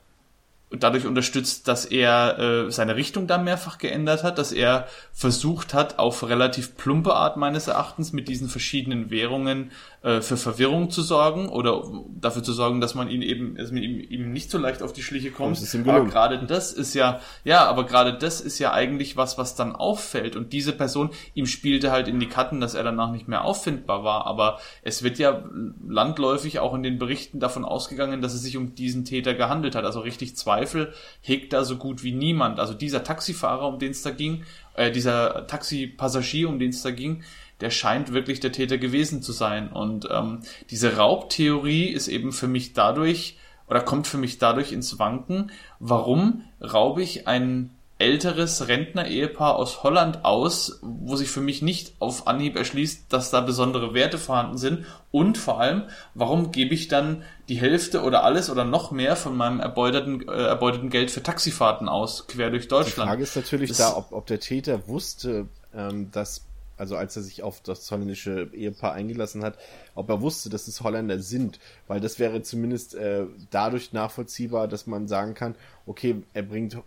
dadurch 0.71 1.05
unterstützt, 1.05 1.67
dass 1.67 1.85
er 1.85 2.37
äh, 2.37 2.71
seine 2.71 2.95
Richtung 2.95 3.25
da 3.25 3.37
mehrfach 3.37 3.79
geändert 3.79 4.23
hat, 4.23 4.37
dass 4.37 4.51
er 4.51 4.87
versucht 5.13 5.73
hat, 5.73 5.97
auf 5.97 6.27
relativ 6.27 6.77
plumpe 6.77 7.13
Art 7.13 7.37
meines 7.37 7.67
Erachtens 7.67 8.13
mit 8.13 8.27
diesen 8.27 8.49
verschiedenen 8.49 9.09
Währungen 9.09 9.71
äh, 10.01 10.21
für 10.21 10.37
Verwirrung 10.37 10.89
zu 10.91 11.01
sorgen 11.01 11.49
oder 11.49 11.83
dafür 12.21 12.41
zu 12.41 12.53
sorgen, 12.53 12.79
dass 12.79 12.95
man 12.95 13.09
ihn 13.09 13.21
eben, 13.21 13.57
dass 13.57 13.71
man 13.71 13.83
ihm, 13.83 13.99
ihm 13.99 14.31
nicht 14.31 14.49
so 14.49 14.57
leicht 14.57 14.81
auf 14.81 14.93
die 14.93 15.01
Schliche 15.01 15.29
kommt. 15.29 15.57
aber 15.89 16.05
gerade 16.09 16.45
das 16.45 16.71
ist 16.71 16.93
ja, 16.93 17.19
ja, 17.43 17.65
aber 17.65 17.85
gerade 17.85 18.17
das 18.17 18.39
ist 18.39 18.59
ja 18.59 18.71
eigentlich 18.71 19.17
was, 19.17 19.37
was 19.37 19.55
dann 19.55 19.75
auffällt. 19.75 20.37
Und 20.37 20.53
diese 20.53 20.71
Person, 20.71 21.09
ihm 21.33 21.47
spielte 21.47 21.91
halt 21.91 22.07
in 22.07 22.21
die 22.21 22.29
Karten, 22.29 22.61
dass 22.61 22.75
er 22.75 22.83
danach 22.83 23.11
nicht 23.11 23.27
mehr 23.27 23.43
auffindbar 23.43 24.05
war. 24.05 24.25
Aber 24.25 24.59
es 24.83 25.03
wird 25.03 25.19
ja 25.19 25.43
landläufig 25.85 26.59
auch 26.59 26.73
in 26.73 26.83
den 26.83 26.97
Berichten 26.97 27.41
davon 27.41 27.65
ausgegangen, 27.65 28.21
dass 28.21 28.33
es 28.33 28.41
sich 28.41 28.55
um 28.55 28.75
diesen 28.75 29.03
Täter 29.03 29.33
gehandelt 29.33 29.75
hat. 29.75 29.83
Also 29.83 29.99
richtig 29.99 30.37
Zweifel 30.37 30.93
hegt 31.19 31.51
da 31.51 31.65
so 31.65 31.75
gut 31.75 32.03
wie 32.03 32.13
niemand. 32.13 32.61
Also 32.61 32.73
dieser 32.73 33.03
Taxifahrer, 33.03 33.67
um 33.67 33.79
den 33.79 33.91
es 33.91 34.01
da 34.01 34.11
ging, 34.11 34.43
äh, 34.75 34.91
dieser 34.91 35.45
Taxipassagier, 35.45 36.47
um 36.47 36.57
den 36.57 36.69
es 36.69 36.81
da 36.81 36.91
ging, 36.91 37.23
der 37.61 37.69
scheint 37.69 38.13
wirklich 38.13 38.39
der 38.39 38.51
Täter 38.51 38.77
gewesen 38.77 39.21
zu 39.21 39.31
sein. 39.31 39.69
Und 39.69 40.07
ähm, 40.11 40.41
diese 40.69 40.97
Raubtheorie 40.97 41.87
ist 41.87 42.07
eben 42.07 42.31
für 42.31 42.47
mich 42.47 42.73
dadurch 42.73 43.37
oder 43.67 43.81
kommt 43.81 44.07
für 44.07 44.17
mich 44.17 44.39
dadurch 44.39 44.71
ins 44.71 44.97
Wanken, 44.97 45.51
warum 45.79 46.43
raube 46.61 47.03
ich 47.03 47.27
ein 47.27 47.69
älteres 47.99 48.69
Rentner-Ehepaar 48.69 49.57
aus 49.57 49.83
Holland 49.83 50.23
aus, 50.23 50.79
wo 50.81 51.17
sich 51.17 51.29
für 51.29 51.41
mich 51.41 51.61
nicht 51.61 51.93
auf 51.99 52.27
Anhieb 52.27 52.55
erschließt, 52.55 53.11
dass 53.11 53.29
da 53.29 53.41
besondere 53.41 53.93
Werte 53.93 54.17
vorhanden 54.17 54.57
sind 54.57 54.85
und 55.11 55.37
vor 55.37 55.59
allem, 55.59 55.83
warum 56.13 56.51
gebe 56.51 56.73
ich 56.73 56.87
dann 56.87 57.23
die 57.49 57.59
Hälfte 57.59 58.03
oder 58.03 58.23
alles 58.23 58.49
oder 58.49 58.63
noch 58.63 58.91
mehr 58.91 59.17
von 59.17 59.35
meinem 59.35 59.59
erbeuteten, 59.59 60.25
äh, 60.29 60.31
erbeuteten 60.31 60.89
Geld 60.89 61.11
für 61.11 61.21
Taxifahrten 61.21 61.89
aus, 61.89 62.25
quer 62.27 62.49
durch 62.49 62.69
Deutschland? 62.69 63.09
Die 63.09 63.11
Frage 63.11 63.23
ist 63.23 63.35
natürlich 63.35 63.67
das 63.67 63.77
da, 63.79 63.97
ob, 63.97 64.13
ob 64.13 64.25
der 64.27 64.39
Täter 64.39 64.87
wusste, 64.87 65.47
ähm, 65.75 66.09
dass 66.11 66.45
also 66.79 66.95
als 66.95 67.15
er 67.15 67.23
sich 67.23 67.43
auf 67.43 67.61
das 67.61 67.89
holländische 67.91 68.49
Ehepaar 68.53 68.93
eingelassen 68.93 69.43
hat, 69.43 69.57
ob 69.95 70.09
er 70.09 70.21
wusste, 70.21 70.49
dass 70.49 70.67
es 70.67 70.81
Holländer 70.81 71.19
sind, 71.19 71.59
weil 71.87 71.99
das 71.99 72.19
wäre 72.19 72.41
zumindest 72.41 72.95
äh, 72.95 73.25
dadurch 73.51 73.93
nachvollziehbar, 73.93 74.67
dass 74.67 74.87
man 74.87 75.07
sagen 75.07 75.33
kann, 75.33 75.55
okay, 75.85 76.23
er 76.33 76.43
bringt 76.43 76.77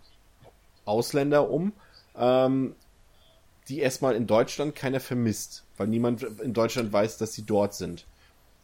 Ausländer 0.85 1.49
um, 1.49 1.73
ähm, 2.17 2.75
die 3.69 3.79
erstmal 3.79 4.15
in 4.15 4.27
Deutschland 4.27 4.75
keiner 4.75 4.99
vermisst, 4.99 5.63
weil 5.77 5.87
niemand 5.87 6.23
in 6.23 6.53
Deutschland 6.53 6.91
weiß, 6.91 7.17
dass 7.17 7.33
sie 7.33 7.45
dort 7.45 7.73
sind. 7.75 8.05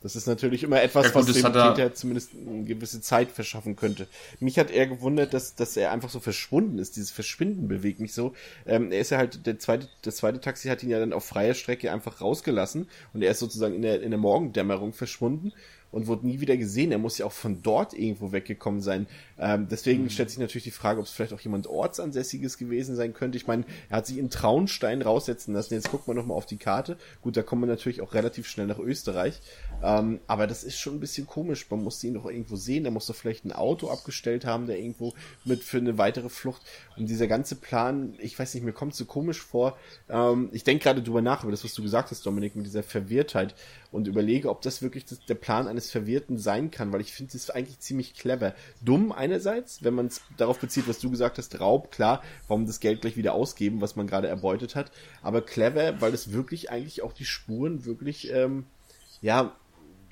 Das 0.02 0.16
ist 0.16 0.28
natürlich 0.28 0.64
immer 0.64 0.82
etwas, 0.82 1.08
ja, 1.08 1.12
gut, 1.12 1.28
was 1.28 1.34
dem 1.34 1.54
Täter 1.54 1.94
zumindest 1.94 2.32
eine 2.34 2.64
gewisse 2.64 3.02
Zeit 3.02 3.32
verschaffen 3.32 3.76
könnte. 3.76 4.08
Mich 4.40 4.58
hat 4.58 4.72
eher 4.72 4.88
gewundert, 4.88 5.34
dass, 5.34 5.56
dass 5.56 5.76
er 5.76 5.92
einfach 5.92 6.10
so 6.10 6.22
verschwunden 6.22 6.80
ist. 6.80 6.96
Dieses 6.96 7.12
Verschwinden 7.12 7.68
bewegt 7.68 8.00
mich 8.00 8.14
so. 8.14 8.34
Ähm, 8.66 8.94
er 8.94 9.02
ist 9.02 9.10
ja 9.10 9.18
halt, 9.18 9.46
der 9.46 9.60
zweite, 9.60 9.90
das 10.04 10.18
zweite 10.18 10.40
Taxi 10.40 10.70
hat 10.70 10.84
ihn 10.84 10.90
ja 10.90 11.00
dann 11.00 11.12
auf 11.12 11.26
freier 11.26 11.54
Strecke 11.54 11.92
einfach 11.92 12.22
rausgelassen 12.22 12.88
und 13.14 13.22
er 13.22 13.32
ist 13.32 13.40
sozusagen 13.40 13.76
in 13.76 13.82
der, 13.82 14.02
in 14.02 14.12
der 14.12 14.20
Morgendämmerung 14.20 14.94
verschwunden 14.94 15.52
und 15.92 16.08
wurde 16.08 16.28
nie 16.28 16.40
wieder 16.40 16.58
gesehen. 16.58 16.92
Er 16.92 16.98
muss 16.98 17.18
ja 17.18 17.26
auch 17.26 17.32
von 17.32 17.62
dort 17.62 17.94
irgendwo 17.94 18.32
weggekommen 18.32 18.82
sein. 18.82 19.08
Ähm, 19.38 19.68
deswegen 19.70 20.04
mhm. 20.04 20.10
stellt 20.10 20.30
sich 20.30 20.40
natürlich 20.40 20.64
die 20.64 20.72
Frage, 20.72 21.00
ob 21.00 21.06
es 21.06 21.12
vielleicht 21.12 21.34
auch 21.34 21.40
jemand 21.40 21.68
Ortsansässiges 21.68 22.58
gewesen 22.58 22.96
sein 22.96 23.14
könnte. 23.14 23.38
Ich 23.38 23.48
meine, 23.48 23.64
er 23.90 23.98
hat 23.98 24.08
sich 24.08 24.18
in 24.18 24.30
Traunstein 24.30 25.02
raussetzen 25.02 25.54
lassen. 25.54 25.74
Jetzt 25.74 25.90
gucken 25.90 26.08
wir 26.08 26.14
nochmal 26.14 26.38
auf 26.38 26.46
die 26.46 26.58
Karte. 26.58 26.98
Gut, 27.22 27.38
da 27.38 27.44
kommen 27.44 27.64
wir 27.64 27.68
natürlich 27.68 28.02
auch 28.02 28.14
relativ 28.14 28.48
schnell 28.48 28.68
nach 28.68 28.80
Österreich. 28.80 29.42
Ähm, 29.82 30.20
aber 30.28 30.46
das 30.46 30.64
ist 30.64 30.78
schon 30.78 30.96
ein 30.96 31.00
bisschen 31.00 31.26
komisch. 31.26 31.66
Man 31.70 31.84
musste 31.84 32.08
ihn 32.08 32.14
doch 32.14 32.26
irgendwo 32.26 32.56
sehen. 32.56 32.86
Er 32.86 32.92
muss 32.92 33.08
doch 33.08 33.16
vielleicht 33.16 33.46
ein 33.46 33.52
Auto 33.52 33.90
abgestellt 33.90 34.46
haben, 34.46 34.68
der 34.68 34.80
irgendwo 34.80 35.14
mit 35.46 35.64
für 35.64 35.78
eine 35.78 35.98
weitere 35.98 36.30
Flucht. 36.30 36.62
Und 36.98 37.10
dieser 37.10 37.28
ganze 37.28 37.56
Plan, 37.56 38.14
ich 38.20 38.38
weiß 38.38 38.54
nicht, 38.54 38.64
mir 38.64 38.74
kommt 38.74 38.96
so 38.96 39.06
komisch 39.06 39.42
vor. 39.42 39.78
Ähm, 40.10 40.50
ich 40.52 40.64
denke 40.64 40.84
gerade 40.84 41.02
drüber 41.02 41.22
nach, 41.22 41.44
über 41.44 41.52
das, 41.52 41.64
was 41.64 41.74
du 41.74 41.82
gesagt 41.82 42.12
hast, 42.12 42.26
Dominik, 42.26 42.56
mit 42.56 42.66
dieser 42.66 42.84
Verwirrtheit 42.84 43.56
und 43.92 44.08
überlege, 44.08 44.50
ob 44.50 44.62
das 44.62 44.82
wirklich 44.82 45.06
das, 45.06 45.26
der 45.26 45.36
Plan 45.36 45.68
eines 45.68 45.90
Verwirrten 45.90 46.38
sein 46.38 46.70
kann, 46.72 46.94
weil 46.94 47.02
ich 47.02 47.14
finde 47.14 47.36
es 47.36 47.50
eigentlich 47.50 47.80
ziemlich 47.80 48.14
clever. 48.14 48.54
Dumm 48.82 49.12
einerseits, 49.12 49.84
wenn 49.84 49.96
man 49.96 50.08
es 50.08 50.22
darauf 50.38 50.60
bezieht, 50.60 50.88
was 50.88 51.00
du 51.00 51.10
gesagt 51.10 51.38
hast, 51.38 51.60
Raub, 51.60 51.92
klar, 51.92 52.22
warum 52.48 52.66
das 52.66 52.80
Geld 52.80 53.02
gleich 53.02 53.18
wieder 53.18 53.34
ausgeben, 53.34 53.82
was 53.82 53.96
man 53.96 54.08
gerade 54.08 54.28
erbeutet 54.28 54.76
hat, 54.76 54.92
aber 55.24 55.42
clever, 55.42 56.02
weil 56.02 56.14
es 56.14 56.32
wirklich 56.32 56.70
eigentlich 56.70 57.02
auch 57.02 57.14
die 57.14 57.26
Spuren 57.26 57.86
wirklich, 57.86 58.32
ähm, 58.32 58.66
ja, 59.22 59.56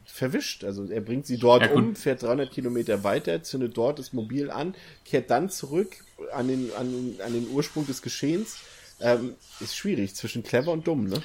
verwischt. 0.06 0.64
Also 0.64 0.86
er 0.86 1.02
bringt 1.02 1.28
sie 1.28 1.38
dort 1.38 1.64
ja, 1.64 1.74
um, 1.74 1.96
fährt 1.96 2.24
300 2.24 2.50
Kilometer 2.50 3.04
weiter, 3.04 3.44
zündet 3.44 3.78
dort 3.78 4.00
das 4.00 4.14
Mobil 4.14 4.50
an, 4.50 4.74
kehrt 5.06 5.30
dann 5.30 5.50
zurück 5.50 6.04
an 6.32 6.48
den, 6.48 6.72
an, 6.74 7.16
an 7.24 7.34
den 7.34 7.50
Ursprung 7.50 7.86
des 7.86 8.02
Geschehens. 8.02 8.60
Ähm, 9.00 9.36
ist 9.60 9.76
schwierig 9.76 10.16
zwischen 10.16 10.42
clever 10.42 10.72
und 10.72 10.88
dumm, 10.88 11.08
ne? 11.08 11.22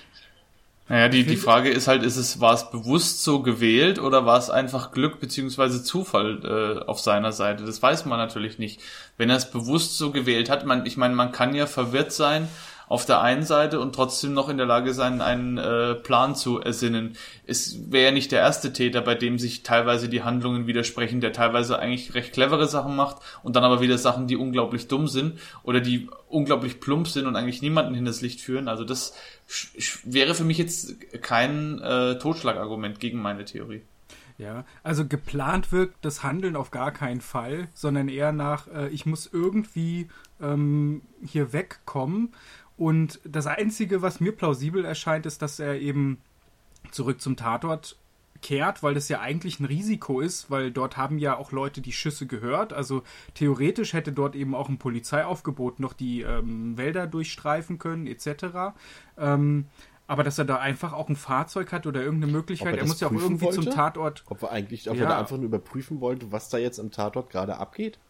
Naja, 0.88 1.08
die, 1.08 1.24
die 1.24 1.36
Frage 1.36 1.70
ist 1.70 1.86
halt, 1.86 2.02
ist 2.02 2.16
es, 2.16 2.40
war 2.40 2.54
es 2.54 2.70
bewusst 2.70 3.22
so 3.22 3.40
gewählt 3.40 3.98
oder 3.98 4.26
war 4.26 4.38
es 4.38 4.50
einfach 4.50 4.90
Glück 4.90 5.20
beziehungsweise 5.20 5.82
Zufall 5.82 6.40
äh, 6.44 6.84
auf 6.84 7.00
seiner 7.00 7.32
Seite? 7.32 7.64
Das 7.64 7.80
weiß 7.80 8.04
man 8.04 8.18
natürlich 8.18 8.58
nicht. 8.58 8.80
Wenn 9.16 9.30
er 9.30 9.36
es 9.36 9.50
bewusst 9.50 9.96
so 9.96 10.10
gewählt 10.10 10.50
hat, 10.50 10.66
man, 10.66 10.84
ich 10.84 10.96
meine, 10.96 11.14
man 11.14 11.32
kann 11.32 11.54
ja 11.54 11.66
verwirrt 11.66 12.12
sein, 12.12 12.48
auf 12.88 13.06
der 13.06 13.20
einen 13.20 13.42
Seite 13.42 13.80
und 13.80 13.94
trotzdem 13.94 14.34
noch 14.34 14.48
in 14.48 14.56
der 14.56 14.66
Lage 14.66 14.94
sein, 14.94 15.20
einen 15.20 15.58
äh, 15.58 15.94
Plan 15.94 16.34
zu 16.34 16.60
ersinnen. 16.60 17.16
Es 17.46 17.90
wäre 17.90 18.06
ja 18.06 18.10
nicht 18.12 18.32
der 18.32 18.40
erste 18.40 18.72
Täter, 18.72 19.00
bei 19.00 19.14
dem 19.14 19.38
sich 19.38 19.62
teilweise 19.62 20.08
die 20.08 20.22
Handlungen 20.22 20.66
widersprechen, 20.66 21.20
der 21.20 21.32
teilweise 21.32 21.78
eigentlich 21.78 22.14
recht 22.14 22.32
clevere 22.32 22.68
Sachen 22.68 22.96
macht 22.96 23.16
und 23.42 23.56
dann 23.56 23.64
aber 23.64 23.80
wieder 23.80 23.98
Sachen, 23.98 24.26
die 24.26 24.36
unglaublich 24.36 24.88
dumm 24.88 25.08
sind 25.08 25.38
oder 25.62 25.80
die 25.80 26.08
unglaublich 26.28 26.80
plump 26.80 27.08
sind 27.08 27.26
und 27.26 27.36
eigentlich 27.36 27.62
niemanden 27.62 27.94
hinters 27.94 28.20
Licht 28.20 28.40
führen. 28.40 28.68
Also 28.68 28.84
das 28.84 29.14
wäre 30.04 30.34
für 30.34 30.44
mich 30.44 30.58
jetzt 30.58 30.96
kein 31.22 31.80
äh, 31.80 32.18
Totschlagargument 32.18 33.00
gegen 33.00 33.20
meine 33.20 33.44
Theorie. 33.44 33.82
Ja, 34.38 34.64
also 34.82 35.06
geplant 35.06 35.72
wirkt 35.72 36.04
das 36.04 36.22
Handeln 36.22 36.56
auf 36.56 36.70
gar 36.70 36.90
keinen 36.90 37.20
Fall, 37.20 37.68
sondern 37.74 38.08
eher 38.08 38.32
nach, 38.32 38.66
äh, 38.68 38.88
ich 38.88 39.06
muss 39.06 39.28
irgendwie 39.32 40.08
ähm, 40.40 41.02
hier 41.24 41.52
wegkommen 41.52 42.34
und 42.82 43.20
das 43.22 43.46
Einzige, 43.46 44.02
was 44.02 44.18
mir 44.18 44.32
plausibel 44.32 44.84
erscheint, 44.84 45.24
ist, 45.24 45.40
dass 45.40 45.60
er 45.60 45.78
eben 45.78 46.18
zurück 46.90 47.20
zum 47.20 47.36
Tatort 47.36 47.96
kehrt, 48.40 48.82
weil 48.82 48.92
das 48.92 49.08
ja 49.08 49.20
eigentlich 49.20 49.60
ein 49.60 49.66
Risiko 49.66 50.18
ist, 50.18 50.50
weil 50.50 50.72
dort 50.72 50.96
haben 50.96 51.18
ja 51.18 51.36
auch 51.36 51.52
Leute 51.52 51.80
die 51.80 51.92
Schüsse 51.92 52.26
gehört. 52.26 52.72
Also 52.72 53.04
theoretisch 53.34 53.92
hätte 53.92 54.10
dort 54.10 54.34
eben 54.34 54.56
auch 54.56 54.68
ein 54.68 54.78
Polizeiaufgebot 54.78 55.78
noch 55.78 55.92
die 55.92 56.22
ähm, 56.22 56.76
Wälder 56.76 57.06
durchstreifen 57.06 57.78
können, 57.78 58.08
etc. 58.08 58.74
Ähm, 59.16 59.66
aber 60.08 60.24
dass 60.24 60.38
er 60.38 60.44
da 60.44 60.56
einfach 60.56 60.92
auch 60.92 61.08
ein 61.08 61.14
Fahrzeug 61.14 61.70
hat 61.70 61.86
oder 61.86 62.02
irgendeine 62.02 62.32
Möglichkeit, 62.32 62.74
er, 62.74 62.80
er 62.80 62.86
muss 62.88 62.98
ja 62.98 63.06
auch 63.06 63.12
irgendwie 63.12 63.44
wollte? 63.44 63.60
zum 63.60 63.72
Tatort. 63.72 64.24
Ob 64.26 64.42
er 64.42 64.50
eigentlich, 64.50 64.90
ob 64.90 64.96
ja. 64.96 65.04
er 65.04 65.08
da 65.10 65.20
einfach 65.20 65.36
nur 65.36 65.46
überprüfen 65.46 66.00
wollte, 66.00 66.32
was 66.32 66.48
da 66.48 66.58
jetzt 66.58 66.80
am 66.80 66.90
Tatort 66.90 67.30
gerade 67.30 67.58
abgeht? 67.58 68.00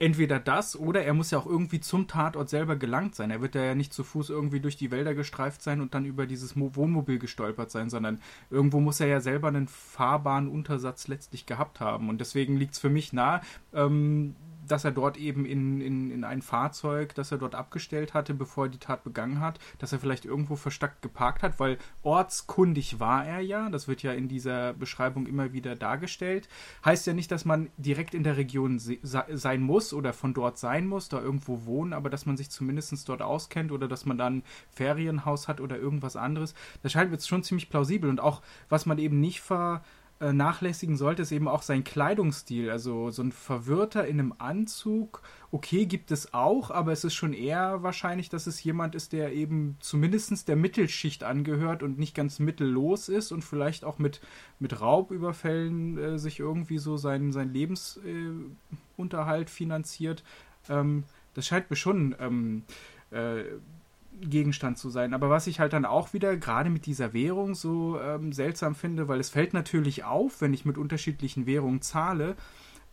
Entweder 0.00 0.40
das 0.40 0.76
oder 0.76 1.04
er 1.04 1.14
muss 1.14 1.30
ja 1.30 1.38
auch 1.38 1.46
irgendwie 1.46 1.78
zum 1.78 2.08
Tatort 2.08 2.48
selber 2.48 2.74
gelangt 2.74 3.14
sein. 3.14 3.30
Er 3.30 3.42
wird 3.42 3.54
ja 3.54 3.74
nicht 3.74 3.92
zu 3.92 4.02
Fuß 4.02 4.30
irgendwie 4.30 4.60
durch 4.60 4.76
die 4.76 4.90
Wälder 4.90 5.14
gestreift 5.14 5.62
sein 5.62 5.80
und 5.80 5.94
dann 5.94 6.06
über 6.06 6.26
dieses 6.26 6.56
Wohnmobil 6.56 7.18
gestolpert 7.18 7.70
sein, 7.70 7.90
sondern 7.90 8.20
irgendwo 8.48 8.80
muss 8.80 8.98
er 8.98 9.08
ja 9.08 9.20
selber 9.20 9.48
einen 9.48 9.68
fahrbaren 9.68 10.48
Untersatz 10.48 11.06
letztlich 11.06 11.44
gehabt 11.44 11.80
haben. 11.80 12.08
Und 12.08 12.18
deswegen 12.18 12.56
liegt 12.56 12.74
es 12.74 12.80
für 12.80 12.88
mich 12.88 13.12
nahe, 13.12 13.42
ähm, 13.74 14.34
dass 14.70 14.84
er 14.84 14.92
dort 14.92 15.16
eben 15.16 15.44
in, 15.44 15.80
in, 15.80 16.10
in 16.10 16.24
ein 16.24 16.42
Fahrzeug, 16.42 17.14
das 17.14 17.32
er 17.32 17.38
dort 17.38 17.54
abgestellt 17.54 18.14
hatte, 18.14 18.34
bevor 18.34 18.66
er 18.66 18.70
die 18.70 18.78
Tat 18.78 19.04
begangen 19.04 19.40
hat, 19.40 19.58
dass 19.78 19.92
er 19.92 19.98
vielleicht 19.98 20.24
irgendwo 20.24 20.56
versteckt 20.56 21.02
geparkt 21.02 21.42
hat, 21.42 21.58
weil 21.58 21.78
ortskundig 22.02 23.00
war 23.00 23.26
er 23.26 23.40
ja, 23.40 23.68
das 23.68 23.88
wird 23.88 24.02
ja 24.02 24.12
in 24.12 24.28
dieser 24.28 24.72
Beschreibung 24.74 25.26
immer 25.26 25.52
wieder 25.52 25.76
dargestellt. 25.76 26.48
Heißt 26.84 27.06
ja 27.06 27.12
nicht, 27.12 27.30
dass 27.30 27.44
man 27.44 27.70
direkt 27.76 28.14
in 28.14 28.22
der 28.22 28.36
Region 28.36 28.78
sein 28.78 29.62
muss 29.62 29.92
oder 29.92 30.12
von 30.12 30.34
dort 30.34 30.58
sein 30.58 30.86
muss, 30.86 31.08
da 31.08 31.20
irgendwo 31.20 31.64
wohnen, 31.64 31.92
aber 31.92 32.10
dass 32.10 32.26
man 32.26 32.36
sich 32.36 32.50
zumindest 32.50 33.08
dort 33.08 33.22
auskennt 33.22 33.72
oder 33.72 33.88
dass 33.88 34.06
man 34.06 34.18
dann 34.18 34.42
Ferienhaus 34.70 35.48
hat 35.48 35.60
oder 35.60 35.78
irgendwas 35.78 36.16
anderes. 36.16 36.54
Das 36.82 36.92
scheint 36.92 37.10
mir 37.10 37.16
jetzt 37.16 37.28
schon 37.28 37.42
ziemlich 37.42 37.70
plausibel 37.70 38.10
und 38.10 38.20
auch, 38.20 38.42
was 38.68 38.86
man 38.86 38.98
eben 38.98 39.20
nicht 39.20 39.40
ver 39.40 39.82
nachlässigen 40.20 40.96
sollte, 40.96 41.22
ist 41.22 41.32
eben 41.32 41.48
auch 41.48 41.62
sein 41.62 41.82
Kleidungsstil. 41.82 42.70
Also 42.70 43.10
so 43.10 43.22
ein 43.22 43.32
Verwirrter 43.32 44.06
in 44.06 44.20
einem 44.20 44.34
Anzug, 44.36 45.22
okay, 45.50 45.86
gibt 45.86 46.10
es 46.10 46.34
auch, 46.34 46.70
aber 46.70 46.92
es 46.92 47.04
ist 47.04 47.14
schon 47.14 47.32
eher 47.32 47.82
wahrscheinlich, 47.82 48.28
dass 48.28 48.46
es 48.46 48.62
jemand 48.62 48.94
ist, 48.94 49.12
der 49.12 49.32
eben 49.32 49.76
zumindest 49.80 50.46
der 50.46 50.56
Mittelschicht 50.56 51.24
angehört 51.24 51.82
und 51.82 51.98
nicht 51.98 52.14
ganz 52.14 52.38
mittellos 52.38 53.08
ist 53.08 53.32
und 53.32 53.42
vielleicht 53.42 53.84
auch 53.84 53.98
mit, 53.98 54.20
mit 54.58 54.80
Raubüberfällen 54.80 55.98
äh, 55.98 56.18
sich 56.18 56.38
irgendwie 56.38 56.78
so 56.78 56.96
seinen 56.98 57.32
sein 57.32 57.52
Lebensunterhalt 57.52 59.48
äh, 59.48 59.50
finanziert. 59.50 60.22
Ähm, 60.68 61.04
das 61.34 61.46
scheint 61.46 61.70
mir 61.70 61.76
schon 61.76 62.14
ähm, 62.20 62.64
äh, 63.10 63.44
Gegenstand 64.20 64.78
zu 64.78 64.90
sein. 64.90 65.14
Aber 65.14 65.30
was 65.30 65.46
ich 65.46 65.60
halt 65.60 65.72
dann 65.72 65.84
auch 65.84 66.12
wieder 66.12 66.36
gerade 66.36 66.70
mit 66.70 66.86
dieser 66.86 67.12
Währung 67.12 67.54
so 67.54 68.00
ähm, 68.00 68.32
seltsam 68.32 68.74
finde, 68.74 69.08
weil 69.08 69.20
es 69.20 69.30
fällt 69.30 69.54
natürlich 69.54 70.04
auf, 70.04 70.40
wenn 70.40 70.54
ich 70.54 70.64
mit 70.64 70.78
unterschiedlichen 70.78 71.46
Währungen 71.46 71.82
zahle. 71.82 72.36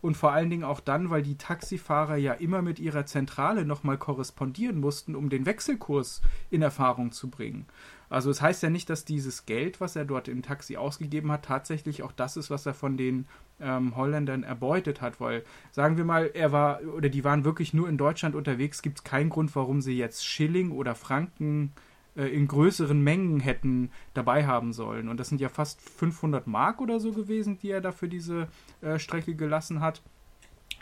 Und 0.00 0.16
vor 0.16 0.32
allen 0.32 0.48
Dingen 0.48 0.62
auch 0.62 0.78
dann, 0.78 1.10
weil 1.10 1.22
die 1.22 1.36
Taxifahrer 1.36 2.16
ja 2.16 2.32
immer 2.32 2.62
mit 2.62 2.78
ihrer 2.78 3.04
Zentrale 3.04 3.64
nochmal 3.64 3.98
korrespondieren 3.98 4.78
mussten, 4.78 5.16
um 5.16 5.28
den 5.28 5.44
Wechselkurs 5.44 6.22
in 6.50 6.62
Erfahrung 6.62 7.10
zu 7.10 7.28
bringen. 7.30 7.66
Also 8.10 8.30
es 8.30 8.40
heißt 8.40 8.62
ja 8.62 8.70
nicht, 8.70 8.88
dass 8.88 9.04
dieses 9.04 9.44
Geld, 9.46 9.80
was 9.80 9.96
er 9.96 10.04
dort 10.04 10.28
im 10.28 10.42
Taxi 10.42 10.76
ausgegeben 10.76 11.30
hat, 11.30 11.44
tatsächlich 11.44 12.02
auch 12.02 12.12
das 12.12 12.36
ist, 12.36 12.50
was 12.50 12.64
er 12.64 12.74
von 12.74 12.96
den 12.96 13.26
ähm, 13.60 13.96
Holländern 13.96 14.44
erbeutet 14.44 15.00
hat, 15.00 15.20
weil 15.20 15.44
sagen 15.72 15.96
wir 15.96 16.04
mal, 16.04 16.30
er 16.32 16.52
war 16.52 16.80
oder 16.96 17.08
die 17.08 17.24
waren 17.24 17.44
wirklich 17.44 17.74
nur 17.74 17.88
in 17.88 17.98
Deutschland 17.98 18.34
unterwegs, 18.34 18.82
gibt 18.82 18.98
es 18.98 19.04
keinen 19.04 19.30
Grund, 19.30 19.54
warum 19.54 19.80
sie 19.80 19.96
jetzt 19.96 20.26
Schilling 20.26 20.70
oder 20.70 20.94
Franken 20.94 21.72
äh, 22.16 22.26
in 22.26 22.48
größeren 22.48 23.00
Mengen 23.00 23.40
hätten 23.40 23.90
dabei 24.14 24.46
haben 24.46 24.72
sollen. 24.72 25.08
Und 25.08 25.18
das 25.18 25.28
sind 25.28 25.40
ja 25.40 25.48
fast 25.48 25.80
500 25.80 26.46
Mark 26.46 26.80
oder 26.80 27.00
so 27.00 27.12
gewesen, 27.12 27.58
die 27.58 27.70
er 27.70 27.80
da 27.80 27.92
für 27.92 28.08
diese 28.08 28.48
äh, 28.80 28.98
Strecke 28.98 29.34
gelassen 29.34 29.80
hat. 29.80 30.02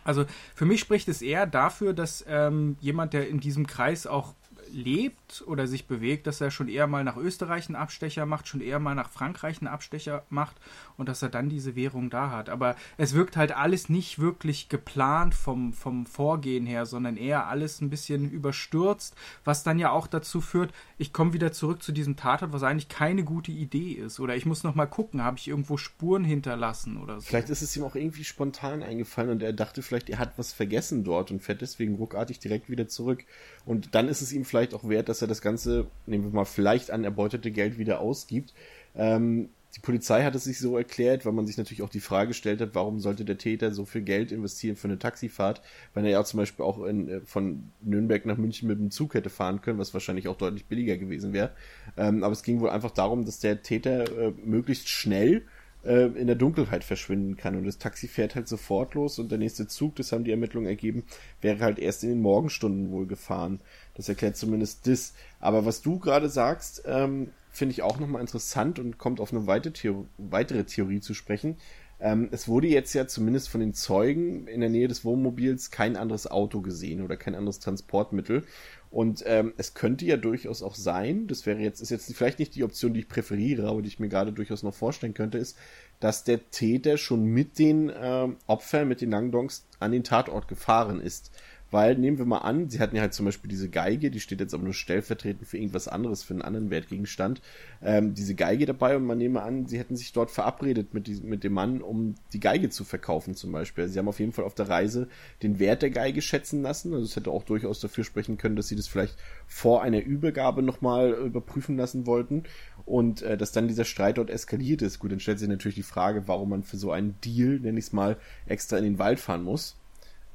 Also 0.05 0.24
für 0.55 0.66
mich 0.66 0.81
spricht 0.81 1.09
es 1.09 1.20
eher 1.20 1.47
dafür, 1.47 1.93
dass 1.93 2.24
ähm, 2.29 2.77
jemand, 2.81 3.12
der 3.12 3.29
in 3.29 3.41
diesem 3.41 3.66
Kreis 3.66 4.07
auch 4.07 4.35
lebt 4.72 5.44
oder 5.46 5.66
sich 5.66 5.86
bewegt, 5.86 6.26
dass 6.26 6.40
er 6.40 6.50
schon 6.50 6.68
eher 6.68 6.86
mal 6.86 7.04
nach 7.04 7.16
Österreich 7.16 7.68
einen 7.68 7.76
Abstecher 7.76 8.26
macht, 8.26 8.48
schon 8.48 8.60
eher 8.60 8.78
mal 8.78 8.94
nach 8.94 9.10
Frankreich 9.10 9.60
einen 9.60 9.68
Abstecher 9.68 10.24
macht 10.28 10.56
und 10.96 11.08
dass 11.08 11.22
er 11.22 11.28
dann 11.28 11.48
diese 11.48 11.76
Währung 11.76 12.10
da 12.10 12.30
hat. 12.30 12.48
Aber 12.48 12.76
es 12.96 13.14
wirkt 13.14 13.36
halt 13.36 13.52
alles 13.52 13.88
nicht 13.88 14.18
wirklich 14.18 14.68
geplant 14.68 15.34
vom, 15.34 15.72
vom 15.72 16.06
Vorgehen 16.06 16.66
her, 16.66 16.86
sondern 16.86 17.16
eher 17.16 17.46
alles 17.46 17.80
ein 17.80 17.90
bisschen 17.90 18.30
überstürzt, 18.30 19.14
was 19.44 19.62
dann 19.62 19.78
ja 19.78 19.90
auch 19.90 20.06
dazu 20.06 20.40
führt, 20.40 20.72
ich 20.98 21.12
komme 21.12 21.32
wieder 21.32 21.52
zurück 21.52 21.82
zu 21.82 21.92
diesem 21.92 22.16
Tatort, 22.16 22.52
was 22.52 22.62
eigentlich 22.62 22.88
keine 22.88 23.24
gute 23.24 23.52
Idee 23.52 23.92
ist. 23.92 24.20
Oder 24.20 24.36
ich 24.36 24.46
muss 24.46 24.64
noch 24.64 24.74
mal 24.74 24.86
gucken, 24.86 25.22
habe 25.22 25.38
ich 25.38 25.48
irgendwo 25.48 25.76
Spuren 25.76 26.24
hinterlassen 26.24 26.96
oder 26.96 27.20
so. 27.20 27.26
Vielleicht 27.26 27.50
ist 27.50 27.62
es 27.62 27.76
ihm 27.76 27.84
auch 27.84 27.94
irgendwie 27.94 28.24
spontan 28.24 28.82
eingefallen 28.82 29.30
und 29.30 29.42
er 29.42 29.52
dachte 29.52 29.82
vielleicht, 29.82 30.10
er 30.10 30.18
hat 30.18 30.38
was 30.38 30.52
vergessen 30.52 31.04
dort 31.04 31.30
und 31.30 31.42
fährt 31.42 31.60
deswegen 31.60 31.96
ruckartig 31.96 32.38
direkt 32.38 32.70
wieder 32.70 32.88
zurück. 32.88 33.24
Und 33.64 33.94
dann 33.94 34.08
ist 34.08 34.22
es 34.22 34.32
ihm 34.32 34.44
vielleicht 34.44 34.55
auch 34.74 34.88
wert, 34.88 35.09
dass 35.09 35.22
er 35.22 35.28
das 35.28 35.40
Ganze, 35.40 35.86
nehmen 36.07 36.24
wir 36.24 36.30
mal, 36.30 36.44
vielleicht 36.44 36.90
an 36.90 37.04
erbeutete 37.04 37.50
Geld 37.50 37.78
wieder 37.78 38.00
ausgibt. 38.00 38.52
Ähm, 38.94 39.50
die 39.76 39.80
Polizei 39.80 40.24
hat 40.24 40.34
es 40.34 40.44
sich 40.44 40.59
so 40.59 40.78
erklärt, 40.78 41.26
weil 41.26 41.34
man 41.34 41.46
sich 41.46 41.59
natürlich 41.59 41.82
auch 41.82 41.90
die 41.90 42.00
Frage 42.00 42.28
gestellt 42.28 42.62
hat, 42.62 42.70
warum 42.72 42.98
sollte 42.98 43.26
der 43.26 43.36
Täter 43.36 43.72
so 43.72 43.84
viel 43.84 44.00
Geld 44.00 44.32
investieren 44.32 44.74
für 44.74 44.88
eine 44.88 44.98
Taxifahrt, 44.98 45.61
wenn 45.92 46.07
er 46.07 46.12
ja 46.12 46.24
zum 46.24 46.38
Beispiel 46.38 46.64
auch 46.64 46.82
in, 46.84 47.09
äh, 47.09 47.20
von 47.20 47.70
Nürnberg 47.82 48.24
nach 48.24 48.38
München 48.38 48.68
mit 48.68 48.78
dem 48.78 48.90
Zug 48.90 49.12
hätte 49.12 49.28
fahren 49.28 49.61
können, 49.61 49.78
was 49.78 49.92
wahrscheinlich 49.92 50.28
auch 50.28 50.36
deutlich 50.36 50.64
billiger 50.64 50.96
gewesen 50.96 51.34
wäre. 51.34 51.50
Ähm, 51.98 52.24
aber 52.24 52.32
es 52.32 52.42
ging 52.42 52.61
wohl 52.61 52.70
einfach 52.70 52.90
darum, 52.90 53.26
dass 53.26 53.38
der 53.38 53.62
Täter 53.62 54.04
äh, 54.18 54.32
möglichst 54.42 54.88
schnell 54.88 55.42
äh, 55.84 56.07
in 56.07 56.26
der 56.26 56.36
Dunkelheit 56.36 56.82
verschwinden 56.82 57.36
kann. 57.36 57.54
Und 57.54 57.64
das 57.64 57.78
Taxi 57.78 58.09
fährt 58.09 58.34
halt 58.34 58.48
sofort 58.48 58.94
los 58.94 59.18
und 59.18 59.30
der 59.30 59.38
nächste 59.38 59.66
Zug, 59.66 59.96
das 59.96 60.11
haben 60.11 60.24
die 60.24 60.30
Ermittlungen 60.30 60.66
ergeben, 60.66 61.04
wäre 61.42 61.61
halt 61.61 61.78
erst 61.78 62.02
in 62.02 62.11
den 62.11 62.22
Morgenstunden 62.22 62.90
wohl 62.90 63.07
gefahren. 63.07 63.61
Das 63.97 64.09
erklärt 64.09 64.36
zumindest 64.36 64.86
das. 64.86 65.14
Aber 65.40 65.64
was 65.64 65.82
du 65.82 65.99
gerade 65.99 66.28
sagst, 66.28 66.82
ähm, 66.86 67.30
finde 67.51 67.72
ich 67.72 67.82
auch 67.82 67.99
nochmal 67.99 68.20
interessant 68.20 68.78
und 68.78 68.99
kommt 68.99 69.20
auf 69.20 69.32
eine 69.32 69.47
weitere 69.47 69.72
Theorie, 69.72 70.07
weitere 70.18 70.64
Theorie 70.64 71.01
zu 71.01 71.14
sprechen. 71.14 71.57
Ähm, 71.99 72.28
es 72.30 72.47
wurde 72.47 72.66
jetzt 72.66 72.92
ja 72.92 73.07
zumindest 73.07 73.49
von 73.49 73.61
den 73.61 73.72
Zeugen 73.72 74.47
in 74.49 74.61
der 74.61 74.68
Nähe 74.68 74.86
des 74.86 75.05
Wohnmobils 75.05 75.70
kein 75.70 75.97
anderes 75.97 76.30
Auto 76.30 76.61
gesehen 76.61 77.01
oder 77.01 77.16
kein 77.16 77.34
anderes 77.34 77.59
Transportmittel. 77.59 78.44
Und 78.90 79.24
ähm, 79.26 79.55
es 79.57 79.74
könnte 79.74 80.05
ja 80.05 80.16
durchaus 80.16 80.62
auch 80.62 80.74
sein, 80.74 81.26
das 81.26 81.47
wäre 81.47 81.59
jetzt, 81.59 81.80
ist 81.80 81.90
jetzt 81.90 82.14
vielleicht 82.14 82.38
nicht 82.38 82.55
die 82.55 82.64
Option, 82.64 82.92
die 82.92 83.01
ich 83.01 83.09
präferiere, 83.09 83.68
aber 83.68 83.82
die 83.82 83.88
ich 83.88 83.99
mir 83.99 84.09
gerade 84.09 84.32
durchaus 84.32 84.62
noch 84.62 84.74
vorstellen 84.74 85.14
könnte, 85.14 85.38
ist, 85.38 85.57
dass 85.99 86.24
der 86.24 86.51
Täter 86.51 86.99
schon 86.99 87.24
mit 87.24 87.59
den 87.59 87.90
ähm, 87.99 88.36
Opfern, 88.47 88.88
mit 88.88 89.01
den 89.01 89.11
Langdongs 89.11 89.66
an 89.80 89.92
den 89.92 90.05
Tatort 90.05 90.49
gefahren 90.49 91.01
ist. 91.01 91.30
Weil, 91.70 91.96
nehmen 91.96 92.18
wir 92.18 92.26
mal 92.26 92.38
an, 92.38 92.70
sie 92.70 92.78
hatten 92.78 92.94
ja 92.94 93.02
halt 93.02 93.12
zum 93.12 93.26
Beispiel 93.26 93.50
diese 93.50 93.68
Geige, 93.68 94.10
die 94.10 94.20
steht 94.20 94.40
jetzt 94.40 94.54
aber 94.54 94.62
nur 94.62 94.72
stellvertretend 94.72 95.48
für 95.48 95.58
irgendwas 95.58 95.88
anderes, 95.88 96.22
für 96.22 96.34
einen 96.34 96.42
anderen 96.42 96.70
Wertgegenstand, 96.70 97.42
ähm, 97.82 98.14
diese 98.14 98.36
Geige 98.36 98.66
dabei 98.66 98.96
und 98.96 99.04
man 99.04 99.18
nehme 99.18 99.42
an, 99.42 99.66
sie 99.66 99.78
hätten 99.78 99.96
sich 99.96 100.12
dort 100.12 100.30
verabredet 100.30 100.94
mit, 100.94 101.08
diesem, 101.08 101.28
mit 101.28 101.42
dem 101.42 101.54
Mann, 101.54 101.82
um 101.82 102.14
die 102.32 102.40
Geige 102.40 102.70
zu 102.70 102.84
verkaufen 102.84 103.34
zum 103.34 103.50
Beispiel. 103.50 103.88
Sie 103.88 103.98
haben 103.98 104.08
auf 104.08 104.20
jeden 104.20 104.32
Fall 104.32 104.44
auf 104.44 104.54
der 104.54 104.68
Reise 104.68 105.08
den 105.42 105.58
Wert 105.58 105.82
der 105.82 105.90
Geige 105.90 106.22
schätzen 106.22 106.62
lassen, 106.62 106.94
also 106.94 107.04
es 107.04 107.16
hätte 107.16 107.32
auch 107.32 107.42
durchaus 107.42 107.80
dafür 107.80 108.04
sprechen 108.04 108.38
können, 108.38 108.54
dass 108.54 108.68
sie 108.68 108.76
das 108.76 108.86
vielleicht 108.86 109.16
vor 109.46 109.82
einer 109.82 110.02
Übergabe 110.02 110.62
nochmal 110.62 111.10
überprüfen 111.10 111.76
lassen 111.76 112.06
wollten 112.06 112.44
und 112.84 113.22
äh, 113.22 113.36
dass 113.36 113.50
dann 113.50 113.66
dieser 113.66 113.84
Streit 113.84 114.18
dort 114.18 114.30
eskaliert 114.30 114.82
ist. 114.82 115.00
Gut, 115.00 115.10
dann 115.10 115.20
stellt 115.20 115.40
sich 115.40 115.48
natürlich 115.48 115.74
die 115.74 115.82
Frage, 115.82 116.28
warum 116.28 116.50
man 116.50 116.62
für 116.62 116.76
so 116.76 116.92
einen 116.92 117.16
Deal, 117.24 117.58
nenne 117.58 117.78
ich 117.78 117.86
es 117.86 117.92
mal, 117.92 118.16
extra 118.46 118.78
in 118.78 118.84
den 118.84 118.98
Wald 118.98 119.18
fahren 119.18 119.42
muss. 119.42 119.76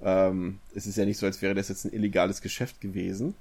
Ähm, 0.04 0.60
es 0.76 0.88
ist 0.88 0.97
ja 0.97 1.06
nicht 1.06 1.18
so, 1.18 1.26
als 1.26 1.41
wäre 1.41 1.54
das 1.54 1.70
jetzt 1.70 1.86
ein 1.86 1.93
illegales 1.93 2.41
Geschäft 2.41 2.82
gewesen. 2.82 3.36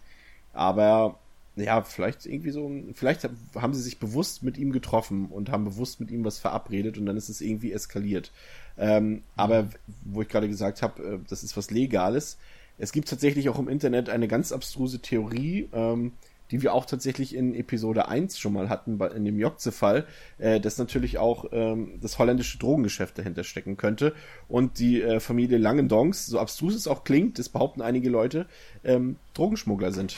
Aber 0.53 1.19
ja, 1.57 1.83
vielleicht 1.83 2.27
irgendwie 2.27 2.51
so, 2.51 2.71
vielleicht 2.95 3.29
haben 3.55 3.75
sie 3.75 3.83
sich 3.83 3.99
bewusst 3.99 4.43
mit 4.43 4.57
ihm 4.57 4.73
getroffen 4.73 5.27
und 5.27 5.51
haben 5.51 5.65
bewusst 5.65 6.01
mit 6.01 6.11
ihm 6.11 6.25
was 6.25 6.39
verabredet 6.39 6.97
und 6.99 7.07
dann 7.07 7.17
ist 7.17 7.29
es 7.29 7.41
irgendwie 7.41 7.73
eskaliert. 7.73 8.31
Ähm, 8.79 9.23
aber 9.37 9.69
wo 10.05 10.23
ich 10.23 10.29
gerade 10.29 10.49
gesagt 10.49 10.83
habe, 10.83 11.03
äh, 11.03 11.19
das 11.29 11.43
ist 11.43 11.57
was 11.57 11.71
Legales. 11.71 12.39
Es 12.79 12.93
gibt 12.93 13.09
tatsächlich 13.09 13.49
auch 13.49 13.59
im 13.59 13.69
Internet 13.69 14.09
eine 14.09 14.27
ganz 14.27 14.53
abstruse 14.53 15.01
Theorie, 15.01 15.69
ähm, 15.73 16.13
die 16.51 16.63
wir 16.63 16.75
auch 16.75 16.85
tatsächlich 16.85 17.35
in 17.35 17.55
Episode 17.55 18.09
1 18.09 18.39
schon 18.39 18.53
mal 18.53 18.69
hatten, 18.69 18.99
bei, 18.99 19.09
in 19.09 19.25
dem 19.25 19.39
Jokze-Fall, 19.39 20.07
äh, 20.39 20.61
dass 20.61 20.79
natürlich 20.79 21.19
auch 21.19 21.47
ähm, 21.53 21.99
das 22.01 22.19
holländische 22.19 22.59
Drogengeschäft 22.59 23.19
dahinter 23.19 23.45
stecken 23.45 23.77
könnte. 23.77 24.15
Und 24.49 24.79
die 24.79 25.03
äh, 25.03 25.21
Familie 25.21 25.59
Langendongs, 25.59 26.27
so 26.27 26.39
abstrus 26.39 26.75
es 26.75 26.87
auch 26.87 27.05
klingt, 27.05 27.39
das 27.39 27.49
behaupten 27.49 27.83
einige 27.83 28.11
Leute, 28.11 28.47
ähm, 28.85 29.17
Drogenschmuggler 29.35 29.93
sind. 29.93 30.17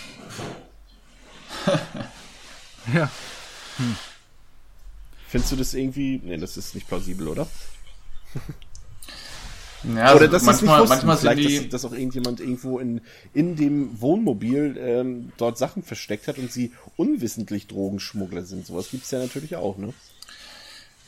ja. 2.94 3.10
Hm. 3.76 3.96
Findest 5.28 5.52
du 5.52 5.56
das 5.56 5.74
irgendwie. 5.74 6.20
Nee, 6.22 6.36
das 6.36 6.56
ist 6.56 6.74
nicht 6.74 6.88
plausibel, 6.88 7.28
oder? 7.28 7.46
Ja, 9.96 10.14
Oder 10.14 10.28
das 10.28 10.44
manchmal, 10.44 10.80
nicht 10.80 10.88
manchmal 10.88 11.16
Vielleicht, 11.16 11.38
die... 11.38 11.68
dass, 11.68 11.82
dass, 11.82 11.84
auch 11.84 11.94
irgendjemand 11.94 12.40
irgendwo 12.40 12.78
in, 12.78 13.00
in 13.34 13.56
dem 13.56 14.00
Wohnmobil 14.00 14.76
ähm, 14.78 15.32
dort 15.36 15.58
Sachen 15.58 15.82
versteckt 15.82 16.28
hat 16.28 16.38
und 16.38 16.52
sie 16.52 16.72
unwissentlich 16.96 17.66
Drogenschmuggler 17.66 18.42
sind. 18.42 18.66
Sowas 18.66 18.90
gibt's 18.90 19.10
ja 19.10 19.18
natürlich 19.18 19.56
auch, 19.56 19.78
ne? 19.78 19.92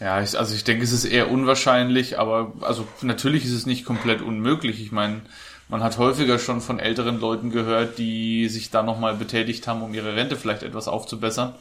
Ja, 0.00 0.20
ich, 0.20 0.36
also 0.36 0.54
ich 0.54 0.64
denke, 0.64 0.82
es 0.82 0.92
ist 0.92 1.04
eher 1.04 1.30
unwahrscheinlich, 1.30 2.18
aber 2.18 2.52
also 2.62 2.86
natürlich 3.00 3.44
ist 3.44 3.52
es 3.52 3.64
nicht 3.64 3.84
komplett 3.84 4.22
unmöglich. 4.22 4.80
Ich 4.80 4.90
meine, 4.90 5.22
man 5.68 5.82
hat 5.82 5.98
häufiger 5.98 6.38
schon 6.38 6.60
von 6.60 6.80
älteren 6.80 7.20
Leuten 7.20 7.50
gehört, 7.50 7.98
die 7.98 8.48
sich 8.48 8.70
da 8.70 8.82
nochmal 8.82 9.14
betätigt 9.14 9.66
haben, 9.68 9.82
um 9.82 9.94
ihre 9.94 10.16
Rente 10.16 10.36
vielleicht 10.36 10.64
etwas 10.64 10.88
aufzubessern. 10.88 11.54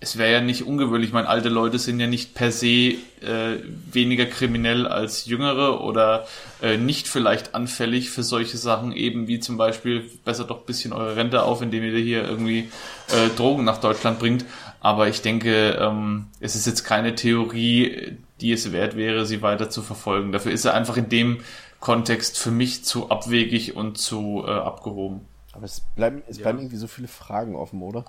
Es 0.00 0.18
wäre 0.18 0.32
ja 0.32 0.40
nicht 0.40 0.66
ungewöhnlich. 0.66 1.08
Ich 1.08 1.14
meine, 1.14 1.28
alte 1.28 1.48
Leute 1.48 1.78
sind 1.78 1.98
ja 1.98 2.06
nicht 2.06 2.34
per 2.34 2.52
se 2.52 2.66
äh, 2.66 3.58
weniger 3.90 4.26
kriminell 4.26 4.86
als 4.86 5.24
jüngere 5.26 5.82
oder 5.82 6.26
äh, 6.62 6.76
nicht 6.76 7.08
vielleicht 7.08 7.54
anfällig 7.54 8.10
für 8.10 8.22
solche 8.22 8.58
Sachen, 8.58 8.92
eben 8.92 9.28
wie 9.28 9.40
zum 9.40 9.56
Beispiel, 9.56 10.10
besser 10.24 10.44
doch 10.44 10.60
ein 10.60 10.66
bisschen 10.66 10.92
eure 10.92 11.16
Rente 11.16 11.42
auf, 11.42 11.62
indem 11.62 11.84
ihr 11.84 11.98
hier 11.98 12.24
irgendwie 12.24 12.70
äh, 13.08 13.28
Drogen 13.36 13.64
nach 13.64 13.80
Deutschland 13.80 14.18
bringt. 14.18 14.44
Aber 14.80 15.08
ich 15.08 15.22
denke, 15.22 15.78
ähm, 15.80 16.26
es 16.40 16.54
ist 16.54 16.66
jetzt 16.66 16.84
keine 16.84 17.14
Theorie, 17.14 18.18
die 18.40 18.52
es 18.52 18.72
wert 18.72 18.96
wäre, 18.96 19.24
sie 19.24 19.40
weiter 19.40 19.70
zu 19.70 19.80
verfolgen. 19.80 20.32
Dafür 20.32 20.52
ist 20.52 20.66
er 20.66 20.74
einfach 20.74 20.98
in 20.98 21.08
dem 21.08 21.40
Kontext 21.80 22.38
für 22.38 22.50
mich 22.50 22.84
zu 22.84 23.10
abwegig 23.10 23.76
und 23.76 23.96
zu 23.96 24.44
äh, 24.46 24.50
abgehoben. 24.50 25.22
Aber 25.52 25.64
es 25.64 25.80
bleiben, 25.94 26.22
es 26.28 26.38
bleiben 26.38 26.58
irgendwie 26.58 26.76
so 26.76 26.88
viele 26.88 27.08
Fragen 27.08 27.56
offen, 27.56 27.80
oder? 27.80 28.04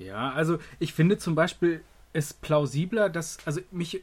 Ja, 0.00 0.32
also 0.32 0.58
ich 0.78 0.94
finde 0.94 1.18
zum 1.18 1.34
Beispiel 1.34 1.82
es 2.12 2.34
plausibler, 2.34 3.08
dass, 3.08 3.38
also 3.46 3.60
mich, 3.70 4.02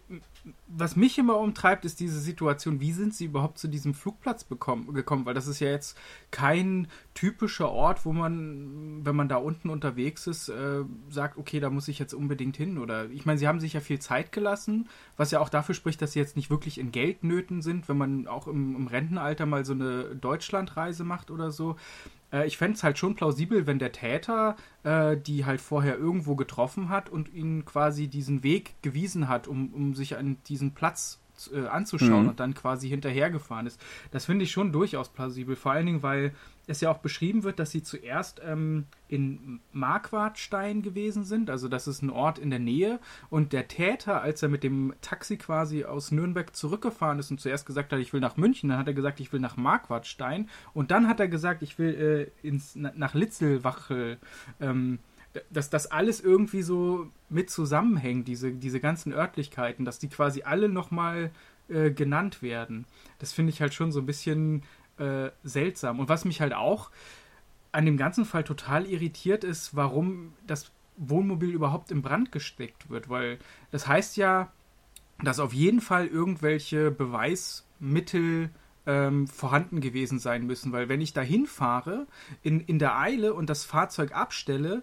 was 0.68 0.96
mich 0.96 1.18
immer 1.18 1.38
umtreibt, 1.38 1.84
ist 1.84 2.00
diese 2.00 2.22
Situation, 2.22 2.80
wie 2.80 2.94
sind 2.94 3.14
sie 3.14 3.26
überhaupt 3.26 3.58
zu 3.58 3.68
diesem 3.68 3.94
Flugplatz 3.94 4.46
bekommen, 4.46 4.94
gekommen? 4.94 5.26
Weil 5.26 5.34
das 5.34 5.48
ist 5.48 5.60
ja 5.60 5.68
jetzt 5.70 5.98
kein 6.32 6.88
typischer 7.14 7.70
Ort, 7.70 8.06
wo 8.06 8.14
man, 8.14 9.06
wenn 9.06 9.16
man 9.16 9.28
da 9.28 9.36
unten 9.36 9.70
unterwegs 9.70 10.26
ist, 10.26 10.48
äh, 10.48 10.86
sagt, 11.10 11.38
okay, 11.38 11.60
da 11.60 11.70
muss 11.70 11.90
ich 11.90 12.00
jetzt 12.00 12.14
unbedingt 12.14 12.56
hin. 12.56 12.78
Oder 12.78 13.10
ich 13.10 13.26
meine, 13.26 13.40
sie 13.40 13.48
haben 13.48 13.60
sich 13.60 13.74
ja 13.74 13.82
viel 13.82 14.00
Zeit 14.00 14.32
gelassen, 14.32 14.88
was 15.18 15.32
ja 15.32 15.42
auch 15.42 15.50
dafür 15.50 15.76
spricht, 15.76 16.02
dass 16.02 16.14
sie 16.14 16.20
jetzt 16.20 16.38
nicht 16.38 16.50
wirklich 16.50 16.78
in 16.78 16.94
Geldnöten 16.94 17.62
sind, 17.62 17.90
wenn 17.90 17.98
man 17.98 18.28
auch 18.28 18.48
im, 18.48 18.76
im 18.78 18.88
Rentenalter 18.88 19.46
mal 19.46 19.66
so 19.66 19.74
eine 19.74 20.16
Deutschlandreise 20.16 21.04
macht 21.04 21.30
oder 21.30 21.52
so. 21.52 21.76
Äh, 22.32 22.48
ich 22.48 22.58
fände 22.58 22.76
es 22.76 22.84
halt 22.84 22.98
schon 22.98 23.16
plausibel, 23.16 23.68
wenn 23.68 23.80
der 23.80 23.92
Täter 23.92 24.56
äh, 24.84 25.18
die 25.18 25.46
halt 25.46 25.62
vorher 25.62 25.98
irgendwo 25.98 26.36
getroffen 26.36 26.90
hat 26.90 27.10
und 27.10 27.34
ihnen 27.34 27.66
quasi 27.66 28.08
diesen 28.08 28.44
Weg 28.44 28.76
gewiesen 28.82 29.28
hat, 29.28 29.48
um, 29.48 29.74
um 29.74 29.96
sich 29.96 30.18
an 30.18 30.38
diesen 30.48 30.74
Platz 30.74 31.20
äh, 31.54 31.68
anzuschauen 31.68 32.24
mhm. 32.24 32.30
und 32.30 32.40
dann 32.40 32.54
quasi 32.54 32.90
hinterhergefahren 32.90 33.68
ist. 33.68 33.82
Das 34.12 34.26
finde 34.26 34.44
ich 34.44 34.52
schon 34.52 34.72
durchaus 34.72 35.10
plausibel. 35.10 35.56
Vor 35.56 35.72
allen 35.72 35.86
Dingen, 35.86 36.04
weil 36.04 36.34
es 36.68 36.82
ja 36.82 36.92
auch 36.92 36.98
beschrieben 36.98 37.44
wird, 37.44 37.60
dass 37.60 37.72
sie 37.72 37.82
zuerst 37.82 38.42
ähm, 38.44 38.86
in 39.08 39.62
Marquardstein 39.72 40.82
gewesen 40.82 41.24
sind. 41.24 41.50
Also 41.50 41.70
das 41.70 41.88
ist 41.88 42.02
ein 42.02 42.10
Ort 42.10 42.40
in 42.40 42.50
der 42.50 42.60
Nähe. 42.60 43.00
Und 43.30 43.54
der 43.54 43.70
Täter, 43.70 44.22
als 44.22 44.44
er 44.44 44.50
mit 44.50 44.64
dem 44.64 44.94
Taxi 45.02 45.38
quasi 45.38 45.86
aus 45.86 46.12
Nürnberg 46.12 46.56
zurückgefahren 46.56 47.20
ist 47.20 47.32
und 47.32 47.40
zuerst 47.40 47.66
gesagt 47.66 47.94
hat, 47.94 48.00
ich 48.00 48.12
will 48.12 48.20
nach 48.20 48.36
München, 48.36 48.70
dann 48.70 48.78
hat 48.78 48.88
er 48.88 48.94
gesagt, 48.94 49.20
ich 49.22 49.32
will 49.32 49.40
nach 49.40 49.56
Marquardstein. 49.56 50.50
Und 50.74 50.92
dann 50.92 51.08
hat 51.08 51.20
er 51.20 51.30
gesagt, 51.30 51.62
ich 51.62 51.80
will 51.80 52.32
äh, 52.44 52.48
ins, 52.48 52.76
nach 52.76 53.14
Litzelwachel. 53.14 54.18
Ähm, 54.60 55.00
dass 55.50 55.70
das 55.70 55.88
alles 55.88 56.22
irgendwie 56.22 56.62
so 56.62 57.10
mit 57.30 57.50
zusammenhängt, 57.50 58.28
diese, 58.28 58.52
diese 58.52 58.80
ganzen 58.80 59.14
Örtlichkeiten, 59.14 59.86
dass 59.86 60.00
die 60.00 60.10
quasi 60.10 60.44
alle 60.44 60.70
nochmal 60.70 61.32
äh, 61.70 61.92
genannt 61.92 62.42
werden. 62.42 62.86
Das 63.20 63.34
finde 63.34 63.52
ich 63.52 63.62
halt 63.62 63.74
schon 63.74 63.92
so 63.92 64.00
ein 64.00 64.06
bisschen 64.06 64.64
äh, 64.98 65.30
seltsam. 65.44 66.00
Und 66.00 66.10
was 66.10 66.26
mich 66.26 66.42
halt 66.42 66.54
auch 66.54 66.92
an 67.72 67.86
dem 67.86 67.98
ganzen 67.98 68.26
Fall 68.26 68.44
total 68.44 68.86
irritiert 68.86 69.44
ist, 69.44 69.76
warum 69.76 70.34
das 70.46 70.72
Wohnmobil 70.98 71.52
überhaupt 71.52 71.92
in 71.92 72.02
Brand 72.02 72.32
gesteckt 72.32 72.90
wird, 72.90 73.10
weil 73.10 73.38
das 73.72 73.88
heißt 73.88 74.18
ja, 74.18 74.52
dass 75.24 75.40
auf 75.40 75.54
jeden 75.54 75.82
Fall 75.82 76.08
irgendwelche 76.08 76.92
Beweismittel 76.92 78.50
ähm, 78.86 79.28
vorhanden 79.28 79.82
gewesen 79.82 80.18
sein 80.18 80.46
müssen, 80.46 80.72
weil 80.72 80.90
wenn 80.90 81.02
ich 81.02 81.14
da 81.14 81.22
hinfahre 81.22 82.08
in, 82.42 82.62
in 82.62 82.80
der 82.80 82.98
Eile 82.98 83.34
und 83.34 83.50
das 83.50 83.66
Fahrzeug 83.66 84.14
abstelle 84.14 84.82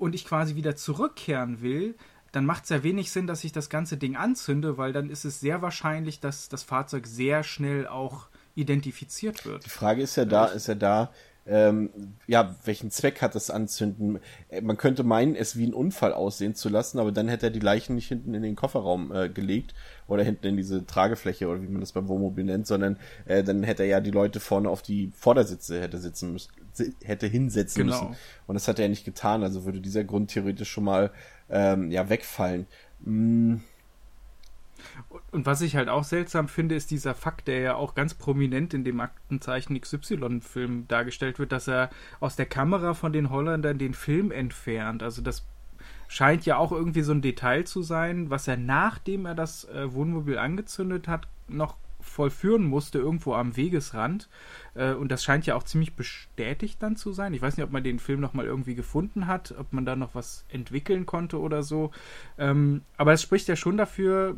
und 0.00 0.14
ich 0.14 0.24
quasi 0.24 0.54
wieder 0.54 0.76
zurückkehren 0.76 1.60
will, 1.60 1.94
dann 2.32 2.46
macht 2.46 2.64
es 2.64 2.70
ja 2.70 2.82
wenig 2.82 3.10
Sinn, 3.10 3.26
dass 3.26 3.44
ich 3.44 3.52
das 3.52 3.68
ganze 3.68 3.96
Ding 3.96 4.16
anzünde, 4.16 4.78
weil 4.78 4.92
dann 4.92 5.10
ist 5.10 5.24
es 5.24 5.40
sehr 5.40 5.62
wahrscheinlich, 5.62 6.20
dass 6.20 6.48
das 6.48 6.62
Fahrzeug 6.62 7.06
sehr 7.06 7.42
schnell 7.42 7.86
auch 7.86 8.28
identifiziert 8.54 9.44
wird. 9.44 9.66
Die 9.66 9.70
Frage 9.70 10.02
ist 10.02 10.16
ja 10.16 10.24
da, 10.24 10.46
ist 10.46 10.68
ja 10.68 10.74
da, 10.74 11.12
ähm, 11.46 11.90
ja, 12.26 12.54
welchen 12.64 12.90
Zweck 12.90 13.22
hat 13.22 13.34
das 13.34 13.50
Anzünden? 13.50 14.20
Äh, 14.48 14.60
man 14.60 14.76
könnte 14.76 15.02
meinen, 15.02 15.34
es 15.34 15.56
wie 15.56 15.66
ein 15.66 15.74
Unfall 15.74 16.12
aussehen 16.12 16.54
zu 16.54 16.68
lassen, 16.68 16.98
aber 16.98 17.12
dann 17.12 17.28
hätte 17.28 17.46
er 17.46 17.50
die 17.50 17.60
Leichen 17.60 17.94
nicht 17.94 18.08
hinten 18.08 18.34
in 18.34 18.42
den 18.42 18.56
Kofferraum 18.56 19.12
äh, 19.12 19.28
gelegt 19.28 19.74
oder 20.06 20.22
hinten 20.22 20.46
in 20.46 20.56
diese 20.56 20.86
Tragefläche 20.86 21.48
oder 21.48 21.62
wie 21.62 21.68
man 21.68 21.80
das 21.80 21.92
beim 21.92 22.08
Wohnmobil 22.08 22.44
nennt, 22.44 22.66
sondern 22.66 22.98
äh, 23.24 23.42
dann 23.42 23.62
hätte 23.62 23.84
er 23.84 23.88
ja 23.88 24.00
die 24.00 24.10
Leute 24.10 24.38
vorne 24.38 24.68
auf 24.68 24.82
die 24.82 25.12
Vordersitze 25.16 25.80
hätte 25.80 25.98
sitzen 25.98 26.32
müssen, 26.32 26.52
hätte 27.02 27.26
hinsetzen 27.26 27.84
genau. 27.84 28.02
müssen. 28.02 28.16
Und 28.46 28.54
das 28.54 28.68
hat 28.68 28.78
er 28.78 28.88
nicht 28.88 29.04
getan, 29.04 29.42
also 29.42 29.64
würde 29.64 29.80
dieser 29.80 30.04
Grund 30.04 30.30
theoretisch 30.30 30.70
schon 30.70 30.84
mal 30.84 31.10
ähm, 31.48 31.90
ja 31.90 32.08
wegfallen. 32.08 32.66
Hm 33.04 33.62
und 35.30 35.46
was 35.46 35.60
ich 35.60 35.76
halt 35.76 35.88
auch 35.88 36.04
seltsam 36.04 36.48
finde, 36.48 36.74
ist 36.74 36.90
dieser 36.90 37.14
Fakt, 37.14 37.48
der 37.48 37.60
ja 37.60 37.74
auch 37.74 37.94
ganz 37.94 38.14
prominent 38.14 38.74
in 38.74 38.84
dem 38.84 39.00
Aktenzeichen 39.00 39.80
XY-Film 39.80 40.86
dargestellt 40.88 41.38
wird, 41.38 41.52
dass 41.52 41.68
er 41.68 41.90
aus 42.20 42.36
der 42.36 42.46
Kamera 42.46 42.94
von 42.94 43.12
den 43.12 43.30
Holländern 43.30 43.78
den 43.78 43.94
Film 43.94 44.30
entfernt. 44.30 45.02
Also 45.02 45.22
das 45.22 45.46
scheint 46.08 46.44
ja 46.44 46.56
auch 46.56 46.72
irgendwie 46.72 47.02
so 47.02 47.12
ein 47.12 47.22
Detail 47.22 47.64
zu 47.64 47.82
sein, 47.82 48.30
was 48.30 48.48
er 48.48 48.56
nachdem 48.56 49.26
er 49.26 49.34
das 49.34 49.64
äh, 49.66 49.92
Wohnmobil 49.92 50.38
angezündet 50.38 51.06
hat, 51.06 51.28
noch 51.48 51.76
vollführen 52.02 52.64
musste, 52.64 52.98
irgendwo 52.98 53.34
am 53.34 53.56
Wegesrand. 53.56 54.28
Äh, 54.74 54.94
und 54.94 55.10
das 55.10 55.24
scheint 55.24 55.46
ja 55.46 55.54
auch 55.54 55.62
ziemlich 55.62 55.94
bestätigt 55.94 56.82
dann 56.82 56.96
zu 56.96 57.12
sein. 57.12 57.34
Ich 57.34 57.42
weiß 57.42 57.56
nicht, 57.56 57.64
ob 57.64 57.72
man 57.72 57.84
den 57.84 57.98
Film 57.98 58.20
nochmal 58.20 58.46
irgendwie 58.46 58.74
gefunden 58.74 59.26
hat, 59.26 59.54
ob 59.58 59.72
man 59.72 59.84
da 59.84 59.96
noch 59.96 60.14
was 60.14 60.44
entwickeln 60.48 61.06
konnte 61.06 61.38
oder 61.38 61.62
so. 61.62 61.90
Ähm, 62.38 62.82
aber 62.96 63.12
es 63.12 63.22
spricht 63.22 63.48
ja 63.48 63.56
schon 63.56 63.76
dafür, 63.76 64.36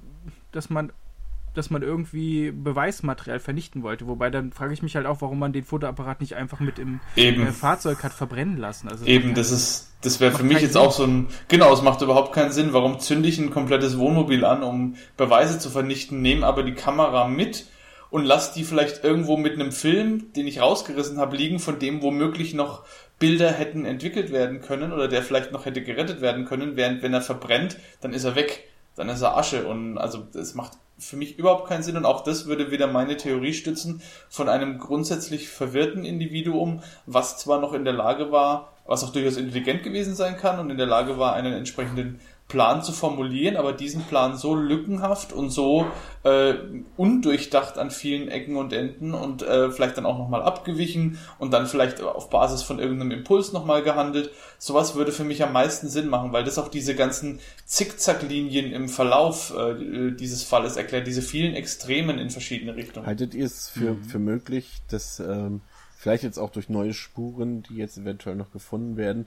dass 0.51 0.71
man 0.71 0.93
dass 1.55 1.71
man 1.71 1.83
irgendwie 1.83 2.51
Beweismaterial 2.51 3.39
vernichten 3.39 3.83
wollte. 3.83 4.07
Wobei 4.07 4.31
dann 4.31 4.53
frage 4.53 4.73
ich 4.73 4.83
mich 4.83 4.97
halt 4.97 5.07
auch, 5.07 5.21
warum 5.21 5.39
man 5.39 5.53
den 5.53 5.65
Fotoapparat 5.65 6.21
nicht 6.21 6.35
einfach 6.35 6.61
mit 6.61 6.79
im 6.79 7.01
äh, 7.17 7.53
Fahrzeug 7.53 8.03
hat 8.03 8.13
verbrennen 8.13 8.57
lassen. 8.57 8.89
Also 8.89 9.05
Eben, 9.05 9.35
das 9.35 9.51
ist, 9.51 9.93
das 10.03 10.21
wäre 10.21 10.33
für 10.33 10.45
mich 10.45 10.61
jetzt 10.61 10.73
Sinn. 10.73 10.83
auch 10.83 10.93
so 10.93 11.05
ein, 11.05 11.29
genau, 11.49 11.73
es 11.73 11.83
macht 11.83 12.01
überhaupt 12.03 12.33
keinen 12.33 12.53
Sinn. 12.53 12.73
Warum 12.73 13.01
zünde 13.01 13.29
ich 13.29 13.39
ein 13.39 13.51
komplettes 13.51 13.99
Wohnmobil 13.99 14.45
an, 14.45 14.63
um 14.63 14.97
Beweise 15.17 15.59
zu 15.59 15.71
vernichten, 15.71 16.23
nehme 16.23 16.47
aber 16.47 16.63
die 16.63 16.75
Kamera 16.75 17.29
mit 17.29 17.67
und 18.11 18.25
lass 18.25 18.53
die 18.53 18.65
vielleicht 18.65 19.05
irgendwo 19.05 19.37
mit 19.37 19.55
einem 19.55 19.73
Film, 19.73 20.33
den 20.35 20.47
ich 20.47 20.61
rausgerissen 20.61 21.19
habe, 21.19 21.37
liegen, 21.37 21.59
von 21.59 21.79
dem 21.79 22.03
womöglich 22.03 22.53
noch 22.53 22.85
Bilder 23.19 23.53
hätten 23.53 23.85
entwickelt 23.85 24.33
werden 24.33 24.61
können 24.61 24.93
oder 24.93 25.09
der 25.09 25.23
vielleicht 25.23 25.53
noch 25.53 25.65
hätte 25.65 25.83
gerettet 25.83 26.21
werden 26.21 26.45
können, 26.45 26.77
während 26.77 27.03
wenn 27.03 27.15
er 27.15 27.23
verbrennt, 27.23 27.79
dann 28.01 28.13
ist 28.13 28.25
er 28.25 28.35
weg, 28.35 28.69
dann 28.95 29.09
ist 29.09 29.23
er 29.23 29.37
Asche 29.37 29.67
und 29.67 29.99
also 29.99 30.27
es 30.35 30.55
macht 30.55 30.73
für 30.99 31.17
mich 31.17 31.39
überhaupt 31.39 31.69
keinen 31.69 31.83
Sinn 31.83 31.97
und 31.97 32.07
auch 32.07 32.23
das 32.23 32.47
würde 32.47 32.71
wieder 32.71 32.87
meine 32.87 33.17
Theorie 33.17 33.55
stützen 33.55 34.03
von 34.29 34.49
einem 34.49 34.79
grundsätzlich 34.79 35.49
verwirrten 35.49 36.05
Individuum, 36.05 36.83
was 37.07 37.39
zwar 37.39 37.61
noch 37.61 37.73
in 37.73 37.85
der 37.85 37.95
Lage 37.95 38.31
war, 38.31 38.73
was 38.87 39.03
auch 39.05 39.11
durchaus 39.11 39.37
intelligent 39.37 39.83
gewesen 39.83 40.15
sein 40.15 40.37
kann 40.37 40.59
und 40.59 40.71
in 40.71 40.77
der 40.77 40.87
Lage 40.87 41.19
war, 41.19 41.35
einen 41.35 41.53
entsprechenden 41.55 42.21
Plan 42.53 42.83
zu 42.83 42.93
formulieren, 42.93 43.57
aber 43.57 43.73
diesen 43.73 44.03
Plan 44.03 44.37
so 44.37 44.55
lückenhaft 44.55 45.33
und 45.33 45.49
so 45.49 45.87
äh, 46.23 46.53
undurchdacht 46.99 47.79
an 47.79 47.91
vielen 47.91 48.29
Ecken 48.29 48.57
und 48.57 48.75
Enden 48.75 49.15
und 49.15 49.43
äh, 49.43 49.71
vielleicht 49.71 49.97
dann 49.97 50.05
auch 50.05 50.19
nochmal 50.19 50.43
abgewichen 50.43 51.19
und 51.39 51.55
dann 51.55 51.67
vielleicht 51.67 52.03
auf 52.03 52.29
Basis 52.29 52.63
von 52.63 52.79
irgendeinem 52.79 53.13
Impuls 53.13 53.55
nochmal 53.55 53.83
gehandelt. 53.83 54.31
Sowas 54.59 54.95
würde 54.95 55.13
für 55.13 55.25
mich 55.25 55.43
am 55.43 55.55
meisten 55.55 55.89
Sinn 55.89 56.09
machen, 56.09 56.35
weil 56.35 56.45
das 56.45 56.59
auch 56.59 56.69
diese 56.69 56.95
ganzen 56.95 57.41
Zickzacklinien 57.65 58.71
im 58.71 58.91
Verlauf 58.91 59.55
äh, 59.57 60.13
dieses 60.13 60.43
Falles 60.43 60.77
erklärt, 60.77 61.07
diese 61.07 61.23
vielen 61.23 61.55
Extremen 61.55 62.19
in 62.19 62.29
verschiedene 62.29 62.77
Richtungen. 62.77 63.07
Haltet 63.07 63.35
ihr 63.35 63.47
es 63.47 63.71
für, 63.71 63.95
mhm. 63.95 64.05
für 64.05 64.19
möglich, 64.19 64.83
dass 64.91 65.21
ähm, 65.21 65.63
vielleicht 65.97 66.23
jetzt 66.23 66.39
auch 66.39 66.51
durch 66.51 66.69
neue 66.69 66.93
Spuren, 66.93 67.63
die 67.63 67.77
jetzt 67.77 67.97
eventuell 67.97 68.37
noch 68.37 68.53
gefunden 68.53 68.99
werden, 68.99 69.27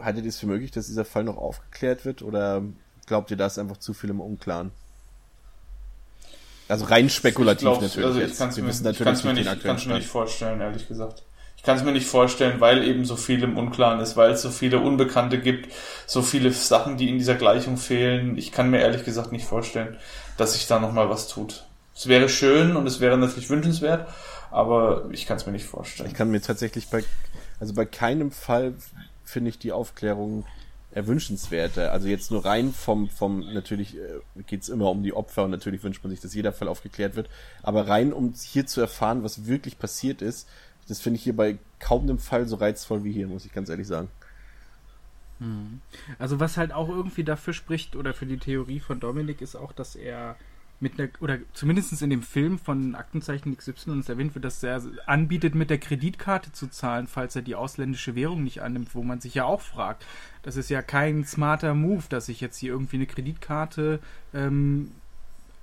haltet 0.00 0.24
ihr 0.24 0.28
es 0.28 0.38
für 0.38 0.46
möglich, 0.46 0.70
dass 0.70 0.86
dieser 0.86 1.04
Fall 1.04 1.24
noch 1.24 1.36
aufgeklärt 1.36 2.04
wird 2.04 2.22
oder 2.22 2.62
glaubt 3.06 3.30
ihr, 3.30 3.36
da 3.36 3.46
ist 3.46 3.58
einfach 3.58 3.78
zu 3.78 3.94
viel 3.94 4.10
im 4.10 4.20
Unklaren? 4.20 4.70
Also 6.68 6.84
rein 6.84 7.08
spekulativ 7.08 7.62
glaub, 7.62 7.80
natürlich. 7.80 8.06
Also 8.06 8.20
ich 8.20 8.36
kann 8.36 8.50
es 8.50 8.56
mir, 8.56 8.90
ich 8.90 8.98
kann's 8.98 9.24
mir, 9.24 9.32
nicht, 9.32 9.62
kann's 9.62 9.86
mir 9.86 9.94
nicht 9.94 10.08
vorstellen, 10.08 10.60
ehrlich 10.60 10.86
gesagt. 10.86 11.22
Ich 11.56 11.64
kann 11.64 11.76
es 11.76 11.82
mir 11.82 11.92
nicht 11.92 12.06
vorstellen, 12.06 12.60
weil 12.60 12.84
eben 12.84 13.04
so 13.04 13.16
viel 13.16 13.42
im 13.42 13.56
Unklaren 13.58 14.00
ist, 14.00 14.16
weil 14.16 14.30
es 14.30 14.42
so 14.42 14.50
viele 14.50 14.78
Unbekannte 14.78 15.40
gibt, 15.40 15.72
so 16.06 16.22
viele 16.22 16.52
Sachen, 16.52 16.96
die 16.96 17.08
in 17.08 17.18
dieser 17.18 17.34
Gleichung 17.34 17.78
fehlen. 17.78 18.38
Ich 18.38 18.52
kann 18.52 18.70
mir 18.70 18.78
ehrlich 18.78 19.04
gesagt 19.04 19.32
nicht 19.32 19.44
vorstellen, 19.44 19.96
dass 20.36 20.52
sich 20.52 20.66
da 20.66 20.78
nochmal 20.78 21.10
was 21.10 21.26
tut. 21.26 21.64
Es 21.96 22.06
wäre 22.06 22.28
schön 22.28 22.76
und 22.76 22.86
es 22.86 23.00
wäre 23.00 23.18
natürlich 23.18 23.50
wünschenswert, 23.50 24.08
aber 24.52 25.06
ich 25.10 25.26
kann 25.26 25.36
es 25.36 25.46
mir 25.46 25.52
nicht 25.52 25.66
vorstellen. 25.66 26.08
Ich 26.08 26.14
kann 26.14 26.30
mir 26.30 26.40
tatsächlich 26.40 26.88
bei, 26.90 27.02
also 27.58 27.74
bei 27.74 27.84
keinem 27.84 28.30
Fall 28.30 28.74
finde 29.28 29.50
ich 29.50 29.58
die 29.58 29.72
Aufklärung 29.72 30.44
erwünschenswerter. 30.90 31.92
Also 31.92 32.08
jetzt 32.08 32.30
nur 32.30 32.44
rein 32.44 32.72
vom, 32.72 33.08
vom 33.08 33.40
natürlich 33.52 33.96
äh, 33.96 34.20
geht 34.46 34.62
es 34.62 34.68
immer 34.68 34.90
um 34.90 35.02
die 35.02 35.12
Opfer 35.12 35.44
und 35.44 35.50
natürlich 35.50 35.82
wünscht 35.82 36.02
man 36.02 36.10
sich, 36.10 36.20
dass 36.20 36.34
jeder 36.34 36.52
Fall 36.52 36.68
aufgeklärt 36.68 37.14
wird. 37.14 37.28
Aber 37.62 37.88
rein, 37.88 38.12
um 38.12 38.32
hier 38.32 38.66
zu 38.66 38.80
erfahren, 38.80 39.22
was 39.22 39.46
wirklich 39.46 39.78
passiert 39.78 40.22
ist, 40.22 40.48
das 40.88 41.00
finde 41.00 41.18
ich 41.18 41.24
hier 41.24 41.36
bei 41.36 41.58
kaum 41.78 42.02
einem 42.02 42.18
Fall 42.18 42.48
so 42.48 42.56
reizvoll 42.56 43.04
wie 43.04 43.12
hier, 43.12 43.28
muss 43.28 43.44
ich 43.44 43.52
ganz 43.52 43.68
ehrlich 43.68 43.86
sagen. 43.86 44.08
Hm. 45.38 45.80
Also 46.18 46.40
was 46.40 46.56
halt 46.56 46.72
auch 46.72 46.88
irgendwie 46.88 47.24
dafür 47.24 47.52
spricht 47.52 47.94
oder 47.94 48.14
für 48.14 48.26
die 48.26 48.38
Theorie 48.38 48.80
von 48.80 48.98
Dominik 48.98 49.40
ist 49.40 49.56
auch, 49.56 49.72
dass 49.72 49.94
er 49.94 50.36
mit 50.80 50.98
einer, 50.98 51.08
oder 51.20 51.38
zumindest 51.54 52.00
in 52.02 52.10
dem 52.10 52.22
Film 52.22 52.58
von 52.58 52.94
Aktenzeichen 52.94 53.56
XY 53.56 53.90
uns 53.90 54.08
erwähnt 54.08 54.34
wird, 54.34 54.44
dass 54.44 54.62
er 54.62 54.80
anbietet, 55.06 55.54
mit 55.54 55.70
der 55.70 55.78
Kreditkarte 55.78 56.52
zu 56.52 56.68
zahlen, 56.68 57.06
falls 57.06 57.34
er 57.34 57.42
die 57.42 57.56
ausländische 57.56 58.14
Währung 58.14 58.44
nicht 58.44 58.62
annimmt, 58.62 58.94
wo 58.94 59.02
man 59.02 59.20
sich 59.20 59.34
ja 59.34 59.44
auch 59.44 59.60
fragt. 59.60 60.04
Das 60.42 60.56
ist 60.56 60.70
ja 60.70 60.82
kein 60.82 61.24
smarter 61.24 61.74
Move, 61.74 62.04
dass 62.08 62.28
ich 62.28 62.40
jetzt 62.40 62.58
hier 62.58 62.72
irgendwie 62.72 62.96
eine 62.96 63.06
Kreditkarte 63.06 63.98
ähm, 64.32 64.92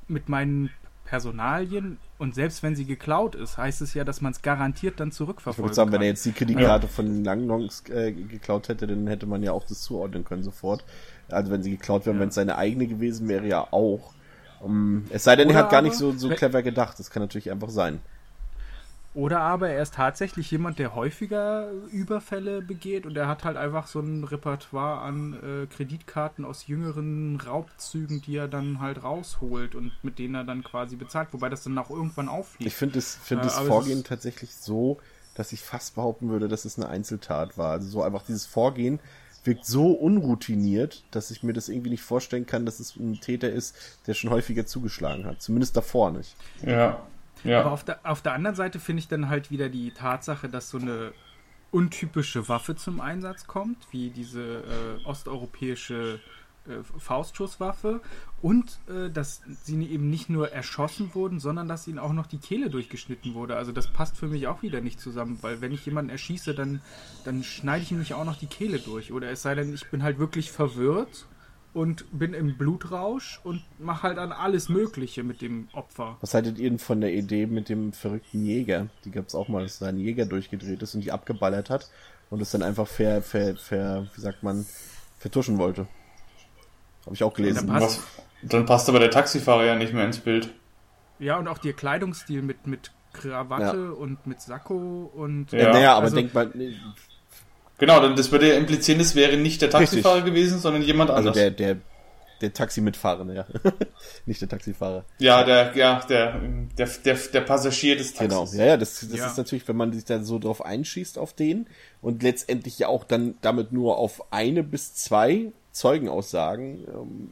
mit 0.07 0.27
meinen 0.27 0.69
Personalien 1.05 1.97
und 2.17 2.33
selbst 2.33 2.63
wenn 2.63 2.75
sie 2.75 2.85
geklaut 2.85 3.35
ist, 3.35 3.57
heißt 3.57 3.81
es 3.81 3.93
ja, 3.93 4.03
dass 4.03 4.21
man 4.21 4.31
es 4.31 4.41
garantiert 4.41 4.99
dann 4.99 5.11
zurückverfolgen 5.11 5.63
ich 5.63 5.65
würde 5.65 5.75
sagen, 5.75 5.91
kann. 5.91 5.99
wenn 5.99 6.05
er 6.05 6.09
jetzt 6.09 6.25
die 6.25 6.31
Kreditkarte 6.31 6.87
ja. 6.87 6.91
von 6.91 7.05
den 7.05 7.23
Langnongs 7.23 7.83
äh, 7.89 8.11
geklaut 8.11 8.69
hätte, 8.69 8.87
dann 8.87 9.07
hätte 9.07 9.27
man 9.27 9.43
ja 9.43 9.51
auch 9.51 9.65
das 9.65 9.81
zuordnen 9.81 10.25
können 10.25 10.43
sofort. 10.43 10.83
Also 11.29 11.51
wenn 11.51 11.61
sie 11.61 11.71
geklaut 11.71 12.05
wäre, 12.05 12.15
ja. 12.15 12.21
wenn 12.21 12.29
es 12.29 12.35
seine 12.35 12.57
eigene 12.57 12.87
gewesen 12.87 13.27
wäre, 13.27 13.47
ja 13.47 13.67
auch. 13.71 14.13
Um, 14.61 15.05
es 15.09 15.23
sei 15.23 15.35
denn, 15.35 15.49
Oder 15.49 15.57
er 15.57 15.63
hat 15.63 15.71
gar 15.71 15.81
nicht 15.81 15.95
so, 15.95 16.11
so 16.11 16.29
clever 16.29 16.63
gedacht. 16.63 16.99
Das 16.99 17.09
kann 17.09 17.21
natürlich 17.21 17.51
einfach 17.51 17.69
sein. 17.69 17.99
Oder 19.15 19.39
aber 19.39 19.69
er 19.69 19.81
ist 19.81 19.93
tatsächlich 19.93 20.51
jemand, 20.51 20.77
der 20.77 20.93
häufiger 20.93 21.71
Überfälle 21.89 22.61
begeht 22.61 23.05
und 23.05 23.15
er 23.15 23.29
hat 23.29 23.45
halt 23.45 23.55
einfach 23.55 23.87
so 23.87 24.01
ein 24.01 24.25
Repertoire 24.25 24.99
an 24.99 25.33
äh, 25.41 25.67
Kreditkarten 25.67 26.43
aus 26.43 26.67
jüngeren 26.67 27.39
Raubzügen, 27.39 28.21
die 28.21 28.35
er 28.35 28.49
dann 28.49 28.81
halt 28.81 29.03
rausholt 29.03 29.73
und 29.73 29.93
mit 30.03 30.19
denen 30.19 30.35
er 30.35 30.43
dann 30.43 30.65
quasi 30.65 30.97
bezahlt, 30.97 31.29
wobei 31.31 31.47
das 31.47 31.63
dann 31.63 31.77
auch 31.77 31.89
irgendwann 31.89 32.27
auffliegt. 32.27 32.67
Ich 32.67 32.75
finde 32.75 32.95
das, 32.95 33.15
find 33.15 33.39
äh, 33.39 33.45
das 33.45 33.57
Vorgehen 33.57 34.03
tatsächlich 34.03 34.53
so, 34.53 34.99
dass 35.33 35.53
ich 35.53 35.61
fast 35.61 35.95
behaupten 35.95 36.27
würde, 36.27 36.49
dass 36.49 36.65
es 36.65 36.77
eine 36.77 36.89
Einzeltat 36.89 37.57
war. 37.57 37.71
Also 37.71 37.87
so 37.87 38.03
einfach 38.03 38.23
dieses 38.23 38.45
Vorgehen 38.45 38.99
wirkt 39.45 39.65
so 39.65 39.91
unroutiniert, 39.91 41.03
dass 41.11 41.31
ich 41.31 41.43
mir 41.43 41.53
das 41.53 41.69
irgendwie 41.69 41.91
nicht 41.91 42.03
vorstellen 42.03 42.45
kann, 42.45 42.65
dass 42.65 42.79
es 42.79 42.95
ein 42.95 43.19
Täter 43.19 43.51
ist, 43.51 43.99
der 44.07 44.13
schon 44.13 44.29
häufiger 44.29 44.65
zugeschlagen 44.65 45.25
hat. 45.25 45.41
Zumindest 45.41 45.77
davor 45.77 46.11
nicht. 46.11 46.35
Ja. 46.61 47.01
ja. 47.43 47.61
Aber 47.61 47.71
auf 47.71 47.83
der, 47.83 47.99
auf 48.03 48.21
der 48.21 48.33
anderen 48.33 48.55
Seite 48.55 48.79
finde 48.79 49.01
ich 49.01 49.07
dann 49.07 49.29
halt 49.29 49.51
wieder 49.51 49.69
die 49.69 49.91
Tatsache, 49.91 50.49
dass 50.49 50.69
so 50.69 50.77
eine 50.77 51.13
untypische 51.71 52.47
Waffe 52.47 52.75
zum 52.75 53.01
Einsatz 53.01 53.47
kommt, 53.47 53.77
wie 53.91 54.09
diese 54.09 54.63
äh, 55.03 55.05
osteuropäische 55.05 56.19
äh, 56.67 56.83
Faustschusswaffe 56.99 58.01
und 58.41 58.79
äh, 58.87 59.09
dass 59.09 59.41
sie 59.63 59.83
eben 59.85 60.09
nicht 60.09 60.29
nur 60.29 60.51
erschossen 60.51 61.11
wurden, 61.13 61.39
sondern 61.39 61.67
dass 61.67 61.87
ihnen 61.87 61.99
auch 61.99 62.13
noch 62.13 62.27
die 62.27 62.37
Kehle 62.37 62.69
durchgeschnitten 62.69 63.33
wurde. 63.33 63.55
Also 63.55 63.71
das 63.71 63.87
passt 63.87 64.17
für 64.17 64.27
mich 64.27 64.47
auch 64.47 64.61
wieder 64.61 64.81
nicht 64.81 64.99
zusammen, 64.99 65.39
weil 65.41 65.61
wenn 65.61 65.71
ich 65.71 65.85
jemanden 65.85 66.11
erschieße, 66.11 66.53
dann, 66.53 66.81
dann 67.23 67.43
schneide 67.43 67.83
ich 67.83 67.91
ihm 67.91 67.99
nicht 67.99 68.13
auch 68.13 68.25
noch 68.25 68.37
die 68.37 68.47
Kehle 68.47 68.79
durch. 68.79 69.11
Oder 69.11 69.29
es 69.29 69.41
sei 69.41 69.55
denn, 69.55 69.73
ich 69.73 69.89
bin 69.89 70.03
halt 70.03 70.19
wirklich 70.19 70.51
verwirrt 70.51 71.27
und 71.75 72.05
bin 72.17 72.33
im 72.33 72.57
Blutrausch 72.57 73.41
und 73.43 73.61
mache 73.79 74.03
halt 74.03 74.17
dann 74.17 74.31
alles 74.31 74.69
Mögliche 74.69 75.23
mit 75.23 75.41
dem 75.41 75.67
Opfer. 75.73 76.17
Was 76.21 76.33
haltet 76.33 76.57
ihr 76.57 76.69
denn 76.69 76.79
von 76.79 77.01
der 77.01 77.13
Idee 77.13 77.47
mit 77.47 77.67
dem 77.67 77.91
verrückten 77.91 78.45
Jäger? 78.45 78.87
Die 79.03 79.11
gab 79.11 79.27
es 79.27 79.35
auch 79.35 79.49
mal, 79.49 79.63
dass 79.63 79.79
da 79.79 79.87
ein 79.87 79.99
Jäger 79.99 80.25
durchgedreht 80.25 80.81
ist 80.81 80.95
und 80.95 81.01
die 81.01 81.11
abgeballert 81.11 81.69
hat 81.69 81.89
und 82.29 82.41
es 82.41 82.51
dann 82.51 82.63
einfach 82.63 82.87
ver, 82.87 83.21
ver, 83.21 83.57
ver, 83.57 84.07
wie 84.15 84.21
sagt 84.21 84.41
man, 84.41 84.65
vertuschen 85.19 85.57
wollte. 85.57 85.85
Habe 87.05 87.15
ich 87.15 87.23
auch 87.23 87.33
gelesen. 87.33 87.67
Dann 87.67 87.79
passt, 87.79 88.01
dann 88.43 88.65
passt 88.65 88.89
aber 88.89 88.99
der 88.99 89.11
Taxifahrer 89.11 89.65
ja 89.65 89.75
nicht 89.75 89.93
mehr 89.93 90.05
ins 90.05 90.19
Bild. 90.19 90.49
Ja, 91.19 91.37
und 91.37 91.47
auch 91.47 91.59
der 91.59 91.73
Kleidungsstil 91.73 92.41
mit, 92.41 92.67
mit 92.67 92.91
Krawatte 93.13 93.77
ja. 93.77 93.91
und 93.91 94.25
mit 94.27 94.41
Sakko 94.41 95.11
und. 95.13 95.51
Ja, 95.51 95.71
naja, 95.71 95.93
aber 95.93 96.05
also, 96.05 96.15
denk 96.15 96.33
mal. 96.33 96.51
Genau, 97.77 98.07
das 98.09 98.31
würde 98.31 98.49
ja 98.49 98.55
implizieren, 98.55 99.01
es 99.01 99.15
wäre 99.15 99.35
nicht 99.37 99.61
der 99.61 99.69
Taxifahrer 99.69 100.17
richtig. 100.17 100.33
gewesen, 100.33 100.59
sondern 100.59 100.81
jemand 100.81 101.09
also 101.09 101.29
anders. 101.29 101.43
Also 101.43 101.55
der, 101.55 101.73
der, 101.73 101.81
der 102.41 102.53
Taximitfahrende, 102.53 103.35
ja. 103.35 103.45
nicht 104.25 104.41
der 104.41 104.47
Taxifahrer. 104.47 105.03
Ja, 105.19 105.43
der, 105.43 105.75
ja, 105.75 105.99
der, 106.07 106.39
der, 106.77 106.87
der, 107.03 107.15
der 107.15 107.41
Passagier 107.41 107.97
des 107.97 108.13
Taxis. 108.13 108.29
Genau, 108.29 108.45
ja, 108.53 108.71
ja, 108.71 108.77
das, 108.77 109.01
das 109.01 109.19
ja. 109.19 109.27
ist 109.27 109.37
natürlich, 109.37 109.67
wenn 109.67 109.75
man 109.75 109.91
sich 109.91 110.05
da 110.05 110.23
so 110.23 110.39
drauf 110.39 110.63
einschießt 110.63 111.17
auf 111.17 111.33
den 111.33 111.67
und 112.01 112.23
letztendlich 112.23 112.79
ja 112.79 112.87
auch 112.87 113.03
dann 113.03 113.35
damit 113.41 113.73
nur 113.73 113.97
auf 113.97 114.31
eine 114.31 114.63
bis 114.63 114.93
zwei 114.93 115.51
Zeugenaussagen 115.75 116.85
ähm, 116.87 117.29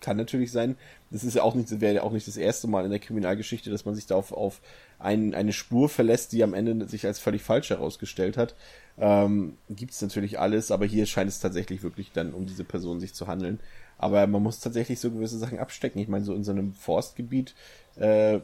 kann 0.00 0.16
natürlich 0.16 0.52
sein. 0.52 0.76
Das 1.10 1.24
ist 1.24 1.34
ja 1.34 1.42
auch 1.42 1.54
nicht, 1.54 1.80
wäre 1.80 1.94
ja 1.94 2.02
auch 2.04 2.12
nicht 2.12 2.28
das 2.28 2.36
erste 2.36 2.68
Mal 2.68 2.84
in 2.84 2.90
der 2.90 3.00
Kriminalgeschichte, 3.00 3.68
dass 3.68 3.84
man 3.84 3.96
sich 3.96 4.06
da 4.06 4.14
auf, 4.14 4.32
auf 4.32 4.60
ein, 4.98 5.34
eine 5.34 5.52
Spur 5.52 5.88
verlässt, 5.88 6.32
die 6.32 6.44
am 6.44 6.54
Ende 6.54 6.88
sich 6.88 7.04
als 7.04 7.18
völlig 7.18 7.42
falsch 7.42 7.70
herausgestellt 7.70 8.36
hat. 8.36 8.54
Ähm, 8.96 9.56
Gibt 9.68 9.92
es 9.92 10.00
natürlich 10.02 10.38
alles, 10.38 10.70
aber 10.70 10.86
hier 10.86 11.04
scheint 11.06 11.28
es 11.28 11.40
tatsächlich 11.40 11.82
wirklich 11.82 12.12
dann 12.12 12.32
um 12.32 12.46
diese 12.46 12.64
Person 12.64 13.00
sich 13.00 13.12
zu 13.12 13.26
handeln. 13.26 13.58
Aber 13.98 14.26
man 14.28 14.42
muss 14.42 14.60
tatsächlich 14.60 15.00
so 15.00 15.10
gewisse 15.10 15.38
Sachen 15.38 15.58
abstecken. 15.58 16.00
Ich 16.00 16.08
meine, 16.08 16.24
so 16.24 16.34
in 16.34 16.44
so 16.44 16.52
einem 16.52 16.72
Forstgebiet, 16.74 17.54
äh, 17.96 18.38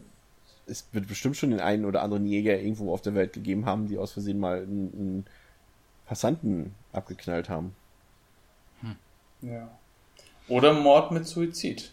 es 0.67 0.89
wird 0.91 1.07
bestimmt 1.07 1.37
schon 1.37 1.51
den 1.51 1.61
einen 1.61 1.85
oder 1.85 2.03
anderen 2.03 2.27
Jäger 2.27 2.59
irgendwo 2.59 2.93
auf 2.93 3.01
der 3.01 3.15
Welt 3.15 3.33
gegeben 3.33 3.65
haben, 3.65 3.87
die 3.87 3.97
aus 3.97 4.13
Versehen 4.13 4.41
mal 4.41 4.59
einen, 4.63 4.93
einen 4.93 5.27
Passanten 6.05 6.75
abgeknallt 6.93 7.49
haben. 7.49 7.75
Ja. 9.41 9.71
Oder 10.49 10.73
Mord 10.73 11.13
mit 11.13 11.27
Suizid. 11.27 11.93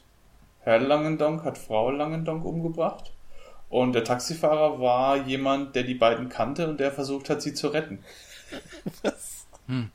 Herr 0.61 0.79
Langendonk 0.79 1.43
hat 1.43 1.57
Frau 1.57 1.91
Langendonk 1.91 2.45
umgebracht 2.45 3.11
und 3.69 3.93
der 3.93 4.03
Taxifahrer 4.03 4.79
war 4.79 5.17
jemand, 5.17 5.75
der 5.75 5.83
die 5.83 5.95
beiden 5.95 6.29
kannte 6.29 6.69
und 6.69 6.79
der 6.79 6.91
versucht 6.91 7.29
hat, 7.29 7.41
sie 7.41 7.53
zu 7.53 7.69
retten. 7.69 7.99
Was? 9.01 9.47
Hm. 9.67 9.89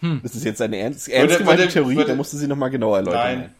Hm. 0.00 0.20
Das 0.22 0.34
ist 0.34 0.44
jetzt 0.44 0.60
eine 0.60 0.76
ernst, 0.76 1.08
ernst 1.08 1.38
gemeinte 1.38 1.68
Theorie, 1.68 1.96
würde, 1.96 2.10
da 2.10 2.14
musst 2.14 2.32
du 2.32 2.36
sie 2.36 2.46
nochmal 2.46 2.70
genauer 2.70 2.98
erläutern. 2.98 3.38
Nein, 3.38 3.54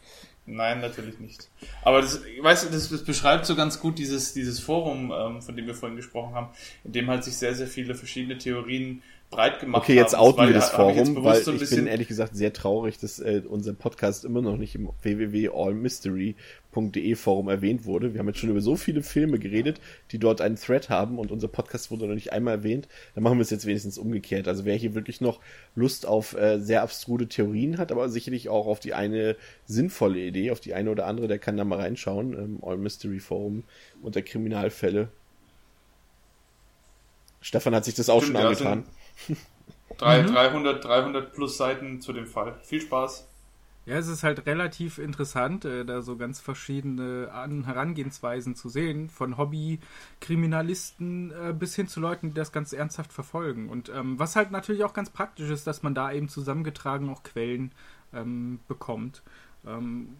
nein, 0.45 0.81
natürlich 0.81 1.19
nicht. 1.19 1.49
Aber 1.81 2.01
das, 2.01 2.21
weißt 2.39 2.65
du, 2.65 2.69
das, 2.69 2.89
das 2.89 3.03
beschreibt 3.03 3.47
so 3.47 3.55
ganz 3.55 3.79
gut 3.79 3.97
dieses, 3.97 4.33
dieses 4.33 4.59
Forum, 4.59 5.11
ähm, 5.11 5.41
von 5.41 5.55
dem 5.55 5.65
wir 5.65 5.73
vorhin 5.73 5.95
gesprochen 5.95 6.35
haben, 6.35 6.49
in 6.83 6.91
dem 6.91 7.09
halt 7.09 7.23
sich 7.23 7.35
sehr, 7.37 7.55
sehr 7.55 7.67
viele 7.67 7.95
verschiedene 7.95 8.37
Theorien 8.37 9.01
breit 9.29 9.59
gemacht 9.59 9.83
Okay, 9.83 9.95
jetzt 9.95 10.15
outen 10.15 10.47
wir 10.47 10.53
das 10.53 10.69
Forum, 10.69 11.23
weil 11.23 11.41
ich 11.41 11.69
bin 11.69 11.87
ehrlich 11.87 12.07
gesagt 12.07 12.35
sehr 12.35 12.53
traurig, 12.53 12.97
dass 12.99 13.19
äh, 13.19 13.41
unser 13.47 13.73
Podcast 13.73 14.25
immer 14.25 14.41
noch 14.41 14.57
nicht 14.57 14.75
im 14.75 14.89
www.allmystery.de 15.01 17.15
Forum 17.15 17.49
erwähnt 17.49 17.85
wurde. 17.85 18.13
Wir 18.13 18.19
haben 18.19 18.27
jetzt 18.27 18.39
schon 18.39 18.49
über 18.49 18.61
so 18.61 18.75
viele 18.75 19.03
Filme 19.03 19.39
geredet, 19.39 19.79
die 20.11 20.19
dort 20.19 20.41
einen 20.41 20.55
Thread 20.55 20.89
haben 20.89 21.19
und 21.19 21.31
unser 21.31 21.47
Podcast 21.47 21.91
wurde 21.91 22.07
noch 22.07 22.15
nicht 22.15 22.33
einmal 22.33 22.55
erwähnt. 22.55 22.87
Dann 23.13 23.23
machen 23.23 23.37
wir 23.37 23.43
es 23.43 23.49
jetzt 23.49 23.65
wenigstens 23.65 23.97
umgekehrt. 23.97 24.47
Also 24.47 24.65
wer 24.65 24.75
hier 24.75 24.95
wirklich 24.95 25.21
noch 25.21 25.39
Lust 25.75 26.05
auf 26.05 26.35
äh, 26.35 26.59
sehr 26.59 26.83
abstruse 26.83 27.27
Theorien 27.27 27.77
hat, 27.77 27.91
aber 27.91 28.09
sicherlich 28.09 28.49
auch 28.49 28.67
auf 28.67 28.79
die 28.79 28.93
eine 28.93 29.35
sinnvolle 29.65 30.19
Idee, 30.19 30.51
auf 30.51 30.59
die 30.59 30.73
eine 30.73 30.91
oder 30.91 31.07
andere, 31.07 31.27
der 31.27 31.39
kann 31.39 31.57
da 31.57 31.65
mal 31.65 31.79
reinschauen. 31.79 32.33
Ähm, 32.33 32.59
All 32.61 32.77
Mystery 32.77 33.19
Forum 33.19 33.63
unter 34.01 34.21
Kriminalfälle. 34.21 35.09
Stefan 37.41 37.75
hat 37.75 37.85
sich 37.85 37.93
das 37.93 38.09
auch 38.09 38.23
schon 38.23 38.35
angetan. 38.35 38.79
Ja, 38.79 38.85
Drei, 39.97 40.23
mhm. 40.23 40.27
300, 40.27 40.83
300 40.83 41.33
plus 41.33 41.57
Seiten 41.57 42.01
zu 42.01 42.11
dem 42.11 42.27
Fall. 42.27 42.59
Viel 42.63 42.81
Spaß. 42.81 43.27
Ja, 43.85 43.97
es 43.97 44.07
ist 44.07 44.23
halt 44.23 44.47
relativ 44.47 44.97
interessant, 44.97 45.63
äh, 45.63 45.85
da 45.85 46.01
so 46.01 46.17
ganz 46.17 46.39
verschiedene 46.39 47.29
An 47.31 47.65
Herangehensweisen 47.65 48.55
zu 48.55 48.67
sehen, 48.67 49.09
von 49.09 49.37
Hobby-Kriminalisten 49.37 51.31
äh, 51.31 51.53
bis 51.53 51.75
hin 51.75 51.87
zu 51.87 51.99
Leuten, 51.99 52.29
die 52.29 52.33
das 52.33 52.51
ganz 52.51 52.73
ernsthaft 52.73 53.13
verfolgen. 53.13 53.69
Und 53.69 53.89
ähm, 53.89 54.17
was 54.17 54.35
halt 54.35 54.49
natürlich 54.49 54.83
auch 54.83 54.93
ganz 54.93 55.11
praktisch 55.11 55.51
ist, 55.51 55.67
dass 55.67 55.83
man 55.83 55.93
da 55.93 56.11
eben 56.11 56.29
zusammengetragen 56.29 57.11
auch 57.11 57.21
Quellen 57.21 57.73
ähm, 58.11 58.59
bekommt. 58.67 59.21
Ähm, 59.67 60.17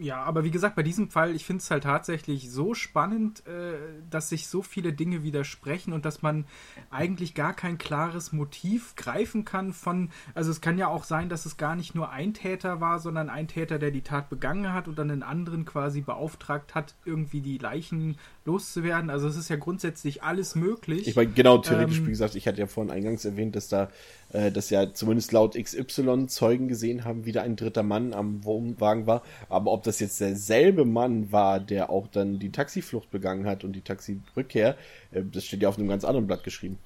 ja, 0.00 0.22
aber 0.22 0.44
wie 0.44 0.50
gesagt, 0.50 0.76
bei 0.76 0.82
diesem 0.82 1.10
Fall, 1.10 1.34
ich 1.34 1.44
finde 1.44 1.60
es 1.60 1.70
halt 1.70 1.82
tatsächlich 1.82 2.50
so 2.50 2.72
spannend, 2.72 3.46
äh, 3.46 3.74
dass 4.08 4.30
sich 4.30 4.48
so 4.48 4.62
viele 4.62 4.94
Dinge 4.94 5.22
widersprechen 5.22 5.92
und 5.92 6.06
dass 6.06 6.22
man 6.22 6.46
eigentlich 6.90 7.34
gar 7.34 7.52
kein 7.52 7.76
klares 7.76 8.32
Motiv 8.32 8.96
greifen 8.96 9.44
kann 9.44 9.74
von, 9.74 10.08
also 10.34 10.50
es 10.50 10.62
kann 10.62 10.78
ja 10.78 10.88
auch 10.88 11.04
sein, 11.04 11.28
dass 11.28 11.44
es 11.44 11.58
gar 11.58 11.76
nicht 11.76 11.94
nur 11.94 12.08
ein 12.08 12.32
Täter 12.32 12.80
war, 12.80 12.98
sondern 12.98 13.28
ein 13.28 13.46
Täter, 13.46 13.78
der 13.78 13.90
die 13.90 14.00
Tat 14.00 14.30
begangen 14.30 14.72
hat 14.72 14.88
und 14.88 14.98
dann 14.98 15.10
einen 15.10 15.22
anderen 15.22 15.66
quasi 15.66 16.00
beauftragt 16.00 16.74
hat, 16.74 16.94
irgendwie 17.04 17.42
die 17.42 17.58
Leichen 17.58 18.16
loszuwerden. 18.50 19.10
Also 19.10 19.28
es 19.28 19.36
ist 19.36 19.48
ja 19.48 19.56
grundsätzlich 19.56 20.22
alles 20.22 20.54
möglich. 20.54 21.06
Ich 21.06 21.16
meine, 21.16 21.30
genau, 21.30 21.58
theoretisch, 21.58 21.98
ähm, 21.98 22.06
wie 22.06 22.10
gesagt, 22.10 22.34
ich 22.34 22.46
hatte 22.48 22.58
ja 22.58 22.66
vorhin 22.66 22.92
eingangs 22.92 23.24
erwähnt, 23.24 23.54
dass 23.54 23.68
da, 23.68 23.88
äh, 24.32 24.50
dass 24.50 24.70
ja 24.70 24.92
zumindest 24.92 25.32
laut 25.32 25.54
XY 25.54 26.26
Zeugen 26.26 26.68
gesehen 26.68 27.04
haben, 27.04 27.24
wie 27.24 27.32
da 27.32 27.42
ein 27.42 27.56
dritter 27.56 27.82
Mann 27.82 28.12
am 28.12 28.44
Wohnwagen 28.44 29.06
war. 29.06 29.22
Aber 29.48 29.70
ob 29.72 29.84
das 29.84 30.00
jetzt 30.00 30.20
derselbe 30.20 30.84
Mann 30.84 31.30
war, 31.30 31.60
der 31.60 31.90
auch 31.90 32.08
dann 32.08 32.38
die 32.38 32.50
Taxiflucht 32.50 33.10
begangen 33.10 33.46
hat 33.46 33.64
und 33.64 33.72
die 33.72 33.82
Taxirückkehr, 33.82 34.76
äh, 35.12 35.22
das 35.22 35.44
steht 35.44 35.62
ja 35.62 35.68
auf 35.68 35.78
einem 35.78 35.88
ganz 35.88 36.04
anderen 36.04 36.26
Blatt 36.26 36.42
geschrieben. 36.42 36.78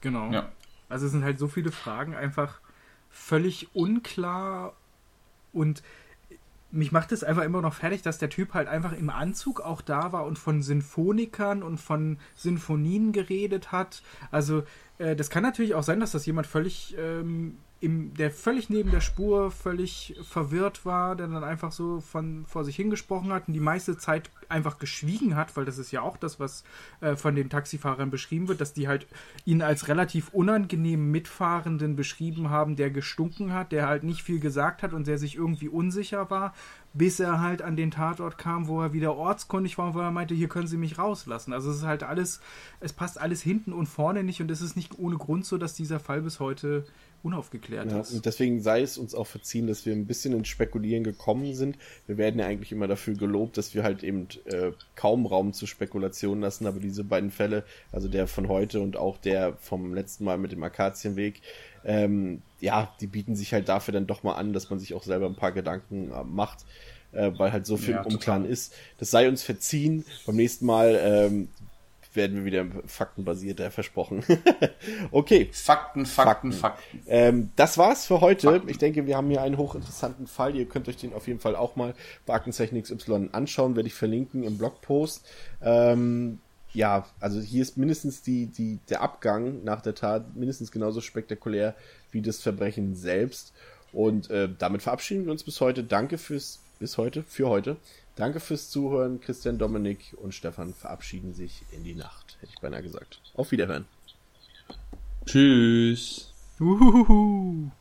Genau. 0.00 0.30
Ja. 0.32 0.50
Also 0.88 1.06
es 1.06 1.12
sind 1.12 1.24
halt 1.24 1.38
so 1.38 1.48
viele 1.48 1.70
Fragen 1.70 2.14
einfach 2.14 2.60
völlig 3.10 3.68
unklar 3.74 4.74
und 5.52 5.82
mich 6.72 6.90
macht 6.90 7.12
es 7.12 7.22
einfach 7.22 7.42
immer 7.44 7.60
noch 7.60 7.74
fertig, 7.74 8.02
dass 8.02 8.18
der 8.18 8.30
Typ 8.30 8.54
halt 8.54 8.66
einfach 8.66 8.92
im 8.92 9.10
Anzug 9.10 9.60
auch 9.60 9.82
da 9.82 10.12
war 10.12 10.24
und 10.24 10.38
von 10.38 10.62
Sinfonikern 10.62 11.62
und 11.62 11.78
von 11.78 12.18
Sinfonien 12.34 13.12
geredet 13.12 13.72
hat. 13.72 14.02
Also, 14.30 14.64
äh, 14.98 15.14
das 15.14 15.30
kann 15.30 15.42
natürlich 15.42 15.74
auch 15.74 15.82
sein, 15.82 16.00
dass 16.00 16.12
das 16.12 16.24
jemand 16.24 16.46
völlig 16.46 16.96
ähm, 16.98 17.58
im, 17.82 18.14
der 18.14 18.30
völlig 18.30 18.70
neben 18.70 18.92
der 18.92 19.00
Spur, 19.00 19.50
völlig 19.50 20.14
verwirrt 20.22 20.86
war, 20.86 21.16
der 21.16 21.26
dann 21.26 21.42
einfach 21.42 21.72
so 21.72 22.00
von 22.00 22.46
vor 22.46 22.64
sich 22.64 22.76
hingesprochen 22.76 23.32
hat 23.32 23.48
und 23.48 23.54
die 23.54 23.60
meiste 23.60 23.98
Zeit 23.98 24.30
einfach 24.48 24.78
geschwiegen 24.78 25.34
hat, 25.34 25.56
weil 25.56 25.64
das 25.64 25.78
ist 25.78 25.90
ja 25.90 26.00
auch 26.00 26.16
das, 26.16 26.38
was 26.38 26.62
äh, 27.00 27.16
von 27.16 27.34
den 27.34 27.50
Taxifahrern 27.50 28.10
beschrieben 28.10 28.46
wird, 28.46 28.60
dass 28.60 28.72
die 28.72 28.86
halt 28.86 29.08
ihn 29.44 29.62
als 29.62 29.88
relativ 29.88 30.28
unangenehmen 30.28 31.10
Mitfahrenden 31.10 31.96
beschrieben 31.96 32.50
haben, 32.50 32.76
der 32.76 32.90
gestunken 32.90 33.52
hat, 33.52 33.72
der 33.72 33.88
halt 33.88 34.04
nicht 34.04 34.22
viel 34.22 34.38
gesagt 34.38 34.84
hat 34.84 34.92
und 34.92 35.08
der 35.08 35.18
sich 35.18 35.34
irgendwie 35.34 35.68
unsicher 35.68 36.30
war, 36.30 36.54
bis 36.94 37.18
er 37.18 37.40
halt 37.40 37.62
an 37.62 37.74
den 37.74 37.90
Tatort 37.90 38.38
kam, 38.38 38.68
wo 38.68 38.80
er 38.80 38.92
wieder 38.92 39.16
ortskundig 39.16 39.76
war 39.76 39.88
und 39.88 39.94
wo 39.94 40.00
er 40.00 40.12
meinte, 40.12 40.34
hier 40.34 40.48
können 40.48 40.68
Sie 40.68 40.76
mich 40.76 40.98
rauslassen. 40.98 41.52
Also 41.52 41.70
es 41.70 41.78
ist 41.78 41.86
halt 41.86 42.04
alles, 42.04 42.40
es 42.78 42.92
passt 42.92 43.20
alles 43.20 43.42
hinten 43.42 43.72
und 43.72 43.86
vorne 43.86 44.22
nicht 44.22 44.40
und 44.40 44.50
es 44.52 44.60
ist 44.60 44.76
nicht 44.76 45.00
ohne 45.00 45.16
Grund 45.16 45.44
so, 45.44 45.58
dass 45.58 45.74
dieser 45.74 45.98
Fall 45.98 46.22
bis 46.22 46.38
heute 46.38 46.84
unaufgeklärt 47.22 47.90
ja, 47.90 48.00
ist. 48.00 48.12
Und 48.12 48.26
deswegen 48.26 48.60
sei 48.60 48.82
es 48.82 48.98
uns 48.98 49.14
auch 49.14 49.26
verziehen, 49.26 49.66
dass 49.66 49.86
wir 49.86 49.92
ein 49.92 50.06
bisschen 50.06 50.32
ins 50.34 50.48
Spekulieren 50.48 51.04
gekommen 51.04 51.54
sind. 51.54 51.76
Wir 52.06 52.18
werden 52.18 52.40
ja 52.40 52.46
eigentlich 52.46 52.72
immer 52.72 52.88
dafür 52.88 53.14
gelobt, 53.14 53.56
dass 53.56 53.74
wir 53.74 53.84
halt 53.84 54.02
eben 54.02 54.28
äh, 54.46 54.72
kaum 54.96 55.26
Raum 55.26 55.52
zur 55.52 55.68
Spekulation 55.68 56.40
lassen, 56.40 56.66
aber 56.66 56.80
diese 56.80 57.04
beiden 57.04 57.30
Fälle, 57.30 57.64
also 57.92 58.08
der 58.08 58.26
von 58.26 58.48
heute 58.48 58.80
und 58.80 58.96
auch 58.96 59.18
der 59.18 59.54
vom 59.58 59.94
letzten 59.94 60.24
Mal 60.24 60.38
mit 60.38 60.52
dem 60.52 60.62
Akazienweg, 60.62 61.40
ähm, 61.84 62.42
ja, 62.60 62.92
die 63.00 63.06
bieten 63.06 63.36
sich 63.36 63.52
halt 63.52 63.68
dafür 63.68 63.92
dann 63.92 64.06
doch 64.06 64.22
mal 64.22 64.34
an, 64.34 64.52
dass 64.52 64.70
man 64.70 64.78
sich 64.78 64.94
auch 64.94 65.02
selber 65.02 65.26
ein 65.26 65.36
paar 65.36 65.52
Gedanken 65.52 66.10
äh, 66.12 66.24
macht, 66.24 66.64
äh, 67.12 67.30
weil 67.36 67.52
halt 67.52 67.66
so 67.66 67.76
viel 67.76 67.94
ja, 67.94 68.02
Umklaren 68.02 68.44
ist. 68.44 68.74
Das 68.98 69.10
sei 69.10 69.28
uns 69.28 69.42
verziehen. 69.42 70.04
Beim 70.26 70.36
nächsten 70.36 70.66
Mal 70.66 70.98
ähm, 71.02 71.48
werden 72.14 72.36
wir 72.36 72.44
wieder 72.44 72.66
faktenbasierter 72.86 73.70
versprochen. 73.70 74.22
okay. 75.10 75.48
Fakten, 75.52 76.06
Fakten, 76.06 76.52
Fakten. 76.52 76.52
Fakten. 76.52 77.02
Ähm, 77.06 77.50
das 77.56 77.78
war's 77.78 78.06
für 78.06 78.20
heute. 78.20 78.50
Fakten. 78.50 78.68
Ich 78.68 78.78
denke, 78.78 79.06
wir 79.06 79.16
haben 79.16 79.28
hier 79.28 79.42
einen 79.42 79.56
hochinteressanten 79.56 80.26
Fall. 80.26 80.56
Ihr 80.56 80.66
könnt 80.66 80.88
euch 80.88 80.96
den 80.96 81.12
auf 81.12 81.26
jeden 81.26 81.40
Fall 81.40 81.56
auch 81.56 81.76
mal 81.76 81.94
bei 82.26 82.34
Aktenzeichen 82.34 82.80
XY 82.80 83.30
anschauen, 83.32 83.76
werde 83.76 83.88
ich 83.88 83.94
verlinken 83.94 84.42
im 84.42 84.58
Blogpost. 84.58 85.26
Ähm, 85.62 86.38
ja, 86.74 87.06
also 87.20 87.40
hier 87.40 87.62
ist 87.62 87.76
mindestens 87.76 88.22
die, 88.22 88.46
die, 88.46 88.78
der 88.88 89.02
Abgang 89.02 89.62
nach 89.64 89.82
der 89.82 89.94
Tat 89.94 90.34
mindestens 90.36 90.72
genauso 90.72 91.00
spektakulär 91.00 91.74
wie 92.10 92.22
das 92.22 92.40
Verbrechen 92.40 92.94
selbst. 92.94 93.52
Und 93.92 94.30
äh, 94.30 94.48
damit 94.58 94.82
verabschieden 94.82 95.26
wir 95.26 95.32
uns 95.32 95.44
bis 95.44 95.60
heute. 95.60 95.84
Danke 95.84 96.16
fürs 96.16 96.60
bis 96.78 96.98
heute, 96.98 97.22
für 97.22 97.48
heute. 97.48 97.76
Danke 98.14 98.40
fürs 98.40 98.70
Zuhören. 98.70 99.20
Christian, 99.20 99.58
Dominik 99.58 100.14
und 100.20 100.34
Stefan 100.34 100.74
verabschieden 100.74 101.32
sich 101.32 101.62
in 101.72 101.82
die 101.82 101.94
Nacht, 101.94 102.36
hätte 102.40 102.52
ich 102.54 102.60
beinahe 102.60 102.82
gesagt. 102.82 103.20
Auf 103.34 103.50
Wiederhören. 103.50 103.86
Tschüss. 105.26 106.32
Uhuhu. 106.60 107.72